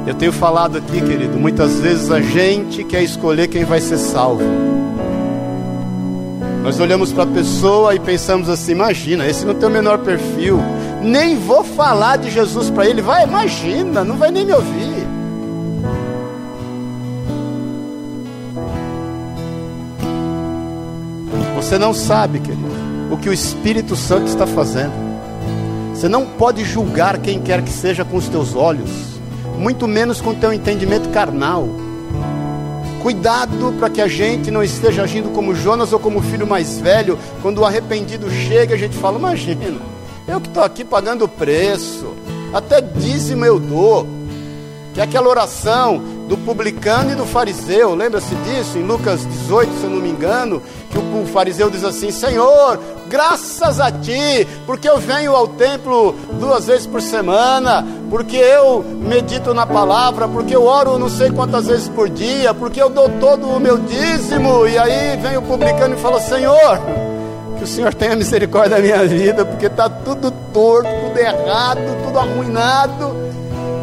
Eu 0.07 0.13
tenho 0.13 0.31
falado 0.31 0.77
aqui, 0.77 1.01
querido, 1.01 1.37
muitas 1.37 1.81
vezes 1.81 2.09
a 2.09 2.21
gente 2.21 2.81
quer 2.85 3.03
escolher 3.03 3.49
quem 3.49 3.65
vai 3.65 3.81
ser 3.81 3.97
salvo. 3.97 4.41
Nós 6.63 6.79
olhamos 6.79 7.11
para 7.11 7.23
a 7.23 7.27
pessoa 7.27 7.93
e 7.93 7.99
pensamos 7.99 8.47
assim: 8.47 8.71
imagina, 8.71 9.27
esse 9.27 9.45
não 9.45 9.53
tem 9.53 9.67
o 9.67 9.71
menor 9.71 9.97
perfil, 9.97 10.61
nem 11.01 11.37
vou 11.37 11.61
falar 11.61 12.19
de 12.19 12.31
Jesus 12.31 12.69
para 12.69 12.87
ele. 12.87 13.01
Vai, 13.01 13.25
imagina, 13.25 14.01
não 14.01 14.15
vai 14.15 14.31
nem 14.31 14.45
me 14.45 14.53
ouvir. 14.53 15.05
Você 21.57 21.77
não 21.77 21.93
sabe, 21.93 22.39
querido, 22.39 22.71
o 23.11 23.17
que 23.17 23.27
o 23.27 23.33
Espírito 23.33 23.97
Santo 23.97 24.27
está 24.27 24.47
fazendo. 24.47 25.10
Você 26.01 26.09
não 26.09 26.25
pode 26.25 26.65
julgar 26.65 27.19
quem 27.19 27.39
quer 27.39 27.61
que 27.61 27.69
seja 27.69 28.03
com 28.03 28.17
os 28.17 28.27
teus 28.27 28.55
olhos 28.55 28.89
muito 29.55 29.87
menos 29.87 30.19
com 30.19 30.33
teu 30.33 30.51
entendimento 30.51 31.09
carnal. 31.09 31.69
Cuidado 33.03 33.71
para 33.77 33.87
que 33.87 34.01
a 34.01 34.07
gente 34.07 34.49
não 34.49 34.63
esteja 34.63 35.03
agindo 35.03 35.29
como 35.29 35.53
Jonas 35.53 35.93
ou 35.93 35.99
como 35.99 36.17
o 36.17 36.23
filho 36.23 36.47
mais 36.47 36.79
velho, 36.79 37.19
quando 37.43 37.59
o 37.59 37.65
arrependido 37.65 38.31
chega, 38.31 38.73
a 38.73 38.77
gente 38.79 38.97
fala: 38.97 39.19
Imagina, 39.19 39.77
eu 40.27 40.41
que 40.41 40.47
estou 40.47 40.63
aqui 40.63 40.83
pagando 40.83 41.25
o 41.25 41.27
preço, 41.27 42.15
até 42.51 42.81
dízimo 42.81 43.45
eu 43.45 43.59
dou. 43.59 44.07
Que 44.95 45.01
é 45.01 45.03
aquela 45.03 45.29
oração 45.29 46.01
do 46.31 46.37
publicano 46.37 47.11
e 47.11 47.15
do 47.15 47.25
fariseu, 47.25 47.93
lembra-se 47.93 48.33
disso 48.35 48.77
em 48.77 48.83
Lucas 48.83 49.25
18, 49.25 49.73
se 49.73 49.83
eu 49.83 49.89
não 49.89 49.97
me 49.97 50.09
engano, 50.09 50.63
que 50.89 50.97
o 50.97 51.25
fariseu 51.25 51.69
diz 51.69 51.83
assim: 51.83 52.09
Senhor, 52.09 52.79
graças 53.09 53.81
a 53.81 53.91
ti, 53.91 54.47
porque 54.65 54.87
eu 54.87 54.97
venho 54.97 55.35
ao 55.35 55.45
templo 55.49 56.15
duas 56.39 56.67
vezes 56.67 56.87
por 56.87 57.01
semana, 57.01 57.85
porque 58.09 58.37
eu 58.37 58.81
medito 58.81 59.53
na 59.53 59.67
palavra, 59.67 60.25
porque 60.25 60.55
eu 60.55 60.63
oro 60.63 60.97
não 60.97 61.09
sei 61.09 61.29
quantas 61.31 61.67
vezes 61.67 61.89
por 61.89 62.07
dia, 62.07 62.53
porque 62.53 62.81
eu 62.81 62.89
dou 62.89 63.09
todo 63.19 63.49
o 63.49 63.59
meu 63.59 63.77
dízimo. 63.77 64.65
E 64.65 64.77
aí 64.77 65.17
vem 65.17 65.35
o 65.35 65.41
publicano 65.41 65.95
e 65.95 65.99
fala: 65.99 66.21
Senhor, 66.21 66.79
que 67.57 67.65
o 67.65 67.67
Senhor 67.67 67.93
tenha 67.93 68.15
misericórdia 68.15 68.77
da 68.77 68.81
minha 68.81 69.05
vida, 69.05 69.43
porque 69.43 69.65
está 69.65 69.89
tudo 69.89 70.31
torto, 70.53 70.89
tudo 70.89 71.19
errado, 71.19 71.81
tudo 72.05 72.19
arruinado. 72.19 73.30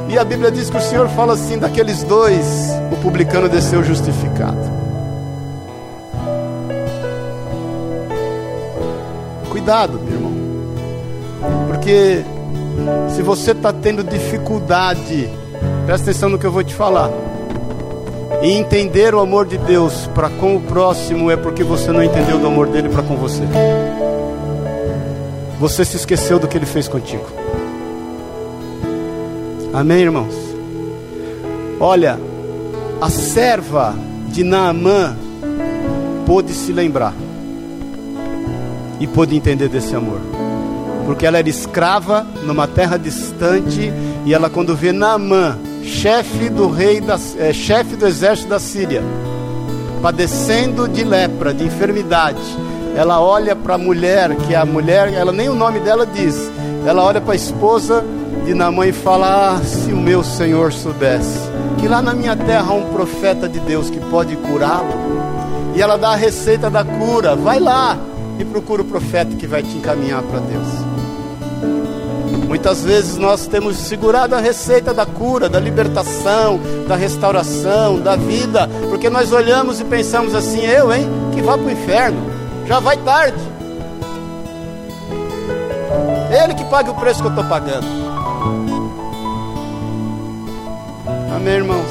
E 0.09 0.19
a 0.19 0.25
Bíblia 0.25 0.51
diz 0.51 0.71
que 0.71 0.77
o 0.77 0.81
Senhor 0.81 1.09
fala 1.11 1.35
assim: 1.35 1.59
daqueles 1.59 2.03
dois, 2.03 2.45
o 2.91 2.97
publicano 2.97 3.49
desceu 3.49 3.83
justificado. 3.85 4.79
Cuidado, 9.51 10.01
meu 10.01 10.15
irmão, 10.15 10.33
porque 11.67 12.25
se 13.15 13.23
você 13.23 13.51
está 13.51 13.73
tendo 13.73 14.03
dificuldade, 14.03 15.29
presta 15.85 16.11
atenção 16.11 16.31
no 16.31 16.39
que 16.39 16.47
eu 16.47 16.53
vou 16.53 16.65
te 16.65 16.75
falar. 16.75 17.11
E 18.41 18.53
entender 18.53 19.15
o 19.15 19.21
amor 19.21 19.47
de 19.47 19.59
Deus 19.59 20.09
para 20.15 20.31
com 20.31 20.57
o 20.57 20.61
próximo 20.61 21.31
é 21.31 21.37
porque 21.37 21.65
você 21.65 21.91
não 21.91 22.03
entendeu 22.03 22.39
do 22.39 22.47
amor 22.47 22.69
dele 22.69 22.89
para 22.89 23.03
com 23.03 23.17
você. 23.17 23.43
Você 25.59 25.85
se 25.85 25.97
esqueceu 25.97 26.39
do 26.39 26.47
que 26.47 26.57
ele 26.57 26.67
fez 26.67 26.87
contigo. 26.87 27.27
Amém, 29.73 30.01
irmãos? 30.01 30.35
Olha, 31.79 32.19
a 33.01 33.11
serva 33.11 33.95
de 34.29 34.43
Naamã 34.43 35.15
pôde 36.27 36.53
se 36.55 36.73
lembrar 36.73 37.13
e 38.99 39.07
pôde 39.07 39.37
entender 39.37 39.69
desse 39.69 39.95
amor, 39.95 40.21
porque 41.05 41.27
ela 41.27 41.39
era 41.39 41.49
escrava 41.49 42.27
numa 42.45 42.67
terra 42.67 42.97
distante 42.97 43.93
e 44.25 44.33
ela, 44.33 44.49
quando 44.49 44.75
vê 44.75 44.91
Naamã, 44.91 45.59
chefe 45.83 46.49
do 46.49 46.69
rei, 46.69 47.01
da, 47.01 47.19
é, 47.39 47.53
chefe 47.53 47.95
do 47.95 48.07
exército 48.07 48.49
da 48.49 48.59
Síria, 48.59 49.03
padecendo 50.03 50.89
de 50.89 51.05
lepra, 51.05 51.53
de 51.53 51.65
enfermidade, 51.65 52.41
ela 52.97 53.21
olha 53.21 53.55
para 53.55 53.75
a 53.75 53.79
mulher, 53.79 54.35
que 54.35 54.55
é 54.55 54.57
a 54.57 54.65
mulher, 54.65 55.13
ela 55.13 55.31
nem 55.31 55.49
o 55.49 55.55
nome 55.55 55.79
dela 55.81 56.07
diz, 56.07 56.51
ela 56.87 57.05
olha 57.05 57.21
para 57.21 57.35
a 57.35 57.37
esposa 57.37 58.05
de 58.45 58.55
Namã 58.55 58.87
e 58.87 58.93
fala: 58.93 59.57
ah, 59.57 59.65
se 59.65 59.93
o 59.93 59.97
meu 59.97 60.23
Senhor 60.23 60.73
soubesse 60.73 61.49
que 61.79 61.87
lá 61.87 62.03
na 62.03 62.13
minha 62.13 62.37
terra 62.37 62.67
há 62.71 62.75
um 62.75 62.93
profeta 62.93 63.49
de 63.49 63.61
Deus 63.61 63.89
que 63.89 64.01
pode 64.01 64.37
curá-lo, 64.37 64.93
e 65.75 65.81
ela 65.81 65.97
dá 65.97 66.11
a 66.11 66.17
receita 66.17 66.69
da 66.69 66.85
cura, 66.85 67.37
vai 67.37 67.61
lá 67.61 67.97
e 68.39 68.45
procura 68.45 68.83
o 68.83 68.85
profeta 68.85 69.37
que 69.37 69.47
vai 69.47 69.63
te 69.63 69.77
encaminhar 69.77 70.23
para 70.23 70.41
Deus. 70.41 70.67
Muitas 72.49 72.83
vezes 72.83 73.17
nós 73.17 73.47
temos 73.47 73.77
segurado 73.77 74.35
a 74.35 74.41
receita 74.41 74.93
da 74.93 75.07
cura, 75.07 75.49
da 75.49 75.61
libertação, 75.61 76.59
da 76.89 76.97
restauração, 76.97 78.01
da 78.01 78.17
vida, 78.17 78.69
porque 78.89 79.09
nós 79.09 79.33
olhamos 79.33 79.81
e 79.81 79.85
pensamos 79.85 80.35
assim: 80.35 80.65
eu, 80.65 80.93
hein, 80.93 81.09
que 81.33 81.43
vá 81.43 81.57
para 81.57 81.67
o 81.67 81.71
inferno, 81.71 82.19
já 82.67 82.81
vai 82.81 82.97
tarde. 82.97 83.39
Ele 86.43 86.55
que 86.55 86.65
paga 86.65 86.91
o 86.91 86.95
preço 86.95 87.21
que 87.21 87.27
eu 87.27 87.31
estou 87.31 87.45
pagando. 87.45 88.08
Amém, 91.35 91.55
irmãos? 91.55 91.87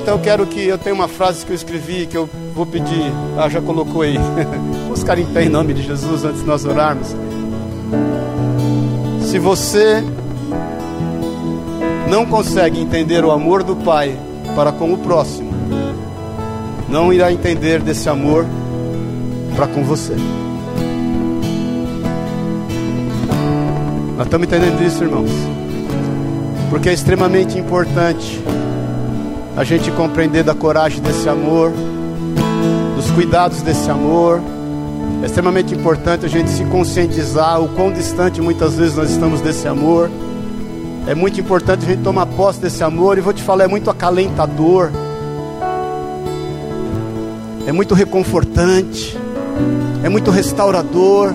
Então 0.00 0.16
eu 0.16 0.22
quero 0.22 0.46
que 0.46 0.66
eu 0.66 0.78
tenho 0.78 0.94
uma 0.94 1.08
frase 1.08 1.44
que 1.44 1.52
eu 1.52 1.54
escrevi 1.54 2.06
que 2.06 2.16
eu 2.16 2.28
vou 2.54 2.64
pedir. 2.64 3.12
Ah, 3.36 3.48
já 3.48 3.60
colocou 3.60 4.02
aí. 4.02 4.16
Vamos 4.84 5.00
ficar 5.00 5.18
em 5.18 5.26
pé 5.26 5.44
em 5.44 5.48
nome 5.48 5.74
de 5.74 5.82
Jesus 5.82 6.24
antes 6.24 6.40
de 6.40 6.46
nós 6.46 6.64
orarmos. 6.64 7.14
Se 9.22 9.38
você 9.38 10.02
não 12.08 12.24
consegue 12.24 12.80
entender 12.80 13.24
o 13.24 13.30
amor 13.30 13.62
do 13.62 13.76
Pai 13.76 14.18
para 14.56 14.72
com 14.72 14.92
o 14.94 14.98
próximo, 14.98 15.52
não 16.88 17.12
irá 17.12 17.30
entender 17.30 17.82
desse 17.82 18.08
amor 18.08 18.46
para 19.54 19.66
com 19.66 19.84
você. 19.84 20.14
Nós 24.18 24.26
estamos 24.26 24.46
entendendo 24.46 24.82
isso, 24.84 25.02
irmãos 25.02 25.58
porque 26.68 26.88
é 26.88 26.92
extremamente 26.92 27.58
importante 27.58 28.42
a 29.56 29.64
gente 29.64 29.90
compreender 29.90 30.44
da 30.44 30.54
coragem 30.54 31.00
desse 31.00 31.28
amor, 31.28 31.72
dos 32.94 33.10
cuidados 33.10 33.62
desse 33.62 33.90
amor. 33.90 34.40
É 35.22 35.26
extremamente 35.26 35.74
importante 35.74 36.26
a 36.26 36.28
gente 36.28 36.50
se 36.50 36.64
conscientizar 36.66 37.60
o 37.60 37.68
quão 37.70 37.90
distante 37.90 38.40
muitas 38.40 38.74
vezes 38.76 38.96
nós 38.96 39.10
estamos 39.10 39.40
desse 39.40 39.66
amor. 39.66 40.10
É 41.06 41.14
muito 41.14 41.40
importante 41.40 41.84
a 41.84 41.88
gente 41.88 42.02
tomar 42.02 42.26
posse 42.26 42.60
desse 42.60 42.84
amor 42.84 43.16
e 43.18 43.20
vou 43.20 43.32
te 43.32 43.42
falar, 43.42 43.64
é 43.64 43.68
muito 43.68 43.90
acalentador. 43.90 44.92
É 47.66 47.72
muito 47.72 47.94
reconfortante. 47.94 49.18
É 50.04 50.08
muito 50.08 50.30
restaurador. 50.30 51.34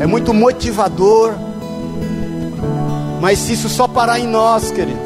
É 0.00 0.06
muito 0.06 0.32
motivador. 0.32 1.34
Mas 3.24 3.38
se 3.38 3.54
isso 3.54 3.70
só 3.70 3.88
parar 3.88 4.20
em 4.20 4.26
nós, 4.26 4.70
querido, 4.70 5.00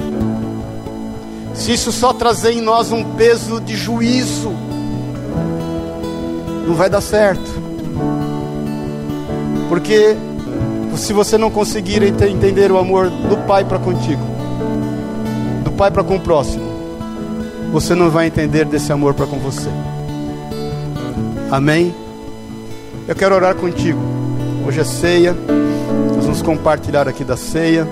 se 1.55 1.71
isso 1.71 1.93
só 1.93 2.12
trazer 2.12 2.51
em 2.51 2.61
nós 2.61 2.91
um 2.91 3.14
peso 3.14 3.61
de 3.61 3.77
juízo, 3.77 4.53
não 6.66 6.75
vai 6.75 6.91
dar 6.91 7.01
certo. 7.01 7.49
Porque 9.69 10.16
se 10.97 11.12
você 11.12 11.39
não 11.39 11.49
conseguir 11.49 12.03
entender 12.03 12.73
o 12.73 12.79
amor 12.79 13.09
do 13.09 13.37
Pai 13.47 13.64
para 13.64 13.79
contigo, 13.79 14.25
do 15.62 15.71
Pai 15.71 15.93
para 15.93 16.03
com 16.03 16.16
o 16.16 16.21
próximo, 16.21 16.64
você 17.71 17.95
não 17.95 18.11
vai 18.11 18.27
entender 18.27 18.64
desse 18.64 18.93
amor 18.93 19.14
para 19.14 19.29
com 19.29 19.39
você. 19.39 19.71
Amém? 21.53 21.95
Eu 23.07 23.14
quero 23.14 23.37
orar 23.37 23.55
contigo. 23.55 24.01
Hoje 24.66 24.81
é 24.81 24.85
ceia. 24.85 25.37
Nós 26.16 26.25
vamos 26.25 26.43
compartilhar 26.43 27.07
aqui 27.07 27.23
da 27.23 27.37
ceia. 27.37 27.87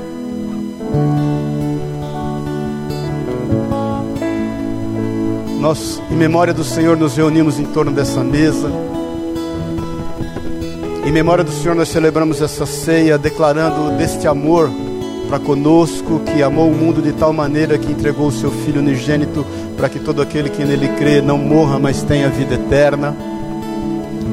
Nós, 5.61 6.01
em 6.11 6.14
memória 6.14 6.55
do 6.55 6.62
Senhor, 6.62 6.97
nos 6.97 7.16
reunimos 7.16 7.59
em 7.59 7.64
torno 7.64 7.91
dessa 7.91 8.22
mesa. 8.22 8.70
Em 11.05 11.11
memória 11.11 11.43
do 11.43 11.51
Senhor, 11.51 11.74
nós 11.74 11.89
celebramos 11.89 12.41
essa 12.41 12.64
ceia, 12.66 13.18
declarando 13.18 13.97
deste 13.97 14.28
amor 14.28 14.70
para 15.28 15.41
conosco, 15.41 16.20
que 16.20 16.43
amou 16.43 16.70
o 16.70 16.74
mundo 16.74 17.03
de 17.03 17.12
tal 17.12 17.32
maneira 17.32 17.76
que 17.78 17.91
entregou 17.91 18.28
o 18.28 18.32
seu 18.32 18.51
Filho 18.51 18.80
unigênito, 18.80 19.45
para 19.76 19.89
que 19.89 19.99
todo 19.99 20.22
aquele 20.22 20.51
que 20.51 20.64
nele 20.64 20.89
crê 20.97 21.20
não 21.20 21.37
morra, 21.37 21.78
mas 21.78 22.03
tenha 22.03 22.28
vida 22.28 22.55
eterna. 22.55 23.12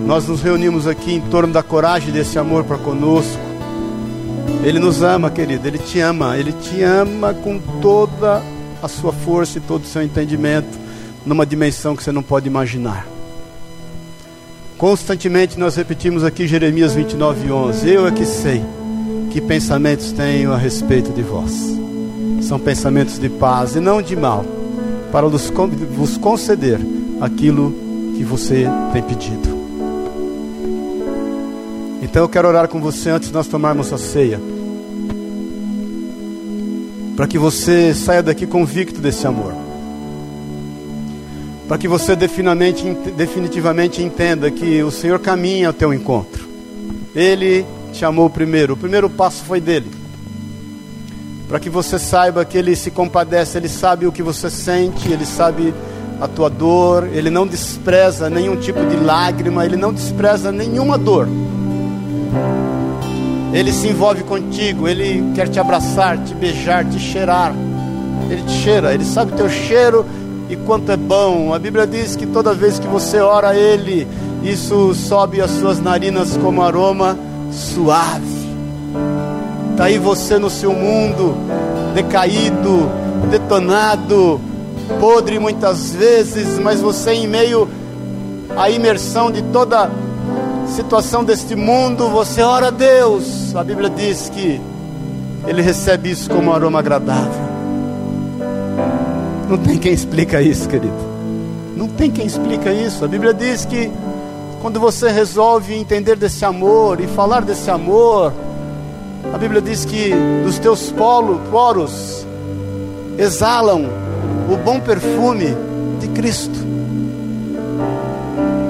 nós 0.06 0.28
nos 0.28 0.42
reunimos 0.42 0.86
aqui 0.86 1.14
em 1.14 1.22
torno 1.22 1.52
da 1.52 1.64
coragem 1.64 2.12
desse 2.12 2.38
amor 2.38 2.64
para 2.64 2.78
conosco. 2.78 3.53
Ele 4.64 4.80
nos 4.80 5.04
ama, 5.04 5.30
querido, 5.30 5.68
Ele 5.68 5.78
te 5.78 6.00
ama, 6.00 6.38
Ele 6.38 6.54
te 6.54 6.82
ama 6.82 7.34
com 7.34 7.60
toda 7.82 8.42
a 8.82 8.88
sua 8.88 9.12
força 9.12 9.58
e 9.58 9.62
todo 9.62 9.84
o 9.84 9.88
seu 9.88 10.02
entendimento, 10.02 10.80
numa 11.26 11.46
dimensão 11.46 11.96
que 11.96 12.04
você 12.04 12.12
não 12.12 12.24
pode 12.24 12.48
imaginar. 12.48 13.06
Constantemente 14.78 15.60
nós 15.60 15.76
repetimos 15.76 16.24
aqui 16.24 16.48
Jeremias 16.48 16.94
29, 16.94 17.52
11: 17.52 17.90
Eu 17.90 18.08
é 18.08 18.12
que 18.12 18.26
sei 18.26 18.64
que 19.32 19.42
pensamentos 19.42 20.12
tenho 20.12 20.52
a 20.52 20.58
respeito 20.58 21.12
de 21.12 21.22
vós. 21.22 21.52
São 22.42 22.60
pensamentos 22.60 23.18
de 23.18 23.30
paz 23.30 23.76
e 23.76 23.80
não 23.80 24.02
de 24.02 24.16
mal, 24.16 24.46
para 25.12 25.28
vos 25.28 26.18
conceder 26.18 26.80
aquilo 27.22 27.74
que 28.18 28.24
você 28.24 28.68
tem 28.92 29.02
pedido. 29.02 29.63
Então 32.14 32.22
eu 32.22 32.30
quero 32.30 32.48
orar 32.48 32.68
com 32.68 32.80
você 32.80 33.10
antes 33.10 33.30
de 33.30 33.34
nós 33.34 33.48
tomarmos 33.48 33.92
a 33.92 33.98
ceia. 33.98 34.40
Para 37.16 37.26
que 37.26 37.40
você 37.40 37.92
saia 37.92 38.22
daqui 38.22 38.46
convicto 38.46 39.02
desse 39.02 39.26
amor. 39.26 39.52
Para 41.68 41.80
que 41.80 41.88
você 41.88 42.16
definitivamente 42.16 44.04
entenda 44.04 44.52
que 44.52 44.84
o 44.84 44.92
Senhor 44.92 45.18
caminha 45.18 45.70
ao 45.70 45.74
teu 45.74 45.92
encontro. 45.92 46.48
Ele 47.16 47.66
te 47.92 48.06
amou 48.06 48.30
primeiro. 48.30 48.76
O 48.76 48.78
primeiro 48.78 49.10
passo 49.10 49.44
foi 49.44 49.60
dele. 49.60 49.90
Para 51.48 51.60
que 51.60 51.68
você 51.68 51.98
saiba 51.98 52.46
que 52.46 52.60
ele 52.60 52.76
se 52.76 52.92
compadece, 52.92 53.58
ele 53.58 53.68
sabe 53.68 54.06
o 54.06 54.12
que 54.12 54.22
você 54.22 54.52
sente, 54.52 55.12
ele 55.12 55.26
sabe 55.26 55.74
a 56.22 56.28
tua 56.28 56.48
dor, 56.48 57.10
ele 57.12 57.32
não 57.32 57.48
despreza 57.48 58.30
nenhum 58.30 58.56
tipo 58.56 58.86
de 58.86 58.98
lágrima, 58.98 59.66
ele 59.66 59.78
não 59.78 59.92
despreza 59.92 60.52
nenhuma 60.52 60.96
dor. 60.96 61.28
Ele 63.54 63.72
se 63.72 63.88
envolve 63.88 64.24
contigo, 64.24 64.88
ele 64.88 65.32
quer 65.36 65.48
te 65.48 65.60
abraçar, 65.60 66.18
te 66.18 66.34
beijar, 66.34 66.84
te 66.84 67.00
cheirar. 67.00 67.54
Ele 68.28 68.42
te 68.42 68.52
cheira, 68.52 68.94
ele 68.94 69.06
sabe 69.06 69.32
o 69.32 69.36
teu 69.36 69.48
cheiro 69.48 70.04
e 70.50 70.56
quanto 70.56 70.92
é 70.92 70.98
bom. 70.98 71.54
A 71.54 71.60
Bíblia 71.60 71.86
diz 71.86 72.16
que 72.16 72.26
toda 72.26 72.54
vez 72.56 72.80
que 72.80 72.88
você 72.88 73.20
ora 73.20 73.50
a 73.50 73.56
ele, 73.56 74.08
isso 74.44 74.96
sobe 74.96 75.40
as 75.40 75.52
suas 75.52 75.80
narinas 75.80 76.36
como 76.38 76.64
aroma 76.64 77.16
suave. 77.52 78.44
Está 79.72 79.86
aí 79.86 80.00
você 80.00 80.40
no 80.40 80.50
seu 80.50 80.74
mundo, 80.74 81.36
decaído, 81.94 82.90
detonado, 83.30 84.42
podre 85.00 85.38
muitas 85.38 85.94
vezes, 85.94 86.58
mas 86.60 86.82
você 86.82 87.14
em 87.14 87.28
meio 87.28 87.70
à 88.58 88.70
imersão 88.70 89.32
de 89.32 89.44
toda 89.44 89.92
situação 90.74 91.24
deste 91.24 91.56
mundo, 91.56 92.10
você 92.10 92.42
ora 92.42 92.68
a 92.68 92.72
Deus. 92.72 93.56
A 93.56 93.64
Bíblia 93.64 93.90
diz 93.92 94.30
que 94.30 94.60
Ele 95.46 95.62
recebe 95.62 96.10
isso 96.10 96.30
como 96.30 96.50
um 96.50 96.54
aroma 96.54 96.80
agradável. 96.80 97.44
Não 99.48 99.58
tem 99.58 99.78
quem 99.78 99.94
explica 99.94 100.42
isso, 100.42 100.68
querido. 100.68 100.98
Não 101.78 101.88
tem 101.88 102.10
quem 102.10 102.26
explica 102.26 102.74
isso. 102.74 103.06
A 103.06 103.08
Bíblia 103.08 103.34
diz 103.34 103.66
que 103.66 103.92
quando 104.62 104.80
você 104.80 105.12
resolve 105.12 105.76
entender 105.76 106.16
desse 106.16 106.44
amor 106.44 107.00
e 107.00 107.08
falar 107.08 107.42
desse 107.42 107.70
amor, 107.70 108.34
a 109.32 109.38
Bíblia 109.38 109.62
diz 109.62 109.86
que 109.86 110.12
dos 110.44 110.58
teus 110.58 110.92
polo, 110.92 111.40
poros 111.52 112.26
exalam 113.18 113.86
o 114.52 114.58
bom 114.58 114.80
perfume 114.80 115.56
de 116.00 116.08
Cristo. 116.10 116.58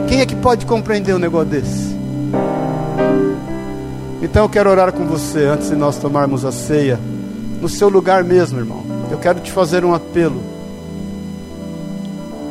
Quem 0.10 0.20
é 0.20 0.26
que 0.26 0.36
pode 0.36 0.66
compreender 0.66 1.16
um 1.16 1.20
negócio 1.20 1.47
desse? 1.47 1.92
Então 4.34 4.45
eu 4.45 4.49
quero 4.49 4.67
orar 4.67 4.91
com 4.91 5.05
você 5.05 5.45
antes 5.45 5.69
de 5.69 5.75
nós 5.75 5.95
tomarmos 5.97 6.43
a 6.43 6.51
ceia, 6.51 6.99
no 7.61 7.69
seu 7.69 7.88
lugar 7.88 8.23
mesmo, 8.23 8.57
irmão. 8.57 8.84
Eu 9.11 9.19
quero 9.19 9.39
te 9.39 9.51
fazer 9.51 9.86
um 9.86 9.93
apelo. 9.93 10.41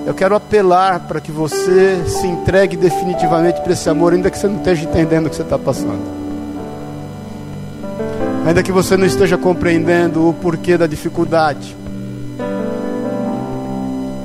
Eu 0.06 0.14
quero 0.14 0.36
apelar 0.36 1.00
para 1.00 1.20
que 1.20 1.32
você 1.32 2.00
se 2.06 2.24
entregue 2.24 2.76
definitivamente 2.76 3.60
para 3.62 3.72
esse 3.72 3.90
amor, 3.90 4.12
ainda 4.12 4.30
que 4.30 4.38
você 4.38 4.46
não 4.46 4.58
esteja 4.58 4.84
entendendo 4.84 5.26
o 5.26 5.30
que 5.30 5.34
você 5.34 5.42
está 5.42 5.58
passando. 5.58 5.98
Ainda 8.46 8.62
que 8.62 8.70
você 8.70 8.96
não 8.96 9.04
esteja 9.04 9.36
compreendendo 9.36 10.28
o 10.28 10.32
porquê 10.32 10.78
da 10.78 10.86
dificuldade. 10.86 11.76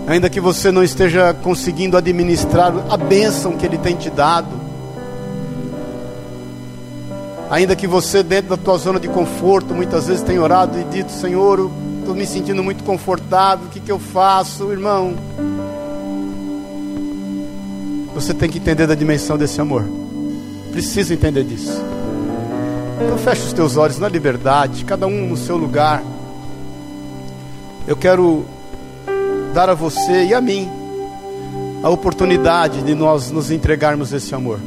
Ainda 0.06 0.30
que 0.30 0.40
você 0.40 0.72
não 0.72 0.84
esteja 0.84 1.34
conseguindo 1.34 1.98
administrar 1.98 2.72
a 2.88 2.98
bênção 2.98 3.58
que 3.58 3.66
Ele 3.66 3.80
tem 3.80 3.96
te 3.96 4.12
dado 4.12 4.67
Ainda 7.50 7.76
que 7.76 7.88
você, 7.88 8.22
dentro 8.22 8.50
da 8.50 8.58
tua 8.58 8.78
zona 8.78 9.00
de 9.00 9.08
conforto, 9.08 9.74
muitas 9.74 10.08
vezes 10.08 10.22
tenha 10.22 10.42
orado 10.42 10.78
e 10.80 10.84
dito: 10.84 11.12
Senhor, 11.12 11.72
estou 12.00 12.14
me 12.14 12.26
sentindo 12.26 12.64
muito 12.64 12.84
confortável, 12.84 13.68
o 13.68 13.70
que, 13.70 13.80
que 13.80 13.92
eu 13.92 14.00
faço, 14.00 14.72
irmão? 14.72 15.16
Você 18.14 18.34
tem 18.34 18.50
que 18.50 18.58
entender 18.58 18.88
da 18.88 18.96
dimensão 18.96 19.38
desse 19.38 19.62
amor. 19.62 19.86
Precisa 20.72 21.14
entender 21.14 21.44
disso. 21.44 21.82
Então 23.02 23.18
feche 23.18 23.44
os 23.44 23.54
teus 23.54 23.78
olhos 23.78 24.00
na 24.00 24.10
liberdade, 24.10 24.84
cada 24.84 25.08
um 25.08 25.28
no 25.28 25.38
seu 25.38 25.56
lugar. 25.56 26.04
Eu 27.88 27.96
quero 27.96 28.44
dar 29.54 29.70
a 29.70 29.74
você 29.74 30.26
e 30.26 30.34
a 30.34 30.42
mim 30.42 30.70
a 31.82 31.90
oportunidade 31.90 32.82
de 32.82 32.94
nós 32.94 33.32
nos 33.32 33.52
entregarmos 33.52 34.12
esse 34.12 34.36
amor. 34.36 34.60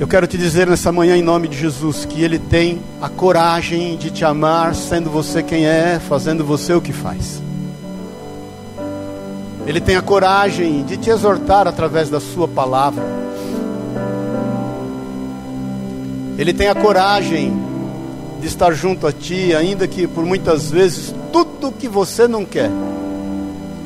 Eu 0.00 0.06
quero 0.06 0.28
te 0.28 0.38
dizer 0.38 0.68
nessa 0.68 0.92
manhã, 0.92 1.16
em 1.16 1.22
nome 1.22 1.48
de 1.48 1.58
Jesus, 1.58 2.04
que 2.04 2.22
Ele 2.22 2.38
tem 2.38 2.80
a 3.02 3.08
coragem 3.08 3.96
de 3.96 4.12
te 4.12 4.24
amar, 4.24 4.72
sendo 4.76 5.10
você 5.10 5.42
quem 5.42 5.66
é, 5.66 5.98
fazendo 5.98 6.44
você 6.44 6.72
o 6.72 6.80
que 6.80 6.92
faz. 6.92 7.42
Ele 9.66 9.80
tem 9.80 9.96
a 9.96 10.02
coragem 10.02 10.84
de 10.84 10.96
te 10.96 11.10
exortar 11.10 11.66
através 11.66 12.08
da 12.08 12.20
Sua 12.20 12.46
palavra. 12.46 13.04
Ele 16.38 16.54
tem 16.54 16.68
a 16.68 16.76
coragem 16.76 17.52
de 18.40 18.46
estar 18.46 18.72
junto 18.74 19.04
a 19.04 19.12
ti, 19.12 19.52
ainda 19.52 19.88
que 19.88 20.06
por 20.06 20.24
muitas 20.24 20.70
vezes 20.70 21.12
tudo 21.32 21.72
que 21.72 21.88
você 21.88 22.28
não 22.28 22.44
quer 22.44 22.70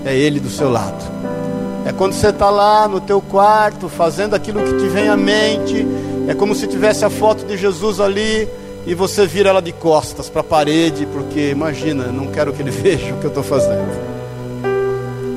é 0.04 0.14
Ele 0.14 0.38
do 0.38 0.50
seu 0.50 0.70
lado. 0.70 1.02
É 1.84 1.92
quando 1.92 2.12
você 2.12 2.28
está 2.28 2.48
lá 2.48 2.86
no 2.86 3.00
teu 3.00 3.20
quarto, 3.20 3.88
fazendo 3.88 4.34
aquilo 4.34 4.62
que 4.62 4.74
te 4.74 4.88
vem 4.88 5.08
à 5.08 5.16
mente. 5.16 5.86
É 6.28 6.34
como 6.34 6.54
se 6.54 6.66
tivesse 6.66 7.04
a 7.04 7.10
foto 7.10 7.44
de 7.44 7.56
Jesus 7.56 7.98
ali 7.98 8.48
e 8.86 8.94
você 8.94 9.26
vira 9.26 9.50
ela 9.50 9.60
de 9.60 9.72
costas 9.72 10.28
para 10.28 10.40
a 10.40 10.44
parede, 10.44 11.06
porque 11.06 11.50
imagina, 11.50 12.06
não 12.06 12.28
quero 12.28 12.52
que 12.52 12.62
ele 12.62 12.70
veja 12.72 13.12
o 13.14 13.18
que 13.18 13.24
eu 13.24 13.28
estou 13.28 13.42
fazendo. 13.42 14.12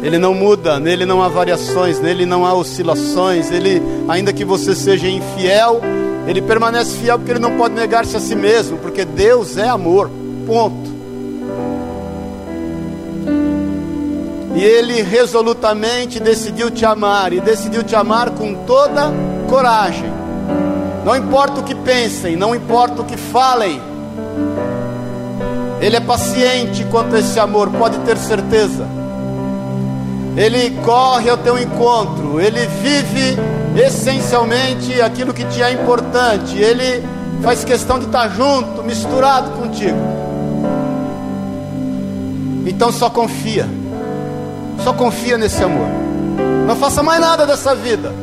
Ele 0.04 0.20
não 0.20 0.36
muda, 0.36 0.80
nele 0.80 1.04
não 1.04 1.24
há 1.24 1.28
variações, 1.28 2.00
nele 2.00 2.28
não 2.28 2.46
há 2.46 2.54
oscilações. 2.54 3.50
Ele, 3.50 3.82
ainda 4.08 4.32
que 4.32 4.46
você 4.46 4.76
seja 4.76 5.08
infiel, 5.08 5.82
ele 6.28 6.44
permanece 6.44 7.00
fiel 7.00 7.18
porque 7.18 7.32
ele 7.32 7.40
não 7.40 7.58
pode 7.58 7.74
negar-se 7.74 8.16
a 8.16 8.20
si 8.20 8.36
mesmo, 8.36 8.78
porque 8.78 9.04
Deus 9.04 9.58
é 9.58 9.68
amor. 9.68 10.12
Ponto. 10.46 10.95
E 14.56 14.64
ele 14.64 15.02
resolutamente 15.02 16.20
decidiu 16.20 16.72
te 16.72 16.86
amar, 16.86 17.34
e 17.34 17.42
decidiu 17.42 17.84
te 17.84 17.96
amar 17.96 18.32
com 18.32 18.54
toda 18.66 19.12
coragem. 19.50 20.12
Não 21.04 21.16
importa 21.16 21.60
o 21.60 21.64
que 21.64 21.76
pensem, 21.76 22.36
não 22.36 22.56
importa 22.56 23.02
o 23.02 23.06
que 23.06 23.18
falem, 23.18 23.80
Ele 25.82 25.98
é 25.98 26.00
paciente 26.00 26.84
quanto 26.86 27.16
a 27.16 27.20
esse 27.20 27.40
amor, 27.40 27.70
pode 27.70 28.00
ter 28.00 28.18
certeza. 28.18 28.88
Ele 30.36 30.72
corre 30.84 31.30
ao 31.30 31.38
teu 31.38 31.60
encontro, 31.60 32.42
ele 32.42 32.66
vive 32.82 33.38
essencialmente 33.80 35.00
aquilo 35.00 35.34
que 35.34 35.46
te 35.46 35.62
é 35.62 35.72
importante, 35.72 36.58
ele 36.58 37.04
faz 37.44 37.64
questão 37.64 38.00
de 38.00 38.06
estar 38.06 38.30
junto, 38.30 38.84
misturado 38.84 39.52
contigo. 39.52 40.00
Então 42.66 42.92
só 42.92 43.10
confia. 43.10 43.68
Só 44.84 44.94
confia 44.94 45.38
nesse 45.38 45.64
amor. 45.64 45.88
Não 46.68 46.76
faça 46.76 47.02
mais 47.04 47.20
nada 47.20 47.46
dessa 47.46 47.76
vida 47.76 48.14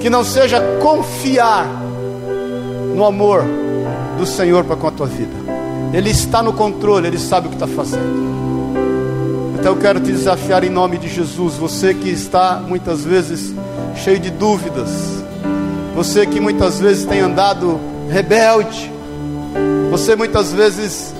que 0.00 0.10
não 0.10 0.22
seja 0.22 0.60
confiar 0.80 1.66
no 2.94 3.04
amor 3.04 3.44
do 4.16 4.26
Senhor 4.26 4.64
para 4.64 4.76
com 4.76 4.86
a 4.86 4.90
tua 4.90 5.06
vida. 5.06 5.34
Ele 5.92 6.10
está 6.10 6.42
no 6.42 6.52
controle, 6.52 7.06
ele 7.06 7.18
sabe 7.18 7.46
o 7.46 7.50
que 7.50 7.56
está 7.56 7.66
fazendo. 7.66 8.26
Então 9.58 9.74
eu 9.74 9.80
quero 9.80 9.98
te 9.98 10.12
desafiar 10.12 10.62
em 10.64 10.70
nome 10.70 10.98
de 10.98 11.08
Jesus, 11.08 11.54
você 11.54 11.92
que 11.92 12.08
está 12.08 12.62
muitas 12.64 13.04
vezes 13.04 13.52
cheio 13.96 14.18
de 14.18 14.30
dúvidas, 14.30 14.90
você 15.94 16.26
que 16.26 16.38
muitas 16.38 16.78
vezes 16.78 17.04
tem 17.04 17.20
andado 17.20 17.80
rebelde, 18.08 18.92
você 19.90 20.14
muitas 20.14 20.52
vezes 20.52 21.12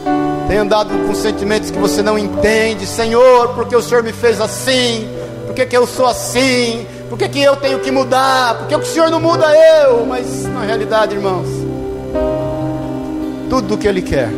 tem 0.49 0.59
andado 0.59 0.91
com 1.07 1.15
sentimentos 1.15 1.71
que 1.71 1.79
você 1.79 2.03
não 2.03 2.19
entende, 2.19 2.87
Senhor, 2.87 3.55
porque 3.55 3.75
o 3.75 3.83
Senhor 3.83 4.03
me 4.03 4.13
fez 4.13 4.41
assim, 4.41 5.09
Por 5.47 5.55
que, 5.55 5.77
eu 5.77 5.87
sou 5.87 6.07
assim? 6.07 6.87
Por 7.09 7.19
que, 7.19 7.41
eu 7.41 7.57
tenho 7.57 7.79
que 7.81 7.91
mudar? 7.91 8.59
Por 8.59 8.67
que 8.67 8.77
o 8.77 8.85
Senhor 8.85 9.11
não 9.11 9.21
muda 9.21 9.47
eu? 9.83 10.05
Mas 10.07 10.45
na 10.45 10.63
realidade, 10.63 11.15
irmãos, 11.15 11.49
tudo 13.49 13.75
o 13.75 13.79
que 13.79 13.89
Ele 13.89 14.03
quer 14.03 14.31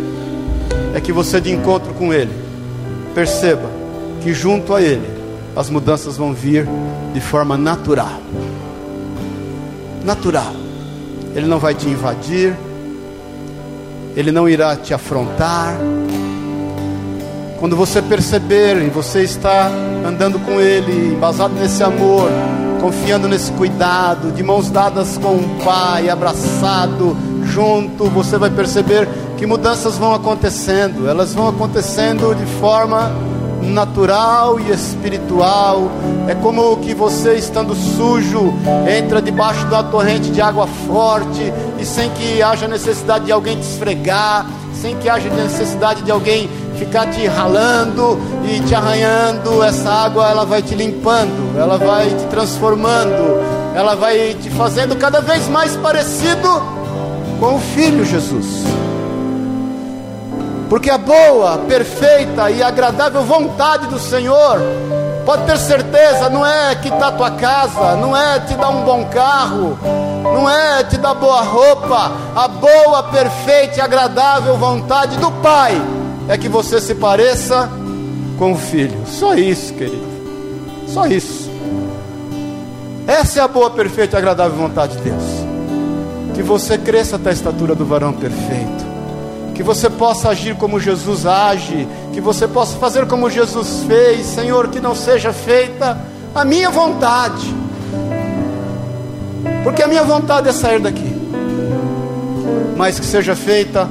é 0.94 1.00
que 1.00 1.12
você 1.12 1.40
de 1.40 1.50
encontro 1.50 1.92
com 1.94 2.12
Ele 2.12 2.32
perceba 3.14 3.68
que 4.22 4.32
junto 4.32 4.74
a 4.74 4.82
Ele 4.82 5.08
as 5.56 5.68
mudanças 5.68 6.16
vão 6.16 6.32
vir 6.32 6.66
de 7.12 7.20
forma 7.20 7.56
natural. 7.56 8.20
Natural. 10.04 10.52
Ele 11.34 11.46
não 11.46 11.58
vai 11.58 11.74
te 11.74 11.88
invadir, 11.88 12.56
Ele 14.16 14.30
não 14.30 14.48
irá 14.48 14.76
te 14.76 14.94
afrontar. 14.94 15.76
Quando 17.58 17.74
você 17.74 18.00
perceber 18.00 18.80
e 18.86 18.88
você 18.88 19.22
está 19.22 19.68
andando 20.06 20.38
com 20.38 20.60
Ele, 20.60 21.14
embasado 21.14 21.54
nesse 21.54 21.82
amor, 21.82 22.30
confiando 22.80 23.26
nesse 23.26 23.50
cuidado, 23.50 24.30
de 24.30 24.44
mãos 24.44 24.70
dadas 24.70 25.18
com 25.18 25.34
o 25.34 25.64
Pai, 25.64 26.08
abraçado, 26.08 27.16
junto, 27.42 28.04
você 28.04 28.38
vai 28.38 28.50
perceber 28.50 29.08
que 29.36 29.44
mudanças 29.44 29.98
vão 29.98 30.14
acontecendo, 30.14 31.08
elas 31.08 31.34
vão 31.34 31.48
acontecendo 31.48 32.32
de 32.32 32.46
forma 32.60 33.10
natural 33.60 34.60
e 34.60 34.70
espiritual. 34.70 35.90
É 36.28 36.36
como 36.36 36.76
que 36.76 36.94
você 36.94 37.34
estando 37.34 37.74
sujo 37.74 38.54
entra 38.88 39.20
debaixo 39.20 39.66
da 39.66 39.82
torrente 39.82 40.30
de 40.30 40.40
água 40.40 40.68
forte 40.86 41.52
e 41.80 41.84
sem 41.84 42.08
que 42.10 42.40
haja 42.40 42.68
necessidade 42.68 43.24
de 43.26 43.32
alguém 43.32 43.56
te 43.56 43.62
esfregar, 43.62 44.46
sem 44.74 44.96
que 44.96 45.08
haja 45.08 45.28
necessidade 45.30 46.02
de 46.02 46.10
alguém 46.12 46.48
ficar 46.78 47.10
te 47.10 47.26
ralando 47.26 48.18
e 48.44 48.60
te 48.60 48.74
arranhando, 48.74 49.62
essa 49.62 49.90
água 49.90 50.28
ela 50.28 50.44
vai 50.44 50.62
te 50.62 50.74
limpando, 50.74 51.58
ela 51.58 51.76
vai 51.76 52.08
te 52.08 52.24
transformando, 52.26 53.40
ela 53.74 53.96
vai 53.96 54.36
te 54.40 54.48
fazendo 54.50 54.96
cada 54.96 55.20
vez 55.20 55.48
mais 55.48 55.76
parecido 55.76 56.48
com 57.40 57.56
o 57.56 57.60
Filho 57.60 58.04
Jesus. 58.04 58.46
Porque 60.68 60.90
a 60.90 60.98
boa, 60.98 61.58
perfeita 61.66 62.50
e 62.50 62.62
agradável 62.62 63.22
vontade 63.22 63.86
do 63.86 63.98
Senhor, 63.98 64.60
pode 65.24 65.44
ter 65.44 65.58
certeza, 65.58 66.28
não 66.28 66.46
é 66.46 66.74
quitar 66.76 67.16
tua 67.16 67.32
casa, 67.32 67.96
não 67.96 68.16
é 68.16 68.38
te 68.40 68.54
dar 68.54 68.68
um 68.68 68.84
bom 68.84 69.06
carro, 69.06 69.78
não 70.22 70.48
é 70.48 70.84
te 70.84 70.96
dar 70.98 71.14
boa 71.14 71.40
roupa, 71.40 72.12
a 72.36 72.46
boa, 72.46 73.02
perfeita 73.04 73.78
e 73.78 73.80
agradável 73.80 74.56
vontade 74.56 75.16
do 75.16 75.30
Pai 75.32 75.97
é 76.28 76.36
que 76.36 76.48
você 76.48 76.80
se 76.80 76.94
pareça 76.94 77.70
com 78.38 78.52
o 78.52 78.56
filho. 78.56 78.98
Só 79.06 79.34
isso, 79.34 79.72
querido. 79.72 80.06
Só 80.86 81.06
isso. 81.06 81.50
Essa 83.06 83.40
é 83.40 83.42
a 83.42 83.48
boa, 83.48 83.70
perfeita 83.70 84.16
e 84.16 84.18
agradável 84.18 84.56
vontade 84.56 84.98
de 84.98 85.04
Deus. 85.04 85.24
Que 86.34 86.42
você 86.42 86.76
cresça 86.76 87.16
até 87.16 87.30
a 87.30 87.32
estatura 87.32 87.74
do 87.74 87.86
varão 87.86 88.12
perfeito. 88.12 88.86
Que 89.54 89.62
você 89.62 89.88
possa 89.88 90.28
agir 90.28 90.54
como 90.56 90.78
Jesus 90.78 91.24
age. 91.24 91.88
Que 92.12 92.20
você 92.20 92.46
possa 92.46 92.76
fazer 92.76 93.06
como 93.06 93.30
Jesus 93.30 93.84
fez. 93.88 94.26
Senhor, 94.26 94.68
que 94.68 94.80
não 94.80 94.94
seja 94.94 95.32
feita 95.32 95.98
a 96.34 96.44
minha 96.44 96.68
vontade. 96.68 97.54
Porque 99.64 99.82
a 99.82 99.88
minha 99.88 100.04
vontade 100.04 100.48
é 100.48 100.52
sair 100.52 100.80
daqui. 100.80 101.16
Mas 102.76 103.00
que 103.00 103.06
seja 103.06 103.34
feita 103.34 103.88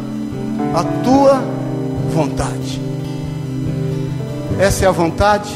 a 0.75 0.83
tua 1.03 1.33
vontade 1.33 1.56
vontade. 2.17 2.81
Essa 4.59 4.85
é 4.85 4.87
a 4.87 4.91
vontade 4.91 5.53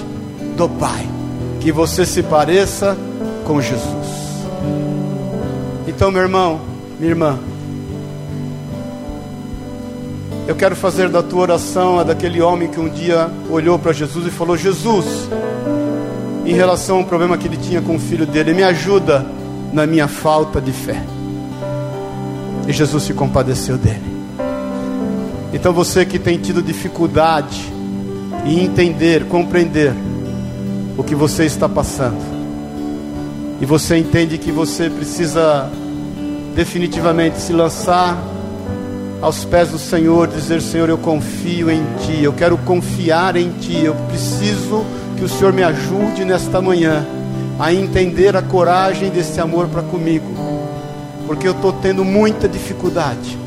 do 0.56 0.70
Pai, 0.70 1.08
que 1.60 1.72
você 1.72 2.06
se 2.06 2.22
pareça 2.22 2.96
com 3.46 3.60
Jesus. 3.60 4.46
Então, 5.88 6.12
meu 6.12 6.22
irmão, 6.22 6.62
minha 7.00 7.12
irmã, 7.12 7.40
eu 10.48 10.56
quero 10.56 10.76
fazer 10.76 11.10
da 11.10 11.24
tua 11.24 11.42
oração 11.42 11.98
a 11.98 12.04
daquele 12.04 12.40
homem 12.40 12.70
que 12.70 12.80
um 12.80 12.90
dia 12.90 13.28
olhou 13.50 13.80
para 13.80 13.92
Jesus 13.92 14.28
e 14.28 14.30
falou: 14.30 14.56
Jesus, 14.56 15.08
em 16.46 16.54
relação 16.54 16.98
ao 16.98 17.06
problema 17.06 17.40
que 17.40 17.48
ele 17.48 17.58
tinha 17.58 17.82
com 17.82 17.96
o 17.96 18.00
filho 18.00 18.28
dele, 18.28 18.54
me 18.54 18.62
ajuda 18.62 19.26
na 19.74 19.88
minha 19.88 20.08
falta 20.08 20.62
de 20.62 20.72
fé. 20.72 21.02
E 22.68 22.72
Jesus 22.72 23.02
se 23.02 23.16
compadeceu 23.16 23.80
dele. 23.80 24.11
Então 25.62 25.74
você 25.74 26.04
que 26.04 26.18
tem 26.18 26.40
tido 26.40 26.60
dificuldade 26.60 27.72
em 28.48 28.64
entender, 28.64 29.26
compreender 29.26 29.94
o 30.98 31.04
que 31.04 31.14
você 31.14 31.46
está 31.46 31.70
passando, 31.70 32.18
e 33.62 33.66
você 33.68 33.96
entende 33.96 34.40
que 34.40 34.52
você 34.52 34.90
precisa 34.90 35.70
definitivamente 36.56 37.38
se 37.38 37.54
lançar 37.54 38.18
aos 39.22 39.46
pés 39.46 39.70
do 39.70 39.78
Senhor, 39.78 40.28
dizer: 40.30 40.64
Senhor, 40.64 40.90
eu 40.90 40.98
confio 40.98 41.70
em 41.70 41.84
Ti, 42.00 42.24
eu 42.24 42.34
quero 42.34 42.58
confiar 42.58 43.36
em 43.36 43.52
Ti, 43.52 43.86
eu 43.86 43.94
preciso 44.10 44.84
que 45.16 45.24
o 45.24 45.30
Senhor 45.30 45.54
me 45.54 45.62
ajude 45.62 46.26
nesta 46.26 46.60
manhã 46.60 47.06
a 47.60 47.72
entender 47.72 48.36
a 48.36 48.42
coragem 48.42 49.12
desse 49.12 49.40
amor 49.40 49.68
para 49.68 49.84
comigo, 49.84 50.26
porque 51.28 51.48
eu 51.48 51.52
estou 51.52 51.72
tendo 51.72 52.04
muita 52.04 52.50
dificuldade 52.50 53.38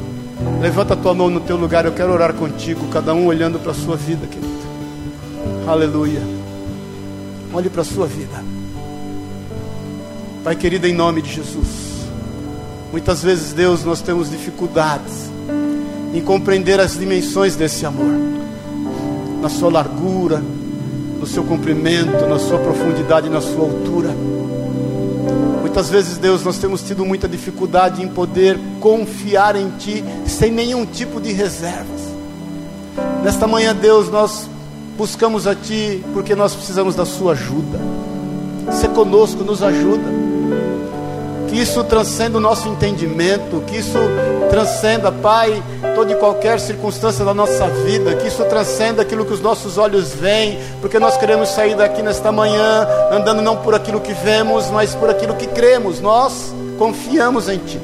Levanta 0.60 0.94
a 0.94 0.96
tua 0.96 1.14
mão 1.14 1.28
no 1.28 1.40
teu 1.40 1.56
lugar, 1.56 1.84
eu 1.84 1.92
quero 1.92 2.12
orar 2.12 2.32
contigo, 2.34 2.88
cada 2.88 3.12
um 3.12 3.26
olhando 3.26 3.58
para 3.58 3.72
a 3.72 3.74
sua 3.74 3.96
vida, 3.96 4.26
querido. 4.26 4.64
Aleluia. 5.66 6.20
Olhe 7.52 7.70
para 7.70 7.82
a 7.82 7.84
sua 7.84 8.06
vida. 8.06 8.42
Pai 10.42 10.56
querido, 10.56 10.86
em 10.86 10.92
nome 10.92 11.22
de 11.22 11.32
Jesus. 11.32 11.94
Muitas 12.92 13.22
vezes, 13.22 13.52
Deus, 13.52 13.84
nós 13.84 14.00
temos 14.02 14.30
dificuldades 14.30 15.30
em 16.12 16.20
compreender 16.22 16.78
as 16.78 16.98
dimensões 16.98 17.56
desse 17.56 17.84
amor, 17.84 18.12
na 19.40 19.48
sua 19.48 19.70
largura, 19.70 20.42
no 21.18 21.26
seu 21.26 21.42
comprimento, 21.44 22.26
na 22.28 22.38
sua 22.38 22.58
profundidade, 22.58 23.28
na 23.28 23.40
sua 23.40 23.64
altura. 23.64 24.14
Muitas 25.74 25.90
vezes, 25.90 26.18
Deus, 26.18 26.44
nós 26.44 26.56
temos 26.56 26.82
tido 26.82 27.04
muita 27.04 27.28
dificuldade 27.28 28.00
em 28.00 28.06
poder 28.06 28.56
confiar 28.78 29.56
em 29.56 29.70
Ti 29.70 30.04
sem 30.24 30.48
nenhum 30.48 30.86
tipo 30.86 31.20
de 31.20 31.32
reservas. 31.32 32.00
Nesta 33.24 33.48
manhã, 33.48 33.74
Deus, 33.74 34.08
nós 34.08 34.48
buscamos 34.96 35.48
a 35.48 35.54
Ti 35.56 36.00
porque 36.12 36.36
nós 36.36 36.54
precisamos 36.54 36.94
da 36.94 37.04
Sua 37.04 37.32
ajuda. 37.32 37.80
Ser 38.70 38.90
conosco 38.90 39.42
nos 39.42 39.64
ajuda. 39.64 40.23
Que 41.54 41.60
isso 41.60 41.84
transcenda 41.84 42.36
o 42.36 42.40
nosso 42.40 42.68
entendimento, 42.68 43.62
que 43.64 43.76
isso 43.76 43.96
transcenda, 44.50 45.12
Pai, 45.12 45.62
toda 45.94 46.10
e 46.10 46.16
qualquer 46.16 46.58
circunstância 46.58 47.24
da 47.24 47.32
nossa 47.32 47.68
vida, 47.68 48.12
que 48.16 48.26
isso 48.26 48.42
transcenda 48.46 49.02
aquilo 49.02 49.24
que 49.24 49.32
os 49.32 49.40
nossos 49.40 49.78
olhos 49.78 50.12
veem, 50.12 50.58
porque 50.80 50.98
nós 50.98 51.16
queremos 51.16 51.50
sair 51.50 51.76
daqui 51.76 52.02
nesta 52.02 52.32
manhã 52.32 52.88
andando 53.12 53.40
não 53.40 53.58
por 53.58 53.72
aquilo 53.72 54.00
que 54.00 54.12
vemos, 54.12 54.68
mas 54.72 54.96
por 54.96 55.08
aquilo 55.08 55.36
que 55.36 55.46
cremos. 55.46 56.00
Nós 56.00 56.52
confiamos 56.76 57.48
em 57.48 57.58
Ti. 57.58 57.80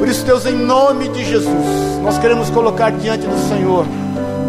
Por 0.00 0.08
isso, 0.08 0.24
Deus, 0.24 0.44
em 0.44 0.56
nome 0.56 1.10
de 1.10 1.24
Jesus, 1.24 2.00
nós 2.02 2.18
queremos 2.18 2.50
colocar 2.50 2.90
diante 2.90 3.28
do 3.28 3.48
Senhor 3.48 3.86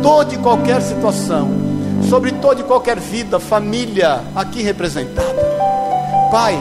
toda 0.02 0.34
e 0.34 0.40
qualquer 0.40 0.82
situação, 0.82 1.52
sobre 2.10 2.32
toda 2.32 2.62
e 2.62 2.64
qualquer 2.64 3.00
vida, 3.00 3.40
família 3.40 4.22
aqui 4.36 4.64
representada. 4.64 5.36
Pai, 6.32 6.60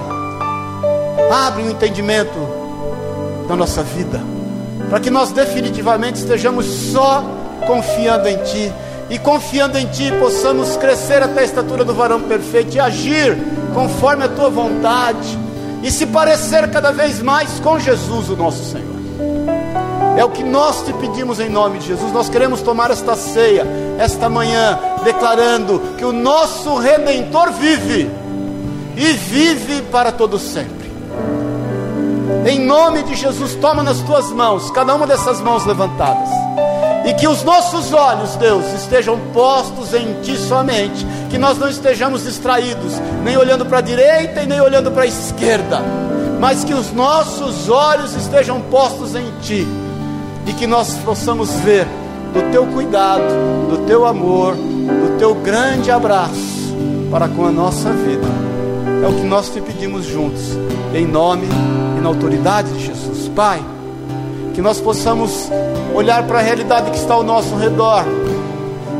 abre 1.31 1.63
o 1.63 1.71
entendimento 1.71 2.39
da 3.49 3.57
nossa 3.57 3.83
vida 3.83 4.21
para 4.89 5.01
que 5.01 5.11
nós 5.11 5.33
definitivamente 5.33 6.21
estejamos 6.21 6.67
só 6.67 7.25
confiando 7.67 8.29
em 8.29 8.37
Ti 8.39 8.73
e 9.11 9.19
confiando 9.19 9.79
em 9.79 9.87
Ti 9.87 10.13
possamos 10.21 10.77
crescer 10.77 11.23
até 11.23 11.41
a 11.41 11.45
estatura 11.45 11.85
do 11.85 11.95
varão 11.95 12.21
perfeito 12.23 12.77
e 12.77 12.81
agir 12.81 13.37
conforme 13.75 14.25
a 14.25 14.29
Tua 14.29 14.51
vontade 14.51 15.39
e 15.83 15.91
se 15.91 16.07
parecer 16.07 16.71
cada 16.71 16.93
vez 16.93 17.21
mais 17.21 17.61
com 17.61 17.79
Jesus, 17.79 18.31
o 18.31 18.37
nosso 18.37 18.65
Senhor. 18.65 18.95
É 20.17 20.25
o 20.25 20.31
que 20.31 20.45
nós 20.45 20.83
te 20.83 20.93
pedimos 20.93 21.41
em 21.41 21.49
nome 21.49 21.79
de 21.79 21.89
Jesus. 21.89 22.13
Nós 22.13 22.29
queremos 22.29 22.63
tomar 22.63 22.91
esta 22.91 23.17
ceia, 23.17 23.67
esta 23.99 24.29
manhã, 24.29 24.79
declarando 25.03 25.81
que 25.99 26.05
o 26.05 26.13
nosso 26.13 26.77
Redentor 26.77 27.51
vive 27.51 28.09
e 28.97 29.13
vive 29.13 29.83
para 29.91 30.13
todo 30.13 30.39
sempre. 30.39 30.74
Em 32.47 32.61
nome 32.61 33.03
de 33.03 33.15
Jesus, 33.15 33.55
toma 33.55 33.83
nas 33.83 34.01
tuas 34.01 34.31
mãos, 34.31 34.71
cada 34.71 34.95
uma 34.95 35.07
dessas 35.07 35.41
mãos 35.41 35.65
levantadas. 35.65 36.29
E 37.07 37.15
que 37.15 37.27
os 37.27 37.43
nossos 37.43 37.93
olhos, 37.93 38.37
Deus, 38.37 38.67
estejam 38.75 39.19
postos 39.33 39.95
em 39.95 40.21
Ti 40.23 40.37
somente. 40.37 41.07
Que 41.31 41.39
nós 41.39 41.59
não 41.59 41.69
estejamos 41.69 42.25
distraídos, 42.25 43.01
nem 43.23 43.37
olhando 43.37 43.65
para 43.65 43.79
a 43.79 43.83
direita 43.83 44.43
e 44.43 44.47
nem 44.47 44.61
olhando 44.61 44.91
para 44.91 45.05
a 45.05 45.07
esquerda. 45.07 45.81
Mas 46.39 46.65
que 46.65 46.75
os 46.75 46.93
nossos 46.93 47.71
olhos 47.71 48.15
estejam 48.15 48.61
postos 48.63 49.15
em 49.15 49.25
Ti. 49.41 49.67
E 50.47 50.53
que 50.53 50.67
nós 50.67 50.95
possamos 50.99 51.51
ver 51.61 51.87
do 52.35 52.51
Teu 52.51 52.67
cuidado, 52.67 53.23
do 53.71 53.87
Teu 53.87 54.05
amor, 54.05 54.55
do 54.55 55.19
Teu 55.19 55.35
grande 55.35 55.91
abraço 55.91 56.75
para 57.11 57.27
com 57.27 57.47
a 57.47 57.51
nossa 57.51 57.91
vida. 57.91 58.27
É 59.03 59.09
o 59.09 59.15
que 59.15 59.27
nós 59.27 59.49
te 59.49 59.61
pedimos 59.61 60.05
juntos, 60.05 60.43
em 60.95 61.07
nome 61.07 61.47
e 61.47 61.84
na 62.05 62.11
autoridade 62.11 62.71
de 62.75 62.85
Jesus. 62.85 63.29
Pai, 63.35 63.65
que 64.55 64.61
nós 64.61 64.79
possamos 64.79 65.49
olhar 65.95 66.23
para 66.25 66.39
a 66.39 66.43
realidade 66.43 66.91
que 66.91 66.99
está 66.99 67.15
ao 67.15 67.23
nosso 67.23 67.57
redor 67.57 68.05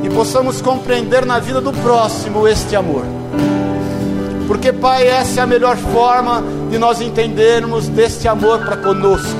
e 0.03 0.09
possamos 0.09 0.63
compreender 0.63 1.27
na 1.27 1.39
vida 1.39 1.61
do 1.61 1.71
próximo 1.71 2.49
este 2.49 2.75
amor. 2.75 3.05
Porque, 4.49 4.73
Pai, 4.73 5.07
essa 5.07 5.41
é 5.41 5.43
a 5.43 5.47
melhor 5.47 5.77
forma 5.77 6.43
de 6.71 6.79
nós 6.79 7.03
entendermos 7.03 7.89
deste 7.89 8.27
amor 8.27 8.61
para 8.61 8.79
conosco. 8.79 9.37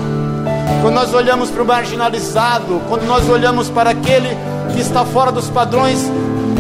Quando 0.83 0.95
nós 0.95 1.15
olhamos 1.15 1.51
para 1.51 1.63
o 1.63 1.67
marginalizado, 1.67 2.83
quando 2.87 3.07
nós 3.07 3.27
olhamos 3.31 3.71
para 3.71 3.91
aquele 3.91 4.37
que 4.75 4.81
está 4.81 5.07
fora 5.07 5.33
dos 5.33 5.49
padrões 5.49 6.01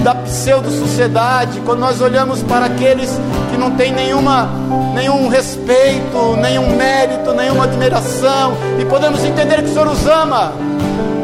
da 0.04 0.14
pseudo-sociedade, 0.14 1.62
quando 1.64 1.80
nós 1.80 2.02
olhamos 2.02 2.42
para 2.42 2.66
aqueles 2.66 3.08
que 3.50 3.56
não 3.56 3.70
têm 3.70 3.90
nenhuma, 3.90 4.50
nenhum 4.94 5.28
respeito, 5.28 6.36
nenhum 6.42 6.76
mérito, 6.76 7.32
nenhuma 7.32 7.64
admiração, 7.64 8.52
e 8.78 8.84
podemos 8.84 9.24
entender 9.24 9.62
que 9.62 9.70
o 9.70 9.72
Senhor 9.72 9.88
os 9.88 10.06
ama 10.06 10.52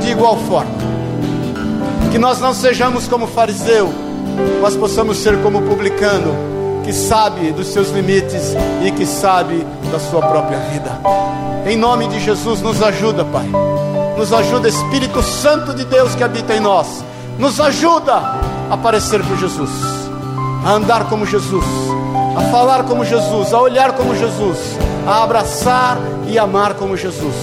de 0.01 0.11
igual 0.11 0.39
forma. 0.49 0.73
Que 2.11 2.19
nós 2.19 2.41
não 2.41 2.55
sejamos 2.55 3.07
como 3.07 3.27
fariseu, 3.27 3.93
mas 4.63 4.75
possamos 4.75 5.19
ser 5.19 5.37
como 5.43 5.61
publicano, 5.61 6.35
que 6.83 6.95
sabe 6.95 7.53
dos 7.53 7.67
seus 7.67 7.91
limites 7.91 8.57
e 8.83 8.91
que 8.93 9.05
sabe 9.05 9.67
da 9.93 9.99
sua 9.99 10.23
própria 10.23 10.59
vida. 10.73 10.91
Em 11.67 11.77
nome 11.77 12.09
de 12.09 12.19
Jesus, 12.19 12.63
nos 12.63 12.83
ajuda, 12.83 13.27
Pai. 13.27 13.47
Nos 14.17 14.33
ajuda, 14.33 14.69
Espírito 14.69 15.23
Santo 15.23 15.75
de 15.75 15.85
Deus 15.85 16.15
que 16.15 16.25
habita 16.25 16.55
em 16.55 16.61
nós. 16.61 17.05
Nos 17.39 17.61
ajuda 17.61 18.50
a 18.71 18.77
parecer 18.77 19.21
com 19.23 19.37
Jesus, 19.37 19.71
a 20.65 20.71
andar 20.71 21.09
como 21.09 21.27
Jesus, 21.27 21.65
a 22.37 22.41
falar 22.53 22.85
como 22.85 23.05
Jesus, 23.05 23.53
a 23.53 23.61
olhar 23.61 23.93
como 23.93 24.15
Jesus, 24.15 24.59
a 25.07 25.25
abraçar 25.25 25.99
e 26.29 26.39
amar 26.39 26.75
como 26.75 26.97
Jesus. 26.97 27.35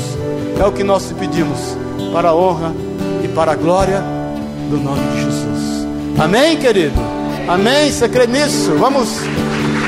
É 0.59 0.65
o 0.65 0.71
que 0.71 0.83
nós 0.83 1.07
te 1.07 1.13
pedimos, 1.13 1.77
para 2.13 2.29
a 2.29 2.35
honra 2.35 2.73
e 3.23 3.27
para 3.27 3.51
a 3.51 3.55
glória 3.55 4.01
do 4.69 4.77
nome 4.77 5.01
de 5.11 5.23
Jesus. 5.23 5.87
Amém, 6.17 6.57
querido? 6.57 6.99
Amém? 7.47 7.91
Você 7.91 8.07
crê 8.07 8.25
nisso? 8.25 8.71
Vamos. 8.79 9.09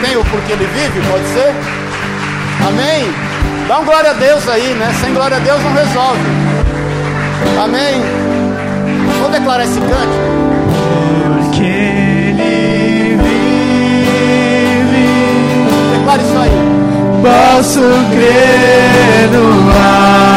Tem 0.02 0.16
o 0.16 0.24
porquê 0.26 0.54
ele 0.54 0.66
vive? 0.66 1.08
Pode 1.10 1.26
ser? 1.26 1.54
Amém? 2.68 3.06
Dá 3.68 3.80
um 3.80 3.86
glória 3.86 4.12
a 4.12 4.14
Deus 4.14 4.48
aí, 4.48 4.74
né? 4.74 4.94
Sem 5.02 5.14
glória 5.14 5.38
a 5.38 5.40
Deus 5.40 5.62
não 5.64 5.74
resolve. 5.74 6.22
Amém? 7.64 8.02
Vou 9.22 9.30
declarar 9.30 9.64
esse 9.64 9.80
cântico. 9.80 10.39
Declare 16.10 16.24
isso 16.24 16.38
aí. 16.38 16.52
Posso 17.22 17.82
crer 18.10 19.30
no 19.32 19.70
amanhã. 19.70 20.29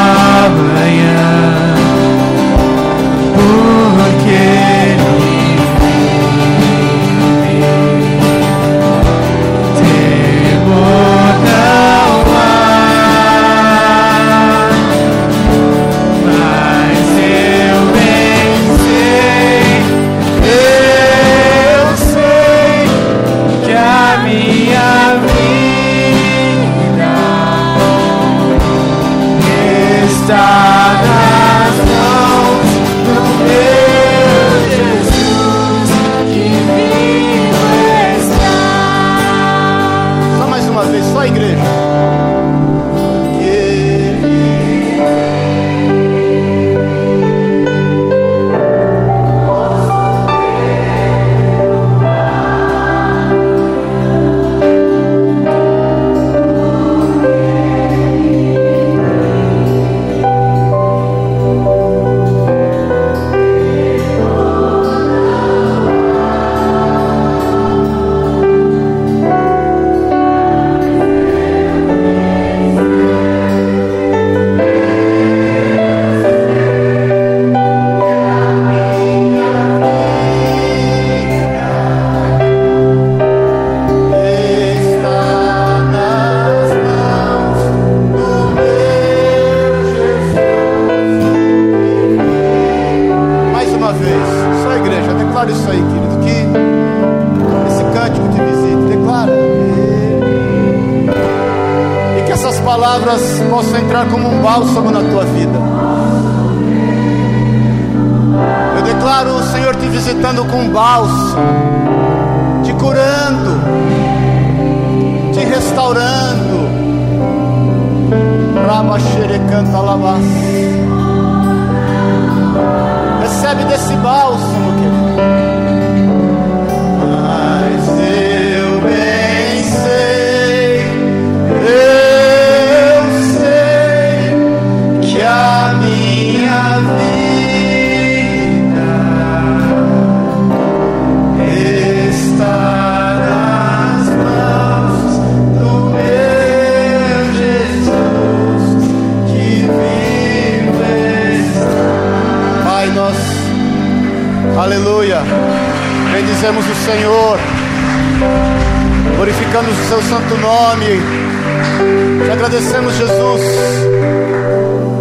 Agradecemos, 162.33 162.95
Jesus, 162.95 163.41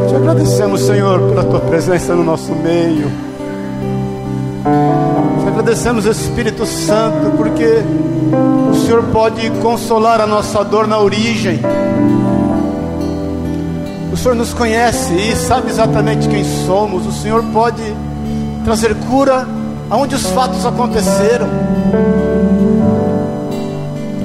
te 0.10 0.16
agradecemos, 0.16 0.82
Senhor, 0.82 1.20
pela 1.30 1.44
tua 1.46 1.62
presença 1.62 2.14
no 2.14 2.24
nosso 2.24 2.52
meio. 2.54 3.10
Te 5.42 5.48
agradecemos, 5.48 6.06
Espírito 6.06 6.66
Santo, 6.66 7.32
porque 7.38 7.84
o 8.70 8.76
Senhor 8.76 9.04
pode 9.14 9.50
consolar 9.62 10.20
a 10.20 10.28
nossa 10.28 10.62
dor 10.64 10.88
na 10.88 11.00
origem. 11.00 11.62
O 14.12 14.18
Senhor 14.18 14.36
nos 14.36 14.54
conhece 14.54 15.14
e 15.14 15.34
sabe 15.36 15.70
exatamente 15.70 16.28
quem 16.28 16.44
somos. 16.66 17.08
O 17.08 17.14
Senhor 17.14 17.42
pode 17.54 17.82
trazer 18.66 18.94
cura 19.10 19.48
aonde 19.90 20.16
os 20.16 20.26
fatos 20.28 20.66
aconteceram. 20.66 21.48
O 24.20 24.24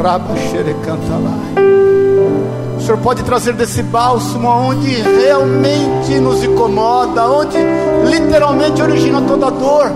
Senhor 2.87 2.99
pode 2.99 3.24
trazer 3.24 3.53
desse 3.55 3.82
bálsamo 3.82 4.49
aonde 4.49 4.89
realmente 5.03 6.20
nos 6.20 6.45
incomoda, 6.45 7.28
onde 7.28 7.59
literalmente 8.09 8.80
origina 8.80 9.20
toda 9.22 9.51
dor. 9.51 9.91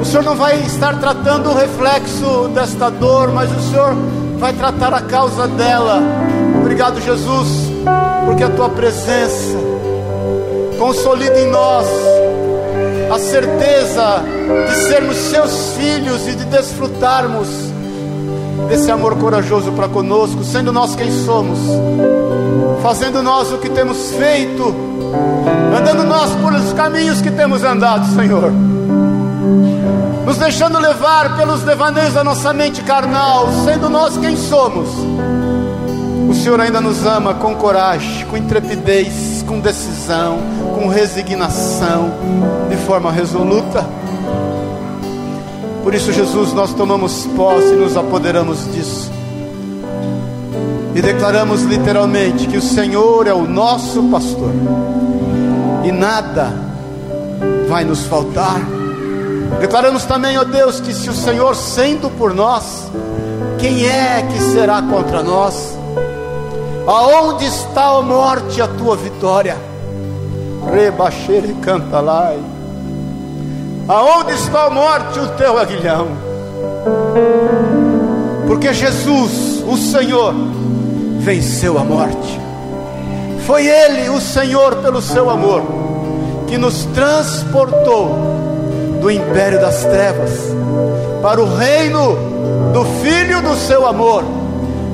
O 0.00 0.04
Senhor 0.04 0.24
não 0.24 0.34
vai 0.34 0.58
estar 0.62 0.98
tratando 0.98 1.50
o 1.50 1.54
reflexo 1.54 2.48
desta 2.52 2.90
dor, 2.90 3.30
mas 3.30 3.48
o 3.48 3.60
Senhor 3.70 3.94
vai 4.38 4.54
tratar 4.54 4.92
a 4.92 5.02
causa 5.02 5.46
dela. 5.46 6.02
Obrigado, 6.60 7.00
Jesus, 7.00 7.70
porque 8.26 8.42
a 8.42 8.50
tua 8.50 8.70
presença 8.70 9.56
consolida 10.80 11.38
em 11.38 11.48
nós 11.48 11.86
a 13.14 13.18
certeza 13.20 14.24
de 14.68 14.76
sermos 14.88 15.16
seus 15.16 15.76
filhos 15.76 16.26
e 16.26 16.34
de 16.34 16.44
desfrutarmos 16.46 17.72
desse 18.68 18.90
amor 18.90 19.16
corajoso 19.16 19.72
para 19.72 19.88
conosco, 19.88 20.42
sendo 20.44 20.72
nós 20.72 20.94
quem 20.94 21.10
somos, 21.24 21.58
fazendo 22.82 23.22
nós 23.22 23.52
o 23.52 23.58
que 23.58 23.68
temos 23.68 24.12
feito, 24.12 24.74
andando 25.76 26.04
nós 26.04 26.30
por 26.36 26.52
os 26.52 26.72
caminhos 26.72 27.20
que 27.20 27.30
temos 27.30 27.62
andado, 27.62 28.06
Senhor, 28.14 28.52
nos 30.26 30.38
deixando 30.38 30.78
levar 30.78 31.36
pelos 31.36 31.62
devaneios 31.62 32.14
da 32.14 32.24
nossa 32.24 32.52
mente 32.52 32.82
carnal, 32.82 33.48
sendo 33.64 33.88
nós 33.88 34.16
quem 34.16 34.36
somos. 34.36 34.88
O 36.28 36.34
Senhor 36.34 36.60
ainda 36.60 36.80
nos 36.80 37.06
ama 37.06 37.34
com 37.34 37.54
coragem, 37.54 38.26
com 38.26 38.36
intrepidez, 38.36 39.44
com 39.46 39.60
decisão, 39.60 40.38
com 40.74 40.88
resignação, 40.88 42.10
de 42.68 42.76
forma 42.78 43.12
resoluta. 43.12 43.84
Por 45.84 45.94
isso, 45.94 46.10
Jesus, 46.14 46.54
nós 46.54 46.72
tomamos 46.72 47.26
posse 47.36 47.74
e 47.74 47.76
nos 47.76 47.94
apoderamos 47.94 48.72
disso. 48.72 49.12
E 50.94 51.02
declaramos 51.02 51.60
literalmente 51.64 52.46
que 52.46 52.56
o 52.56 52.62
Senhor 52.62 53.26
é 53.26 53.34
o 53.34 53.46
nosso 53.46 54.02
pastor. 54.04 54.50
E 55.84 55.92
nada 55.92 56.54
vai 57.68 57.84
nos 57.84 58.06
faltar. 58.06 58.58
Declaramos 59.60 60.06
também, 60.06 60.38
ó 60.38 60.44
Deus, 60.44 60.80
que 60.80 60.94
se 60.94 61.10
o 61.10 61.14
Senhor 61.14 61.54
sendo 61.54 62.08
por 62.08 62.32
nós, 62.32 62.90
quem 63.58 63.86
é 63.86 64.26
que 64.32 64.40
será 64.40 64.80
contra 64.80 65.22
nós? 65.22 65.76
Aonde 66.86 67.44
está 67.44 67.98
a 67.98 68.00
morte 68.00 68.62
a 68.62 68.66
tua 68.66 68.96
vitória? 68.96 69.58
Rebaixere 70.72 71.54
canta 71.60 72.00
lá. 72.00 72.32
Aonde 73.86 74.32
está 74.32 74.64
a 74.64 74.70
morte 74.70 75.18
o 75.18 75.28
teu 75.36 75.58
aguilhão? 75.58 76.08
Porque 78.46 78.72
Jesus, 78.72 79.62
o 79.66 79.76
Senhor, 79.76 80.34
venceu 81.18 81.78
a 81.78 81.84
morte. 81.84 82.40
Foi 83.46 83.66
Ele, 83.66 84.08
o 84.08 84.20
Senhor, 84.20 84.76
pelo 84.76 85.02
seu 85.02 85.28
amor, 85.28 85.62
que 86.46 86.56
nos 86.56 86.86
transportou 86.94 88.08
do 89.02 89.10
império 89.10 89.60
das 89.60 89.84
trevas 89.84 90.30
para 91.20 91.42
o 91.42 91.54
reino 91.54 92.16
do 92.72 92.84
Filho 93.02 93.42
do 93.42 93.54
seu 93.54 93.86
amor. 93.86 94.24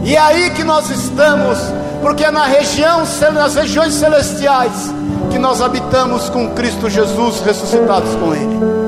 E 0.03 0.17
é 0.17 0.19
aí 0.19 0.51
que 0.51 0.65
nós 0.65 0.91
estamos, 0.91 1.59
porque 2.03 2.25
é 2.25 2.31
na 2.33 2.47
região, 2.47 3.05
nas 3.33 3.55
regiões 3.55 3.95
celestiais 3.95 4.93
que 5.31 5.39
nós 5.39 5.61
habitamos 5.61 6.29
com 6.29 6.51
Cristo 6.51 6.91
Jesus, 6.91 7.41
ressuscitados 7.41 8.17
com 8.17 8.35
Ele. 8.35 8.80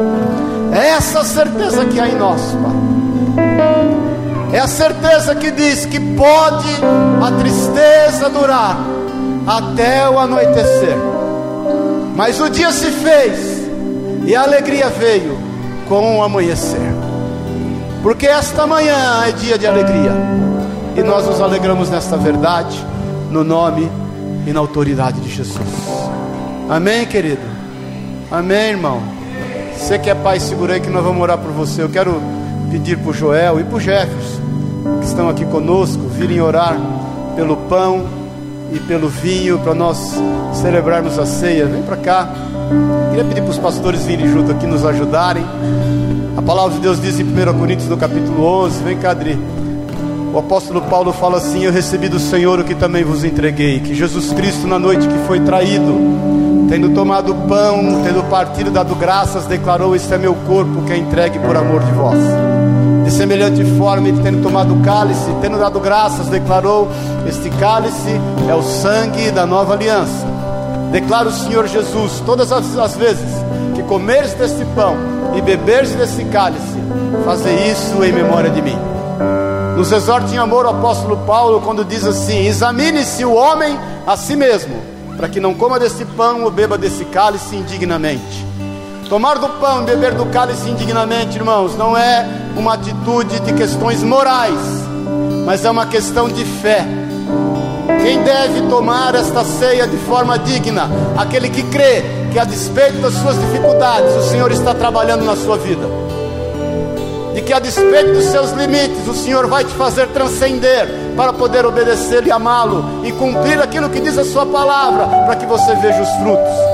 É 0.72 0.88
essa 0.88 1.22
certeza 1.22 1.84
que 1.84 2.00
há 2.00 2.08
em 2.08 2.16
nós, 2.16 2.40
Pai. 2.40 2.72
É 4.52 4.58
a 4.58 4.66
certeza 4.66 5.34
que 5.34 5.50
diz 5.50 5.86
que 5.86 6.00
pode 6.00 6.68
a 7.22 7.30
tristeza 7.38 8.28
durar 8.30 8.78
até 9.46 10.08
o 10.08 10.18
anoitecer. 10.18 10.96
Mas 12.16 12.40
o 12.40 12.48
dia 12.48 12.72
se 12.72 12.90
fez 12.90 13.62
e 14.26 14.34
a 14.34 14.42
alegria 14.42 14.88
veio 14.88 15.38
com 15.88 16.18
o 16.18 16.22
amanhecer. 16.22 16.92
Porque 18.02 18.26
esta 18.26 18.66
manhã 18.66 19.24
é 19.26 19.32
dia 19.32 19.58
de 19.58 19.66
alegria. 19.66 20.12
E 20.96 21.02
nós 21.02 21.26
nos 21.26 21.40
alegramos 21.40 21.88
nesta 21.88 22.16
verdade, 22.16 22.78
no 23.30 23.42
nome 23.42 23.90
e 24.46 24.52
na 24.52 24.60
autoridade 24.60 25.20
de 25.20 25.30
Jesus. 25.30 25.58
Amém, 26.68 27.06
querido? 27.06 27.40
Amém, 28.30 28.70
irmão? 28.70 29.21
Você 29.82 29.98
que 29.98 30.08
é 30.08 30.14
pai, 30.14 30.38
segura 30.38 30.74
aí 30.74 30.80
que 30.80 30.88
nós 30.88 31.02
vamos 31.02 31.20
orar 31.20 31.36
por 31.36 31.50
você. 31.50 31.82
Eu 31.82 31.88
quero 31.88 32.22
pedir 32.70 32.96
para 32.98 33.10
o 33.10 33.12
Joel 33.12 33.58
e 33.58 33.64
para 33.64 33.76
o 33.76 33.80
Jefferson, 33.80 34.40
que 35.00 35.06
estão 35.06 35.28
aqui 35.28 35.44
conosco, 35.44 36.06
virem 36.06 36.40
orar 36.40 36.78
pelo 37.34 37.56
pão 37.56 38.06
e 38.72 38.78
pelo 38.78 39.08
vinho 39.08 39.58
para 39.58 39.74
nós 39.74 40.14
celebrarmos 40.54 41.18
a 41.18 41.26
ceia. 41.26 41.66
Vem 41.66 41.82
para 41.82 41.96
cá. 41.96 42.32
Queria 43.10 43.24
pedir 43.24 43.42
para 43.42 43.50
os 43.50 43.58
pastores 43.58 44.04
virem 44.04 44.28
junto 44.28 44.52
aqui 44.52 44.68
nos 44.68 44.84
ajudarem. 44.86 45.44
A 46.36 46.42
palavra 46.42 46.74
de 46.74 46.80
Deus 46.80 47.02
diz 47.02 47.18
em 47.18 47.24
1 47.24 47.58
Coríntios 47.58 47.88
no 47.88 47.96
capítulo 47.96 48.40
11, 48.64 48.84
vem 48.84 48.96
cá, 48.98 49.10
Adri. 49.10 49.36
O 50.32 50.38
apóstolo 50.38 50.80
Paulo 50.82 51.12
fala 51.12 51.36
assim: 51.36 51.64
Eu 51.64 51.70
recebi 51.70 52.08
do 52.08 52.18
Senhor 52.18 52.58
o 52.58 52.64
que 52.64 52.74
também 52.74 53.04
vos 53.04 53.22
entreguei, 53.22 53.80
que 53.80 53.94
Jesus 53.94 54.32
Cristo, 54.32 54.66
na 54.66 54.78
noite 54.78 55.06
que 55.06 55.18
foi 55.26 55.40
traído, 55.40 55.94
tendo 56.70 56.88
tomado 56.94 57.34
pão, 57.46 58.02
tendo 58.02 58.26
partido, 58.30 58.70
dado 58.70 58.94
graças, 58.94 59.44
declarou: 59.44 59.94
Este 59.94 60.14
é 60.14 60.16
meu 60.16 60.34
corpo 60.34 60.84
que 60.86 60.92
é 60.94 60.96
entregue 60.96 61.38
por 61.38 61.54
amor 61.54 61.82
de 61.82 61.92
vós. 61.92 62.18
De 63.04 63.10
semelhante 63.10 63.62
forma, 63.76 64.08
ele 64.08 64.22
tendo 64.22 64.42
tomado 64.42 64.74
o 64.74 64.80
cálice, 64.80 65.28
tendo 65.42 65.58
dado 65.58 65.78
graças, 65.80 66.28
declarou: 66.28 66.88
Este 67.28 67.50
cálice 67.50 68.18
é 68.48 68.54
o 68.54 68.62
sangue 68.62 69.30
da 69.32 69.44
nova 69.44 69.74
aliança. 69.74 70.26
Declara 70.90 71.28
o 71.28 71.32
Senhor 71.32 71.66
Jesus, 71.66 72.22
todas 72.24 72.50
as, 72.50 72.74
as 72.78 72.96
vezes 72.96 73.44
que 73.74 73.82
comeres 73.82 74.32
deste 74.32 74.64
pão 74.74 74.96
e 75.36 75.42
beberes 75.42 75.92
desse 75.92 76.24
cálice, 76.24 76.78
fazer 77.22 77.54
isso 77.70 78.02
em 78.02 78.12
memória 78.12 78.48
de 78.48 78.62
mim. 78.62 78.91
Nos 79.82 79.90
exorta 79.90 80.32
em 80.32 80.38
amor 80.38 80.64
o 80.64 80.68
apóstolo 80.68 81.16
Paulo 81.26 81.60
quando 81.60 81.84
diz 81.84 82.04
assim: 82.04 82.46
examine-se 82.46 83.24
o 83.24 83.34
homem 83.34 83.76
a 84.06 84.16
si 84.16 84.36
mesmo, 84.36 84.80
para 85.16 85.28
que 85.28 85.40
não 85.40 85.54
coma 85.54 85.76
desse 85.76 86.04
pão 86.04 86.44
ou 86.44 86.52
beba 86.52 86.78
desse 86.78 87.04
cálice 87.06 87.56
indignamente. 87.56 88.46
Tomar 89.08 89.40
do 89.40 89.48
pão 89.58 89.82
e 89.82 89.86
beber 89.86 90.14
do 90.14 90.26
cálice 90.26 90.70
indignamente, 90.70 91.36
irmãos, 91.36 91.76
não 91.76 91.98
é 91.98 92.24
uma 92.56 92.74
atitude 92.74 93.40
de 93.40 93.52
questões 93.54 94.04
morais, 94.04 94.56
mas 95.44 95.64
é 95.64 95.70
uma 95.72 95.84
questão 95.84 96.28
de 96.28 96.44
fé. 96.44 96.86
Quem 98.04 98.22
deve 98.22 98.62
tomar 98.68 99.16
esta 99.16 99.42
ceia 99.42 99.88
de 99.88 99.96
forma 99.96 100.38
digna? 100.38 100.88
Aquele 101.18 101.50
que 101.50 101.64
crê 101.64 102.04
que, 102.30 102.38
a 102.38 102.44
despeito 102.44 102.98
das 102.98 103.14
suas 103.14 103.36
dificuldades, 103.36 104.14
o 104.14 104.30
Senhor 104.30 104.52
está 104.52 104.72
trabalhando 104.74 105.24
na 105.24 105.34
sua 105.34 105.58
vida 105.58 106.01
de 107.34 107.42
que 107.42 107.52
a 107.52 107.58
despeito 107.58 108.12
dos 108.12 108.24
seus 108.24 108.50
limites, 108.52 109.06
o 109.06 109.14
Senhor 109.14 109.46
vai 109.46 109.64
te 109.64 109.72
fazer 109.74 110.08
transcender 110.08 110.88
para 111.16 111.32
poder 111.32 111.64
obedecer 111.64 112.26
e 112.26 112.30
amá-lo 112.30 113.04
e 113.04 113.12
cumprir 113.12 113.60
aquilo 113.60 113.88
que 113.90 114.00
diz 114.00 114.18
a 114.18 114.24
sua 114.24 114.46
palavra, 114.46 115.06
para 115.24 115.36
que 115.36 115.46
você 115.46 115.74
veja 115.76 116.02
os 116.02 116.10
frutos. 116.22 116.72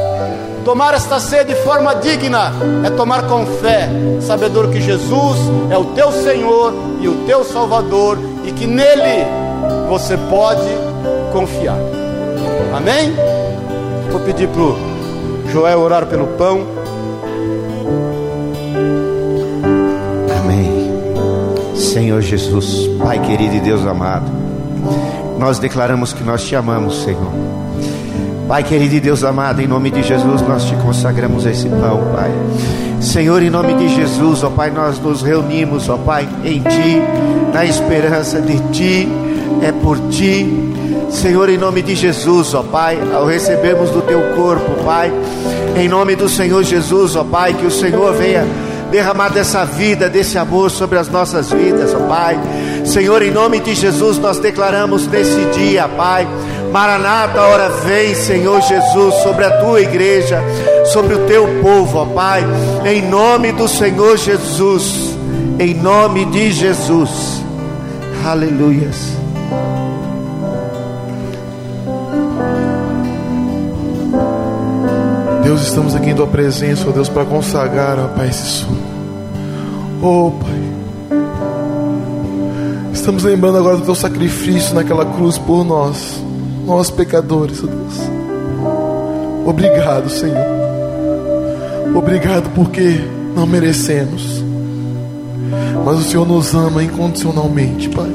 Tomar 0.64 0.92
esta 0.94 1.18
ceia 1.18 1.44
de 1.44 1.54
forma 1.54 1.94
digna 1.94 2.52
é 2.84 2.90
tomar 2.90 3.26
com 3.26 3.46
fé, 3.46 3.88
sabedor 4.20 4.68
que 4.70 4.80
Jesus 4.80 5.38
é 5.70 5.78
o 5.78 5.86
teu 5.86 6.12
Senhor 6.12 6.74
e 7.00 7.09
o 7.09 7.24
teu 7.24 7.42
Salvador 7.42 8.18
e 8.44 8.52
que 8.52 8.66
nele 8.66 9.24
você 9.88 10.16
pode 10.28 10.68
confiar. 11.32 11.78
Amém? 12.74 13.14
Vou 14.11 14.20
pedir 14.20 14.48
para 14.48 14.61
o 14.61 14.76
Joel 15.48 15.80
orar 15.80 16.06
pelo 16.06 16.26
pão. 16.36 16.78
Senhor 21.89 22.20
Jesus, 22.20 22.86
Pai 22.99 23.18
querido 23.20 23.57
e 23.57 23.61
Deus 23.61 23.86
amado, 23.86 24.30
nós 25.39 25.59
declaramos 25.59 26.12
que 26.12 26.22
nós 26.22 26.45
te 26.45 26.55
amamos, 26.55 27.03
Senhor. 27.03 27.32
Pai 28.47 28.62
querido 28.62 28.95
e 28.95 29.01
Deus 29.01 29.24
amado, 29.24 29.62
em 29.62 29.66
nome 29.66 29.91
de 29.91 30.03
Jesus 30.03 30.43
nós 30.43 30.64
te 30.64 30.74
consagramos 30.76 31.47
esse 31.47 31.66
pão, 31.66 32.12
Pai. 32.14 32.30
Senhor, 33.01 33.43
em 33.43 33.49
nome 33.49 33.72
de 33.74 33.89
Jesus, 33.89 34.45
ó 34.45 34.51
Pai, 34.51 34.70
nós 34.70 34.99
nos 34.99 35.22
reunimos, 35.22 35.89
ó 35.89 35.97
Pai, 35.97 36.28
em 36.45 36.61
Ti, 36.61 37.03
na 37.55 37.64
esperança 37.64 38.39
de 38.41 38.59
Ti, 38.70 39.09
é 39.62 39.72
por 39.72 39.99
Ti. 40.11 40.47
Senhor, 41.09 41.49
em 41.49 41.57
nome 41.57 41.80
de 41.80 41.95
Jesus, 41.95 42.53
ó 42.53 42.62
Pai, 42.62 42.99
ao 43.14 43.24
recebermos 43.24 43.91
do 43.91 44.03
Teu 44.03 44.20
corpo, 44.36 44.84
Pai, 44.84 45.11
em 45.74 45.89
nome 45.89 46.14
do 46.16 46.28
Senhor 46.28 46.62
Jesus, 46.62 47.16
ó 47.16 47.24
Pai, 47.24 47.55
que 47.55 47.64
o 47.64 47.70
Senhor 47.70 48.12
venha 48.12 48.47
derramar 48.91 49.30
dessa 49.30 49.64
vida, 49.64 50.09
desse 50.09 50.39
amor 50.39 50.70
sobre 50.70 50.99
as 50.99 51.09
nossas 51.09 51.51
vidas, 51.51 51.95
ó 51.95 52.07
Pai. 52.07 52.39
Senhor, 52.84 53.22
em 53.22 53.30
nome 53.30 53.61
de 53.61 53.74
Jesus, 53.74 54.18
nós 54.18 54.39
declaramos 54.39 55.07
nesse 55.07 55.45
dia, 55.59 55.89
Pai. 55.89 56.26
Maranata, 56.72 57.41
hora 57.41 57.68
vem, 57.68 58.14
Senhor 58.14 58.61
Jesus, 58.61 59.14
sobre 59.22 59.45
a 59.45 59.59
tua 59.59 59.80
igreja, 59.80 60.43
sobre 60.93 61.14
o 61.14 61.26
teu 61.26 61.47
povo, 61.62 61.99
ó 61.99 62.07
Pai, 62.07 62.45
em 62.84 63.03
nome 63.03 63.53
do 63.53 63.66
Senhor 63.66 64.16
Jesus, 64.16 65.16
em 65.59 65.74
nome 65.74 66.26
de 66.26 66.53
Jesus, 66.53 67.43
aleluias. 68.24 69.17
Deus, 75.49 75.62
estamos 75.62 75.94
aqui 75.94 76.11
em 76.11 76.14
tua 76.14 76.26
presença, 76.26 76.86
ó 76.86 76.92
Deus, 76.92 77.09
para 77.09 77.24
consagrar, 77.24 77.99
ó 77.99 78.09
Pai, 78.09 78.28
esse 78.28 78.46
som. 78.46 78.76
Oh, 80.03 80.30
Pai. 80.30 81.18
Estamos 82.92 83.24
lembrando 83.24 83.57
agora 83.57 83.78
do 83.78 83.82
teu 83.82 83.94
sacrifício 83.94 84.74
naquela 84.74 85.07
cruz 85.07 85.38
por 85.38 85.64
nós, 85.64 86.22
nós 86.66 86.90
pecadores, 86.90 87.64
oh 87.64 87.66
Deus. 87.66 87.94
Obrigado, 89.46 90.11
Senhor. 90.11 90.36
Obrigado 91.96 92.51
porque 92.55 93.01
não 93.34 93.46
merecemos. 93.46 94.44
Mas 95.82 95.99
o 95.99 96.03
Senhor 96.03 96.28
nos 96.28 96.53
ama 96.53 96.82
incondicionalmente, 96.82 97.88
Pai. 97.88 98.12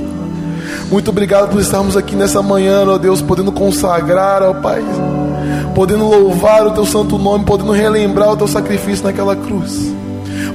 Muito 0.92 1.10
obrigado 1.10 1.50
por 1.50 1.60
estarmos 1.60 1.98
aqui 1.98 2.16
nessa 2.16 2.44
manhã, 2.44 2.86
ó 2.88 3.00
Deus, 3.00 3.24
podendo 3.24 3.52
consagrar, 3.52 4.44
ó 4.44 4.54
Pai, 4.54 4.84
podendo 5.74 6.08
louvar 6.08 6.66
o 6.68 6.72
Teu 6.72 6.86
santo 6.86 7.18
nome, 7.18 7.46
podendo 7.46 7.72
relembrar 7.72 8.32
o 8.32 8.38
Teu 8.38 8.48
sacrifício 8.48 9.04
naquela 9.04 9.36
cruz, 9.36 9.94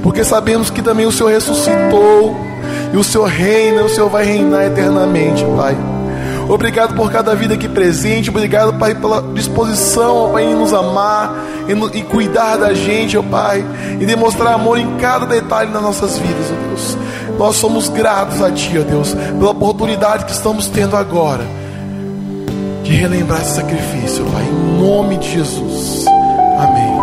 porque 0.01 0.23
sabemos 0.23 0.69
que 0.69 0.81
também 0.81 1.05
o 1.05 1.11
Senhor 1.11 1.29
ressuscitou 1.29 2.35
e 2.93 2.97
o 2.97 3.03
Senhor 3.03 3.25
reina, 3.27 3.83
o 3.83 3.89
Senhor 3.89 4.09
vai 4.09 4.25
reinar 4.25 4.65
eternamente, 4.65 5.45
Pai. 5.55 5.77
Obrigado 6.49 6.95
por 6.95 7.11
cada 7.11 7.35
vida 7.35 7.53
aqui 7.53 7.69
presente. 7.69 8.31
Obrigado, 8.31 8.73
Pai, 8.73 8.95
pela 8.95 9.21
disposição, 9.33 10.15
ó 10.15 10.29
Pai, 10.29 10.45
em 10.45 10.55
nos 10.55 10.73
amar, 10.73 11.45
em 11.67 12.03
cuidar 12.05 12.57
da 12.57 12.73
gente, 12.73 13.15
ó 13.15 13.21
Pai, 13.21 13.63
e 13.99 14.05
demonstrar 14.05 14.55
amor 14.55 14.79
em 14.79 14.97
cada 14.97 15.27
detalhe 15.27 15.71
das 15.71 15.81
nossas 15.81 16.17
vidas, 16.17 16.47
ó 16.51 16.67
Deus. 16.67 16.97
Nós 17.37 17.55
somos 17.55 17.87
gratos 17.89 18.41
a 18.41 18.49
Ti, 18.51 18.79
ó 18.79 18.83
Deus, 18.83 19.13
pela 19.13 19.51
oportunidade 19.51 20.25
que 20.25 20.31
estamos 20.31 20.67
tendo 20.67 20.97
agora 20.97 21.59
de 22.89 22.95
relembrar 22.95 23.39
esse 23.41 23.53
sacrifício, 23.55 24.25
Pai, 24.25 24.43
em 24.43 24.81
nome 24.81 25.17
de 25.17 25.33
Jesus. 25.33 26.05
Amém. 26.57 26.97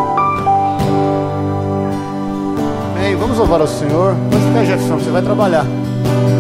Amém. 2.97 3.16
Vamos 3.16 3.39
louvar 3.39 3.61
ao 3.61 3.68
Senhor. 3.68 4.16
Mas 4.32 4.43
ficar, 4.43 4.64
Jefferson, 4.64 4.97
você 4.97 5.11
vai 5.11 5.22
trabalhar. 5.22 5.64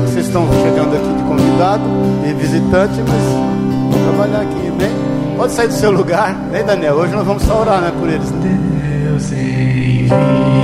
Vocês 0.04 0.26
estão 0.26 0.48
chegando 0.64 0.96
aqui 0.96 1.14
de 1.16 1.22
convidado 1.22 1.84
e 2.28 2.32
visitante, 2.32 3.00
mas 3.06 3.22
vão 3.92 4.02
trabalhar 4.08 4.40
aqui, 4.40 4.70
bem? 4.76 4.90
Pode 5.36 5.52
sair 5.52 5.68
do 5.68 5.74
seu 5.74 5.92
lugar, 5.92 6.34
né, 6.50 6.64
Daniel? 6.64 6.94
Hoje 6.94 7.12
nós 7.12 7.24
vamos 7.24 7.44
só 7.44 7.60
orar 7.60 7.80
né, 7.80 7.92
por 7.96 8.08
eles. 8.08 8.28
Né? 8.32 8.58
Deus 9.04 9.30
enviou 9.30 10.56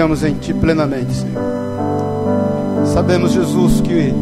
confiamos 0.00 0.24
em 0.24 0.32
Ti 0.34 0.54
plenamente, 0.54 1.12
Senhor. 1.12 1.42
Sabemos, 2.86 3.32
Jesus, 3.32 3.82
que 3.82 4.14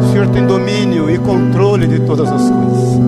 o 0.00 0.12
Senhor 0.12 0.28
tem 0.28 0.46
domínio 0.46 1.10
e 1.10 1.18
controle 1.18 1.88
de 1.88 1.98
todas 2.00 2.30
as 2.30 2.42
coisas. 2.48 3.00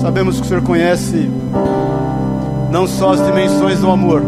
Sabemos 0.00 0.36
que 0.36 0.42
o 0.42 0.48
Senhor 0.48 0.62
conhece 0.62 1.28
não 2.70 2.86
só 2.86 3.14
as 3.14 3.26
dimensões 3.26 3.80
do 3.80 3.90
amor, 3.90 4.22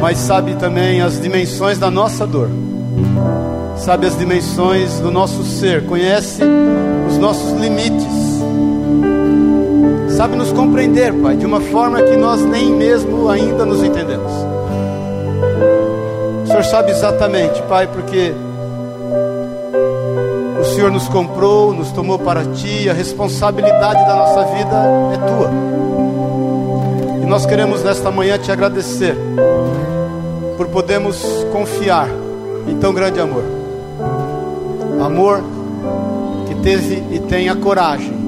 mas 0.00 0.18
sabe 0.18 0.56
também 0.56 1.00
as 1.00 1.20
dimensões 1.20 1.78
da 1.78 1.92
nossa 1.92 2.26
dor, 2.26 2.48
sabe 3.76 4.06
as 4.06 4.18
dimensões 4.18 4.98
do 4.98 5.12
nosso 5.12 5.44
ser, 5.44 5.86
conhece 5.86 6.42
os 7.08 7.18
nossos 7.18 7.52
limites, 7.52 8.39
sabe 10.20 10.36
nos 10.36 10.52
compreender, 10.52 11.14
Pai, 11.14 11.34
de 11.34 11.46
uma 11.46 11.62
forma 11.62 12.02
que 12.02 12.14
nós 12.14 12.44
nem 12.44 12.70
mesmo 12.74 13.26
ainda 13.30 13.64
nos 13.64 13.82
entendemos. 13.82 14.30
O 16.44 16.46
Senhor 16.46 16.64
sabe 16.64 16.90
exatamente, 16.90 17.62
Pai, 17.62 17.86
porque 17.86 18.34
o 20.60 20.64
Senhor 20.74 20.90
nos 20.90 21.08
comprou, 21.08 21.72
nos 21.72 21.90
tomou 21.92 22.18
para 22.18 22.44
Ti, 22.44 22.90
a 22.90 22.92
responsabilidade 22.92 24.04
da 24.04 24.14
nossa 24.14 24.44
vida 24.44 24.76
é 25.14 25.16
Tua. 25.26 25.50
E 27.22 27.24
nós 27.24 27.46
queremos 27.46 27.82
nesta 27.82 28.10
manhã 28.10 28.36
te 28.36 28.52
agradecer 28.52 29.16
por 30.58 30.66
podermos 30.66 31.46
confiar 31.50 32.10
em 32.68 32.76
tão 32.76 32.92
grande 32.92 33.18
amor. 33.18 33.44
Amor 35.02 35.42
que 36.46 36.56
teve 36.56 37.02
e 37.10 37.18
tem 37.20 37.48
a 37.48 37.56
coragem 37.56 38.19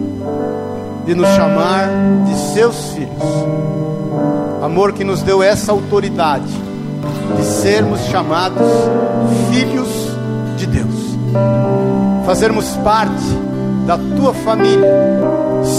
de 1.05 1.15
nos 1.15 1.29
chamar 1.29 1.89
de 2.25 2.35
seus 2.55 2.93
filhos. 2.93 3.23
Amor 4.63 4.93
que 4.93 5.05
nos 5.05 5.23
deu 5.23 5.43
essa 5.43 5.73
autoridade 5.73 6.53
de 7.37 7.45
sermos 7.45 8.01
chamados 8.07 8.69
filhos 9.51 9.89
de 10.57 10.67
Deus. 10.67 11.17
Fazermos 12.25 12.67
parte 12.79 13.25
da 13.87 13.99
tua 14.17 14.33
família, 14.33 14.91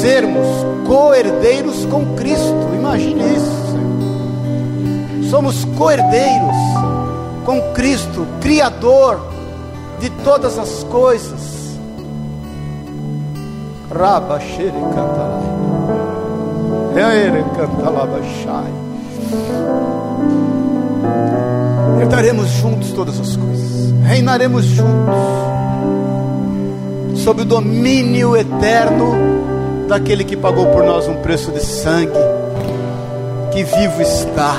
sermos 0.02 0.48
co-herdeiros 0.86 1.86
com 1.86 2.16
Cristo. 2.16 2.70
Imagine 2.76 3.36
isso 3.36 3.64
somos 5.34 5.66
coerdeiros 5.80 6.56
com 7.44 7.60
Cristo, 7.74 8.28
Criador 8.40 9.20
de 10.00 10.12
todas 10.24 10.60
as 10.60 10.84
coisas. 10.84 11.43
Cantalai. 17.56 18.74
Herdaremos 22.02 22.50
juntos 22.50 22.92
todas 22.92 23.20
as 23.20 23.36
coisas, 23.38 23.94
reinaremos 24.04 24.66
juntos, 24.66 25.16
sob 27.24 27.44
o 27.44 27.46
domínio 27.46 28.36
eterno 28.36 29.14
daquele 29.88 30.24
que 30.24 30.36
pagou 30.36 30.66
por 30.68 30.84
nós 30.84 31.08
um 31.08 31.18
preço 31.18 31.52
de 31.52 31.62
sangue, 31.62 32.12
que 33.52 33.64
vivo 33.64 34.02
está 34.02 34.58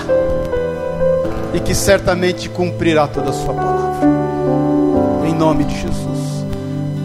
e 1.52 1.61
que 1.61 1.74
certamente 1.74 2.48
cumprirá 2.48 3.06
toda 3.06 3.31
a 3.31 3.32
sua 3.32 3.52
palavra. 3.52 4.09
Em 5.27 5.35
nome 5.35 5.65
de 5.65 5.81
Jesus. 5.81 6.34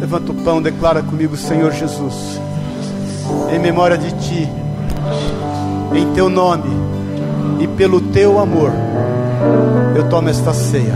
Levanta 0.10 0.32
o 0.32 0.36
pão, 0.44 0.60
declara 0.60 1.04
comigo, 1.04 1.38
Senhor 1.38 1.72
Jesus, 1.72 2.42
em 3.54 3.60
memória 3.60 3.96
de 3.96 4.12
Ti, 4.12 4.50
em 5.94 6.14
Teu 6.16 6.28
nome 6.28 6.68
e 7.60 7.68
pelo 7.68 8.02
Teu 8.02 8.40
amor, 8.40 8.72
eu 9.96 10.10
tomo 10.10 10.28
esta 10.28 10.52
ceia 10.52 10.96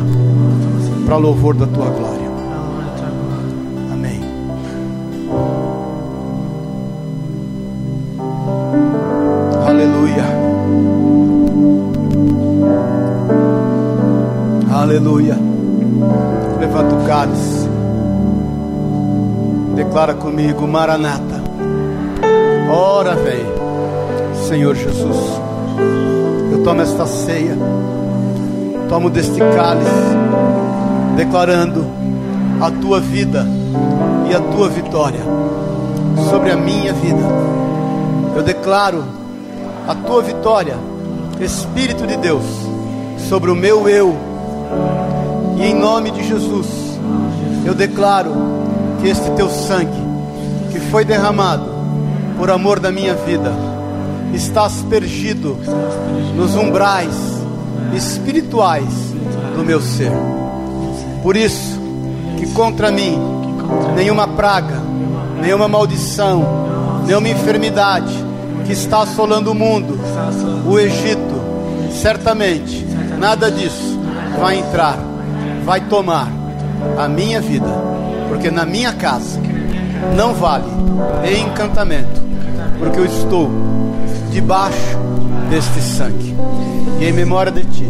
para 1.05 1.15
louvor 1.15 1.53
da 1.53 1.67
Tua 1.67 1.91
glória. 1.91 2.22
Declara 20.03 20.19
comigo, 20.19 20.67
Maranata. 20.67 21.41
Ora 22.69 23.15
vem, 23.15 23.45
Senhor 24.49 24.75
Jesus. 24.75 25.17
Eu 26.51 26.61
tomo 26.61 26.81
esta 26.81 27.05
ceia. 27.05 27.57
Tomo 28.89 29.09
deste 29.09 29.39
cálice, 29.39 30.17
declarando 31.15 31.85
a 32.59 32.69
tua 32.69 32.99
vida 32.99 33.47
e 34.29 34.35
a 34.35 34.41
tua 34.41 34.67
vitória 34.67 35.21
sobre 36.29 36.51
a 36.51 36.57
minha 36.57 36.91
vida. 36.91 37.23
Eu 38.35 38.43
declaro 38.43 39.05
a 39.87 39.95
tua 39.95 40.21
vitória, 40.21 40.75
Espírito 41.39 42.05
de 42.05 42.17
Deus, 42.17 42.43
sobre 43.29 43.49
o 43.49 43.55
meu 43.55 43.87
eu 43.87 44.13
e 45.55 45.63
em 45.63 45.73
nome 45.73 46.11
de 46.11 46.27
Jesus, 46.27 46.67
eu 47.65 47.73
declaro 47.73 48.52
que 49.03 49.09
este 49.09 49.29
teu 49.31 49.49
sangue, 49.49 49.91
que 50.71 50.79
foi 50.79 51.03
derramado 51.03 51.65
por 52.37 52.49
amor 52.49 52.79
da 52.79 52.89
minha 52.89 53.13
vida, 53.13 53.51
está 54.33 54.63
aspergido 54.63 55.57
nos 56.37 56.55
umbrais 56.55 57.13
espirituais 57.93 58.87
do 59.57 59.65
meu 59.65 59.81
ser. 59.81 60.13
Por 61.21 61.35
isso, 61.35 61.77
que 62.37 62.47
contra 62.53 62.89
mim 62.89 63.19
nenhuma 63.93 64.25
praga, 64.25 64.81
nenhuma 65.41 65.67
maldição, 65.67 67.03
nenhuma 67.05 67.27
enfermidade 67.27 68.13
que 68.65 68.71
está 68.71 69.01
assolando 69.01 69.51
o 69.51 69.55
mundo, 69.55 69.99
o 70.65 70.79
Egito, 70.79 71.91
certamente, 72.01 72.87
nada 73.19 73.51
disso 73.51 73.99
vai 74.39 74.59
entrar 74.59 74.97
vai 75.63 75.81
tomar 75.81 76.27
a 76.97 77.07
minha 77.07 77.41
vida, 77.41 77.92
porque 78.33 78.49
na 78.49 78.65
minha 78.65 78.91
casa 78.93 79.39
não 80.17 80.33
vale 80.33 80.65
encantamento, 81.39 82.19
porque 82.79 82.99
eu 82.99 83.05
estou 83.05 83.47
debaixo 84.31 84.97
deste 85.51 85.79
sangue. 85.79 86.35
E 86.99 87.05
em 87.05 87.13
memória 87.13 87.51
de 87.51 87.63
ti, 87.65 87.87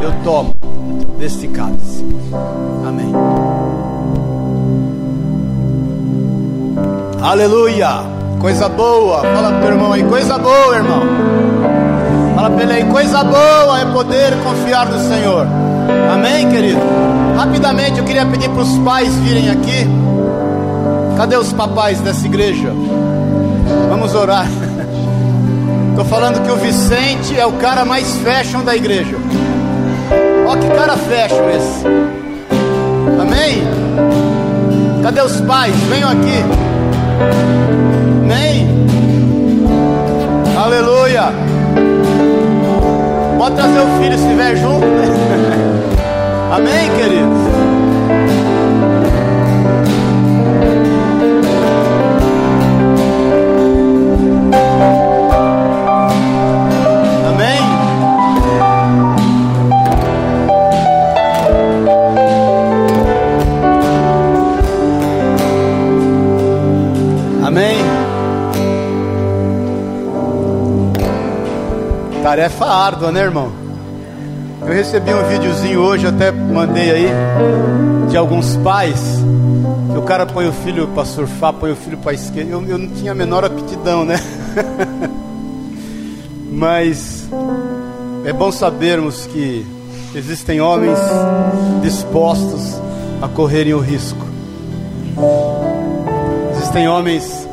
eu 0.00 0.12
tomo 0.22 0.54
deste 1.18 1.48
cálice. 1.48 2.06
Amém. 2.86 3.12
Aleluia! 7.20 8.04
Coisa 8.40 8.68
boa. 8.68 9.20
Fala 9.22 9.52
pro 9.58 9.68
irmão 9.68 9.92
aí, 9.92 10.04
coisa 10.04 10.38
boa, 10.38 10.76
irmão. 10.76 11.02
Fala 12.36 12.50
para 12.50 12.62
ele 12.62 12.72
aí, 12.72 12.84
coisa 12.84 13.24
boa 13.24 13.80
é 13.80 13.84
poder 13.92 14.32
confiar 14.44 14.86
no 14.86 14.98
Senhor. 15.08 15.46
Amém, 16.12 16.48
querido? 16.48 17.11
Rapidamente 17.36 17.98
eu 17.98 18.04
queria 18.04 18.26
pedir 18.26 18.48
para 18.50 18.62
os 18.62 18.78
pais 18.78 19.14
virem 19.16 19.50
aqui. 19.50 19.86
Cadê 21.16 21.36
os 21.36 21.52
papais 21.52 22.00
dessa 22.00 22.26
igreja? 22.26 22.72
Vamos 23.88 24.14
orar. 24.14 24.46
Estou 25.90 26.04
falando 26.04 26.42
que 26.42 26.50
o 26.50 26.56
Vicente 26.56 27.38
é 27.38 27.44
o 27.44 27.52
cara 27.52 27.84
mais 27.84 28.16
fashion 28.18 28.62
da 28.62 28.74
igreja. 28.74 29.16
Olha 30.46 30.60
que 30.60 30.68
cara 30.68 30.96
fashion 30.96 31.48
esse. 31.50 31.86
Amém? 33.20 33.62
Cadê 35.02 35.20
os 35.20 35.40
pais? 35.42 35.74
Venham 35.88 36.10
aqui. 36.10 36.44
Amém? 38.22 38.68
Aleluia. 40.56 41.32
Pode 43.38 43.56
trazer 43.56 43.80
o 43.80 44.00
filho 44.00 44.18
se 44.18 44.24
estiver 44.24 44.56
junto. 44.56 44.86
Amém, 46.52 46.90
queridos? 46.96 47.42
Tarefa 72.22 72.64
árdua, 72.64 73.12
né, 73.12 73.20
irmão? 73.20 73.61
Eu 74.72 74.76
recebi 74.76 75.12
um 75.12 75.22
videozinho 75.28 75.80
hoje, 75.82 76.06
até 76.06 76.32
mandei 76.32 76.90
aí, 76.90 77.06
de 78.08 78.16
alguns 78.16 78.56
pais, 78.56 78.98
que 79.92 79.98
o 79.98 80.00
cara 80.00 80.24
põe 80.24 80.48
o 80.48 80.52
filho 80.52 80.88
para 80.88 81.04
surfar, 81.04 81.52
põe 81.52 81.72
o 81.72 81.76
filho 81.76 81.98
para 81.98 82.14
esquerda. 82.14 82.52
Eu, 82.52 82.66
eu 82.66 82.78
não 82.78 82.88
tinha 82.88 83.12
a 83.12 83.14
menor 83.14 83.44
aptidão, 83.44 84.02
né? 84.02 84.18
Mas 86.50 87.28
é 88.24 88.32
bom 88.32 88.50
sabermos 88.50 89.26
que 89.26 89.62
existem 90.14 90.62
homens 90.62 90.98
dispostos 91.82 92.80
a 93.20 93.28
correrem 93.28 93.74
o 93.74 93.78
risco. 93.78 94.24
Existem 96.56 96.88
homens 96.88 97.46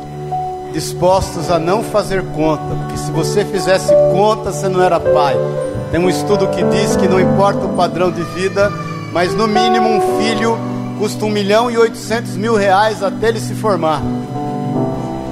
dispostos 0.72 1.50
a 1.50 1.58
não 1.58 1.82
fazer 1.82 2.24
conta, 2.28 2.74
porque 2.76 2.96
se 2.96 3.10
você 3.10 3.44
fizesse 3.44 3.92
conta, 4.10 4.50
você 4.50 4.70
não 4.70 4.82
era 4.82 4.98
pai 4.98 5.36
Tem 5.90 5.98
um 5.98 6.08
estudo 6.08 6.48
que 6.48 6.62
diz 6.64 6.96
que 6.96 7.08
não 7.08 7.18
importa 7.18 7.66
o 7.66 7.70
padrão 7.70 8.12
de 8.12 8.22
vida, 8.22 8.70
mas 9.12 9.34
no 9.34 9.48
mínimo 9.48 9.88
um 9.88 10.18
filho 10.20 10.56
custa 10.98 11.24
um 11.24 11.30
milhão 11.30 11.70
e 11.70 11.76
oitocentos 11.76 12.36
mil 12.36 12.54
reais 12.54 13.02
até 13.02 13.28
ele 13.28 13.40
se 13.40 13.54
formar. 13.54 14.02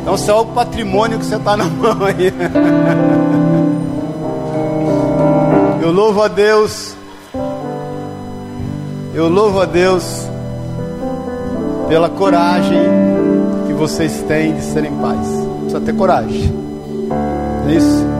Então, 0.02 0.16
só 0.16 0.42
o 0.42 0.46
patrimônio 0.46 1.18
que 1.18 1.26
você 1.26 1.36
está 1.36 1.56
na 1.56 1.64
mão 1.68 1.98
aí. 2.04 2.32
Eu 5.82 5.92
louvo 5.92 6.22
a 6.22 6.28
Deus. 6.28 6.96
Eu 9.14 9.28
louvo 9.28 9.60
a 9.60 9.64
Deus 9.64 10.26
pela 11.88 12.08
coragem 12.08 12.78
que 13.66 13.72
vocês 13.74 14.22
têm 14.26 14.54
de 14.54 14.62
serem 14.62 14.92
pais. 14.96 15.26
Precisa 15.60 15.80
ter 15.80 15.94
coragem. 15.94 16.52
É 17.68 17.72
isso? 17.74 18.17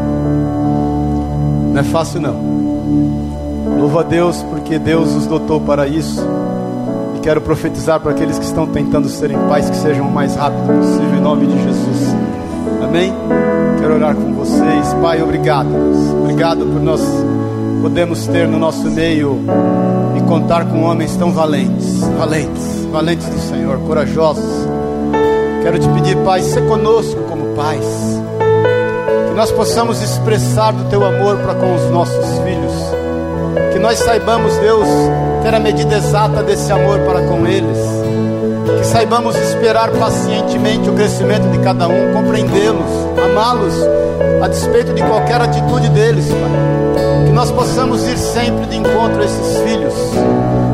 Não 1.79 1.85
é 1.85 1.87
fácil 1.93 2.21
não. 2.21 2.35
Louvo 3.79 4.01
a 4.01 4.03
Deus 4.03 4.43
porque 4.51 4.81
Deus 4.81 5.15
os 5.15 5.27
dotou 5.29 5.61
para 5.61 5.87
isso. 5.87 6.21
E 7.15 7.21
quero 7.21 7.41
profetizar 7.41 8.01
para 8.01 8.11
aqueles 8.11 8.37
que 8.37 8.45
estão 8.45 8.67
tentando 8.67 9.09
serem 9.09 9.39
pais 9.49 9.71
que 9.71 9.77
sejam 9.77 10.09
o 10.09 10.11
mais 10.11 10.35
rápido 10.35 10.67
possível 10.77 11.15
em 11.17 11.21
nome 11.21 11.47
de 11.47 11.63
Jesus. 11.63 12.17
Amém? 12.83 13.13
Quero 13.79 13.95
orar 13.95 14.17
com 14.17 14.35
vocês. 14.35 14.93
Pai, 15.01 15.23
obrigado. 15.23 15.69
Obrigado 16.21 16.67
por 16.67 16.83
nós 16.83 17.01
podemos 17.81 18.27
ter 18.27 18.49
no 18.49 18.59
nosso 18.59 18.91
meio 18.91 19.39
e 20.17 20.21
contar 20.23 20.65
com 20.65 20.83
homens 20.83 21.17
tão 21.17 21.31
valentes, 21.31 22.01
valentes, 22.19 22.87
valentes 22.91 23.29
do 23.29 23.39
Senhor, 23.39 23.79
corajosos. 23.87 24.67
Quero 25.63 25.79
te 25.79 25.89
pedir, 25.91 26.17
Pai, 26.25 26.43
ser 26.43 26.67
conosco 26.67 27.21
como 27.29 27.55
pais, 27.55 28.18
nós 29.39 29.53
possamos 29.53 30.03
expressar 30.03 30.73
do 30.73 30.91
teu 30.91 31.05
amor 31.05 31.37
para 31.37 31.55
com 31.55 31.73
os 31.73 31.89
nossos 31.93 32.27
filhos, 32.41 32.73
que 33.73 33.79
nós 33.79 33.97
saibamos, 34.01 34.53
Deus, 34.57 34.89
ter 35.45 35.55
a 35.55 35.61
medida 35.61 35.95
exata 35.95 36.43
desse 36.43 36.73
amor 36.73 36.99
para 37.07 37.21
com 37.23 37.47
eles, 37.47 37.79
que 38.81 38.85
saibamos 38.85 39.37
esperar 39.37 39.93
pacientemente 39.93 40.91
o 40.91 40.93
crescimento 40.93 41.49
de 41.53 41.59
cada 41.59 41.87
um, 41.87 42.13
compreendê-los, 42.15 42.91
amá-los, 43.25 43.75
a 44.43 44.49
despeito 44.49 44.93
de 44.93 45.05
qualquer 45.05 45.41
atitude 45.41 45.89
deles, 45.91 46.27
Pai. 46.27 47.27
Que 47.27 47.31
nós 47.31 47.53
possamos 47.53 48.05
ir 48.09 48.19
sempre 48.19 48.67
de 48.67 48.77
encontro 48.77 49.23
a 49.23 49.25
esses 49.25 49.59
filhos, 49.59 49.95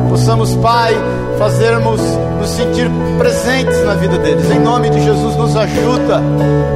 possamos, 0.09 0.55
Pai, 0.55 0.95
fazermos 1.37 2.01
nos 2.39 2.49
sentir 2.49 2.89
presentes 3.17 3.83
na 3.85 3.95
vida 3.95 4.17
deles. 4.17 4.49
Em 4.51 4.59
nome 4.59 4.89
de 4.89 5.01
Jesus, 5.03 5.35
nos 5.35 5.55
ajuda, 5.55 6.19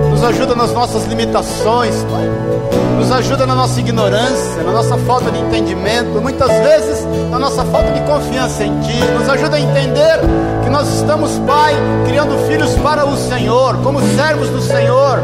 nos 0.09 0.23
ajuda 0.23 0.55
nas 0.55 0.73
nossas 0.73 1.05
limitações, 1.05 1.95
Pai, 2.03 2.78
nos 2.99 3.11
ajuda 3.13 3.45
na 3.45 3.55
nossa 3.55 3.79
ignorância, 3.79 4.61
na 4.61 4.73
nossa 4.73 4.97
falta 4.97 5.31
de 5.31 5.39
entendimento, 5.39 6.21
muitas 6.21 6.49
vezes 6.49 7.07
na 7.31 7.39
nossa 7.39 7.63
falta 7.63 7.93
de 7.93 8.01
confiança 8.01 8.63
em 8.63 8.77
Ti, 8.81 8.99
nos 9.17 9.29
ajuda 9.29 9.55
a 9.55 9.59
entender 9.59 10.19
que 10.63 10.69
nós 10.69 10.87
estamos, 10.95 11.39
Pai, 11.39 11.73
criando 12.05 12.37
filhos 12.47 12.75
para 12.79 13.05
o 13.05 13.15
Senhor, 13.15 13.77
como 13.83 14.01
servos 14.15 14.49
do 14.49 14.61
Senhor. 14.61 15.19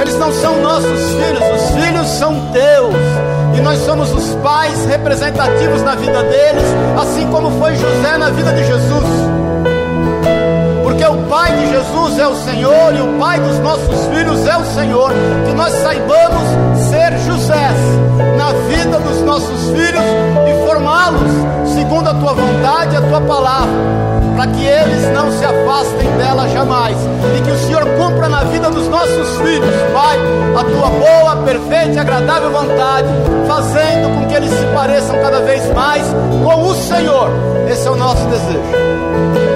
Eles 0.00 0.18
não 0.18 0.30
são 0.32 0.60
nossos 0.60 0.90
filhos, 0.90 1.62
os 1.62 1.70
filhos 1.70 2.06
são 2.08 2.34
teus. 2.52 2.94
E 3.56 3.60
nós 3.60 3.78
somos 3.80 4.12
os 4.12 4.34
pais 4.36 4.84
representativos 4.84 5.82
na 5.82 5.94
vida 5.94 6.22
deles, 6.22 6.64
assim 7.00 7.26
como 7.28 7.50
foi 7.58 7.74
José 7.74 8.18
na 8.18 8.30
vida 8.30 8.52
de 8.52 8.64
Jesus. 8.66 9.21
Pai 11.32 11.50
de 11.56 11.70
Jesus 11.70 12.18
é 12.18 12.28
o 12.28 12.34
Senhor 12.34 12.94
e 12.94 13.00
o 13.00 13.18
pai 13.18 13.40
dos 13.40 13.58
nossos 13.60 14.06
filhos 14.08 14.46
é 14.46 14.54
o 14.54 14.64
Senhor. 14.66 15.10
Que 15.46 15.54
nós 15.54 15.72
saibamos 15.72 16.42
ser 16.90 17.16
José 17.20 17.70
na 18.36 18.52
vida 18.68 18.98
dos 18.98 19.22
nossos 19.22 19.70
filhos 19.70 20.04
e 20.46 20.66
formá-los 20.66 21.32
segundo 21.74 22.10
a 22.10 22.12
tua 22.12 22.34
vontade 22.34 22.92
e 22.92 22.96
a 22.98 23.00
tua 23.00 23.22
palavra 23.22 23.72
para 24.36 24.46
que 24.48 24.62
eles 24.62 25.08
não 25.14 25.32
se 25.32 25.42
afastem 25.42 26.10
dela 26.18 26.48
jamais, 26.50 26.96
e 27.38 27.42
que 27.42 27.50
o 27.50 27.58
Senhor 27.58 27.84
cumpra 27.96 28.28
na 28.28 28.44
vida 28.44 28.70
dos 28.70 28.88
nossos 28.88 29.36
filhos, 29.36 29.74
Pai, 29.92 30.18
a 30.56 30.64
tua 30.64 30.88
boa, 30.88 31.36
perfeita 31.44 31.92
e 31.92 31.98
agradável 31.98 32.50
vontade, 32.50 33.08
fazendo 33.46 34.14
com 34.14 34.26
que 34.26 34.34
eles 34.34 34.50
se 34.50 34.66
pareçam 34.74 35.16
cada 35.22 35.40
vez 35.40 35.66
mais 35.72 36.02
com 36.44 36.62
o 36.62 36.74
Senhor. 36.74 37.30
Esse 37.70 37.86
é 37.86 37.90
o 37.90 37.96
nosso 37.96 38.24
desejo. 38.26 39.51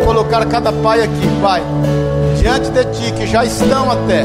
Quero 0.00 0.04
colocar 0.06 0.46
cada 0.46 0.72
pai 0.72 1.02
aqui, 1.02 1.28
Pai, 1.42 1.62
diante 2.38 2.70
de 2.70 2.84
Ti, 2.84 3.12
que 3.12 3.26
já 3.26 3.44
estão 3.44 3.90
até, 3.90 4.24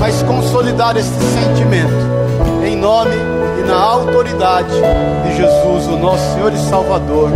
mas 0.00 0.22
consolidar 0.22 0.96
esse 0.96 1.08
sentimento, 1.08 1.92
em 2.66 2.76
nome 2.76 3.14
e 3.58 3.66
na 3.66 3.78
autoridade 3.78 4.70
de 4.70 5.36
Jesus, 5.36 5.86
o 5.86 5.96
nosso 5.96 6.34
Senhor 6.34 6.52
e 6.52 6.58
Salvador 6.68 7.30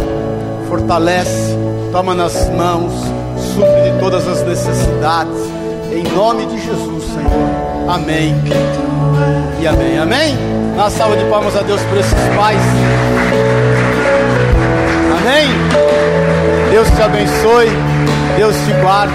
fortalece, 0.69 1.57
toma 1.93 2.15
nas 2.15 2.49
mãos, 2.51 2.93
supre 3.55 3.93
de 3.93 3.99
todas 4.01 4.27
as 4.27 4.43
necessidades, 4.43 5.39
em 5.93 6.03
nome 6.15 6.47
de 6.47 6.61
Jesus, 6.61 7.05
Senhor. 7.05 7.89
Amém. 7.89 8.35
E 9.61 9.67
amém. 9.67 9.99
Amém. 9.99 10.39
Uma 10.75 10.91
salva 10.91 11.17
de 11.17 11.25
palmas 11.27 11.57
a 11.57 11.63
Deus 11.63 11.81
por 11.83 11.99
esses 11.99 12.13
pais. 12.37 12.61
Amém. 15.29 15.47
Deus 16.71 16.89
te 16.89 17.03
abençoe, 17.03 17.69
Deus 18.39 18.57
te 18.65 18.73
guarde 18.81 19.15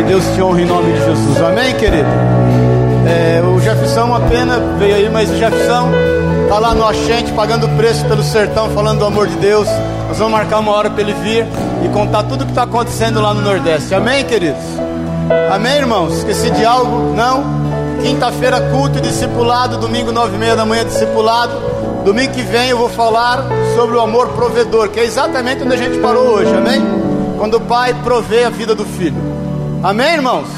e 0.00 0.02
Deus 0.04 0.24
te 0.34 0.40
honre 0.40 0.62
em 0.62 0.66
nome 0.66 0.92
de 0.94 0.98
Jesus. 1.04 1.42
Amém, 1.42 1.74
querido. 1.74 2.08
É, 3.06 3.42
o 3.42 3.60
Jefferson, 3.60 4.04
uma 4.04 4.20
pena, 4.20 4.58
veio 4.78 4.94
aí, 4.94 5.10
mas 5.10 5.28
o 5.28 5.36
Jefferson 5.36 5.90
está 6.44 6.58
lá 6.58 6.74
no 6.74 6.86
Achente, 6.86 7.32
pagando 7.32 7.68
preço 7.76 8.02
pelo 8.06 8.22
sertão, 8.22 8.70
falando 8.70 9.00
do 9.00 9.04
amor 9.04 9.28
de 9.28 9.36
Deus. 9.36 9.68
Nós 10.08 10.16
vamos 10.16 10.32
marcar 10.32 10.58
uma 10.58 10.72
hora 10.72 10.88
para 10.88 11.02
ele 11.02 11.12
vir 11.22 11.46
e 11.84 11.88
contar 11.88 12.22
tudo 12.22 12.42
o 12.42 12.44
que 12.46 12.52
está 12.52 12.62
acontecendo 12.62 13.20
lá 13.20 13.34
no 13.34 13.42
Nordeste. 13.42 13.94
Amém, 13.94 14.24
queridos? 14.24 14.62
Amém, 15.52 15.76
irmãos? 15.76 16.16
Esqueci 16.16 16.48
de 16.50 16.64
algo? 16.64 17.14
Não? 17.14 17.44
Quinta-feira, 18.00 18.58
culto 18.58 18.96
e 18.96 19.00
discipulado. 19.02 19.76
Domingo, 19.76 20.12
nove 20.12 20.34
e 20.34 20.38
meia 20.38 20.56
da 20.56 20.64
manhã, 20.64 20.82
discipulado. 20.82 21.81
Domingo 22.04 22.32
que 22.32 22.42
vem 22.42 22.70
eu 22.70 22.78
vou 22.78 22.88
falar 22.88 23.44
sobre 23.76 23.96
o 23.96 24.00
amor 24.00 24.28
provedor, 24.30 24.88
que 24.88 24.98
é 24.98 25.04
exatamente 25.04 25.62
onde 25.62 25.74
a 25.74 25.76
gente 25.76 25.98
parou 25.98 26.34
hoje. 26.34 26.52
Amém? 26.52 26.80
Quando 27.38 27.58
o 27.58 27.60
pai 27.60 27.94
provê 28.02 28.44
a 28.44 28.50
vida 28.50 28.74
do 28.74 28.84
filho. 28.84 29.16
Amém, 29.82 30.14
irmãos? 30.14 30.48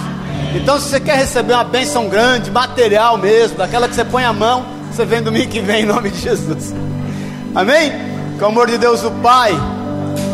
Então, 0.54 0.78
se 0.78 0.88
você 0.88 1.00
quer 1.00 1.16
receber 1.16 1.52
uma 1.52 1.64
bênção 1.64 2.08
grande, 2.08 2.50
material 2.50 3.18
mesmo, 3.18 3.58
daquela 3.58 3.88
que 3.88 3.94
você 3.94 4.04
põe 4.04 4.24
a 4.24 4.32
mão, 4.32 4.64
você 4.90 5.04
vem 5.04 5.22
domingo 5.22 5.48
que 5.48 5.60
vem 5.60 5.82
em 5.82 5.86
nome 5.86 6.10
de 6.10 6.20
Jesus. 6.20 6.74
Amém? 7.54 7.92
Que 8.38 8.42
o 8.42 8.46
amor 8.46 8.68
de 8.68 8.78
Deus, 8.78 9.04
o 9.04 9.10
Pai, 9.10 9.52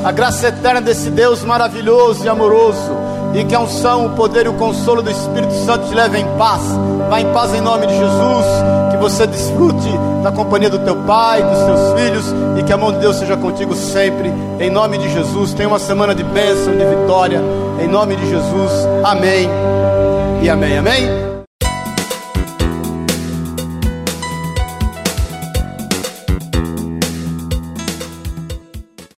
a 0.05 0.13
graça 0.13 0.49
eterna 0.49 0.81
desse 0.81 1.11
Deus 1.11 1.43
maravilhoso 1.43 2.25
e 2.25 2.29
amoroso, 2.29 2.97
e 3.35 3.45
que 3.45 3.55
a 3.55 3.61
unção, 3.61 4.07
o 4.07 4.11
poder 4.11 4.47
e 4.47 4.49
o 4.49 4.55
consolo 4.55 5.03
do 5.03 5.11
Espírito 5.11 5.55
Santo 5.65 5.89
te 5.89 5.95
levem 5.95 6.23
em 6.23 6.39
paz. 6.39 6.63
Vá 7.09 7.21
em 7.21 7.33
paz 7.33 7.53
em 7.55 7.61
nome 7.61 7.87
de 7.87 7.95
Jesus. 7.95 8.47
Que 8.91 8.97
você 8.99 9.27
desfrute 9.27 9.89
da 10.23 10.31
companhia 10.31 10.71
do 10.71 10.79
teu 10.79 10.97
pai, 10.97 11.43
dos 11.43 11.63
teus 11.65 12.01
filhos, 12.01 12.35
e 12.59 12.63
que 12.63 12.73
a 12.73 12.77
mão 12.77 12.93
de 12.93 12.99
Deus 12.99 13.17
seja 13.17 13.37
contigo 13.37 13.75
sempre. 13.75 14.33
Em 14.59 14.71
nome 14.71 14.99
de 14.99 15.09
Jesus. 15.11 15.55
Tenha 15.55 15.69
uma 15.69 15.79
semana 15.79 16.15
de 16.15 16.23
bênção, 16.23 16.77
de 16.77 16.85
vitória. 16.85 17.41
Em 17.83 17.89
nome 17.89 18.17
de 18.17 18.29
Jesus. 18.29 18.73
Amém. 19.05 19.49
E 20.43 20.49
amém. 20.49 20.79
Amém. 20.79 21.30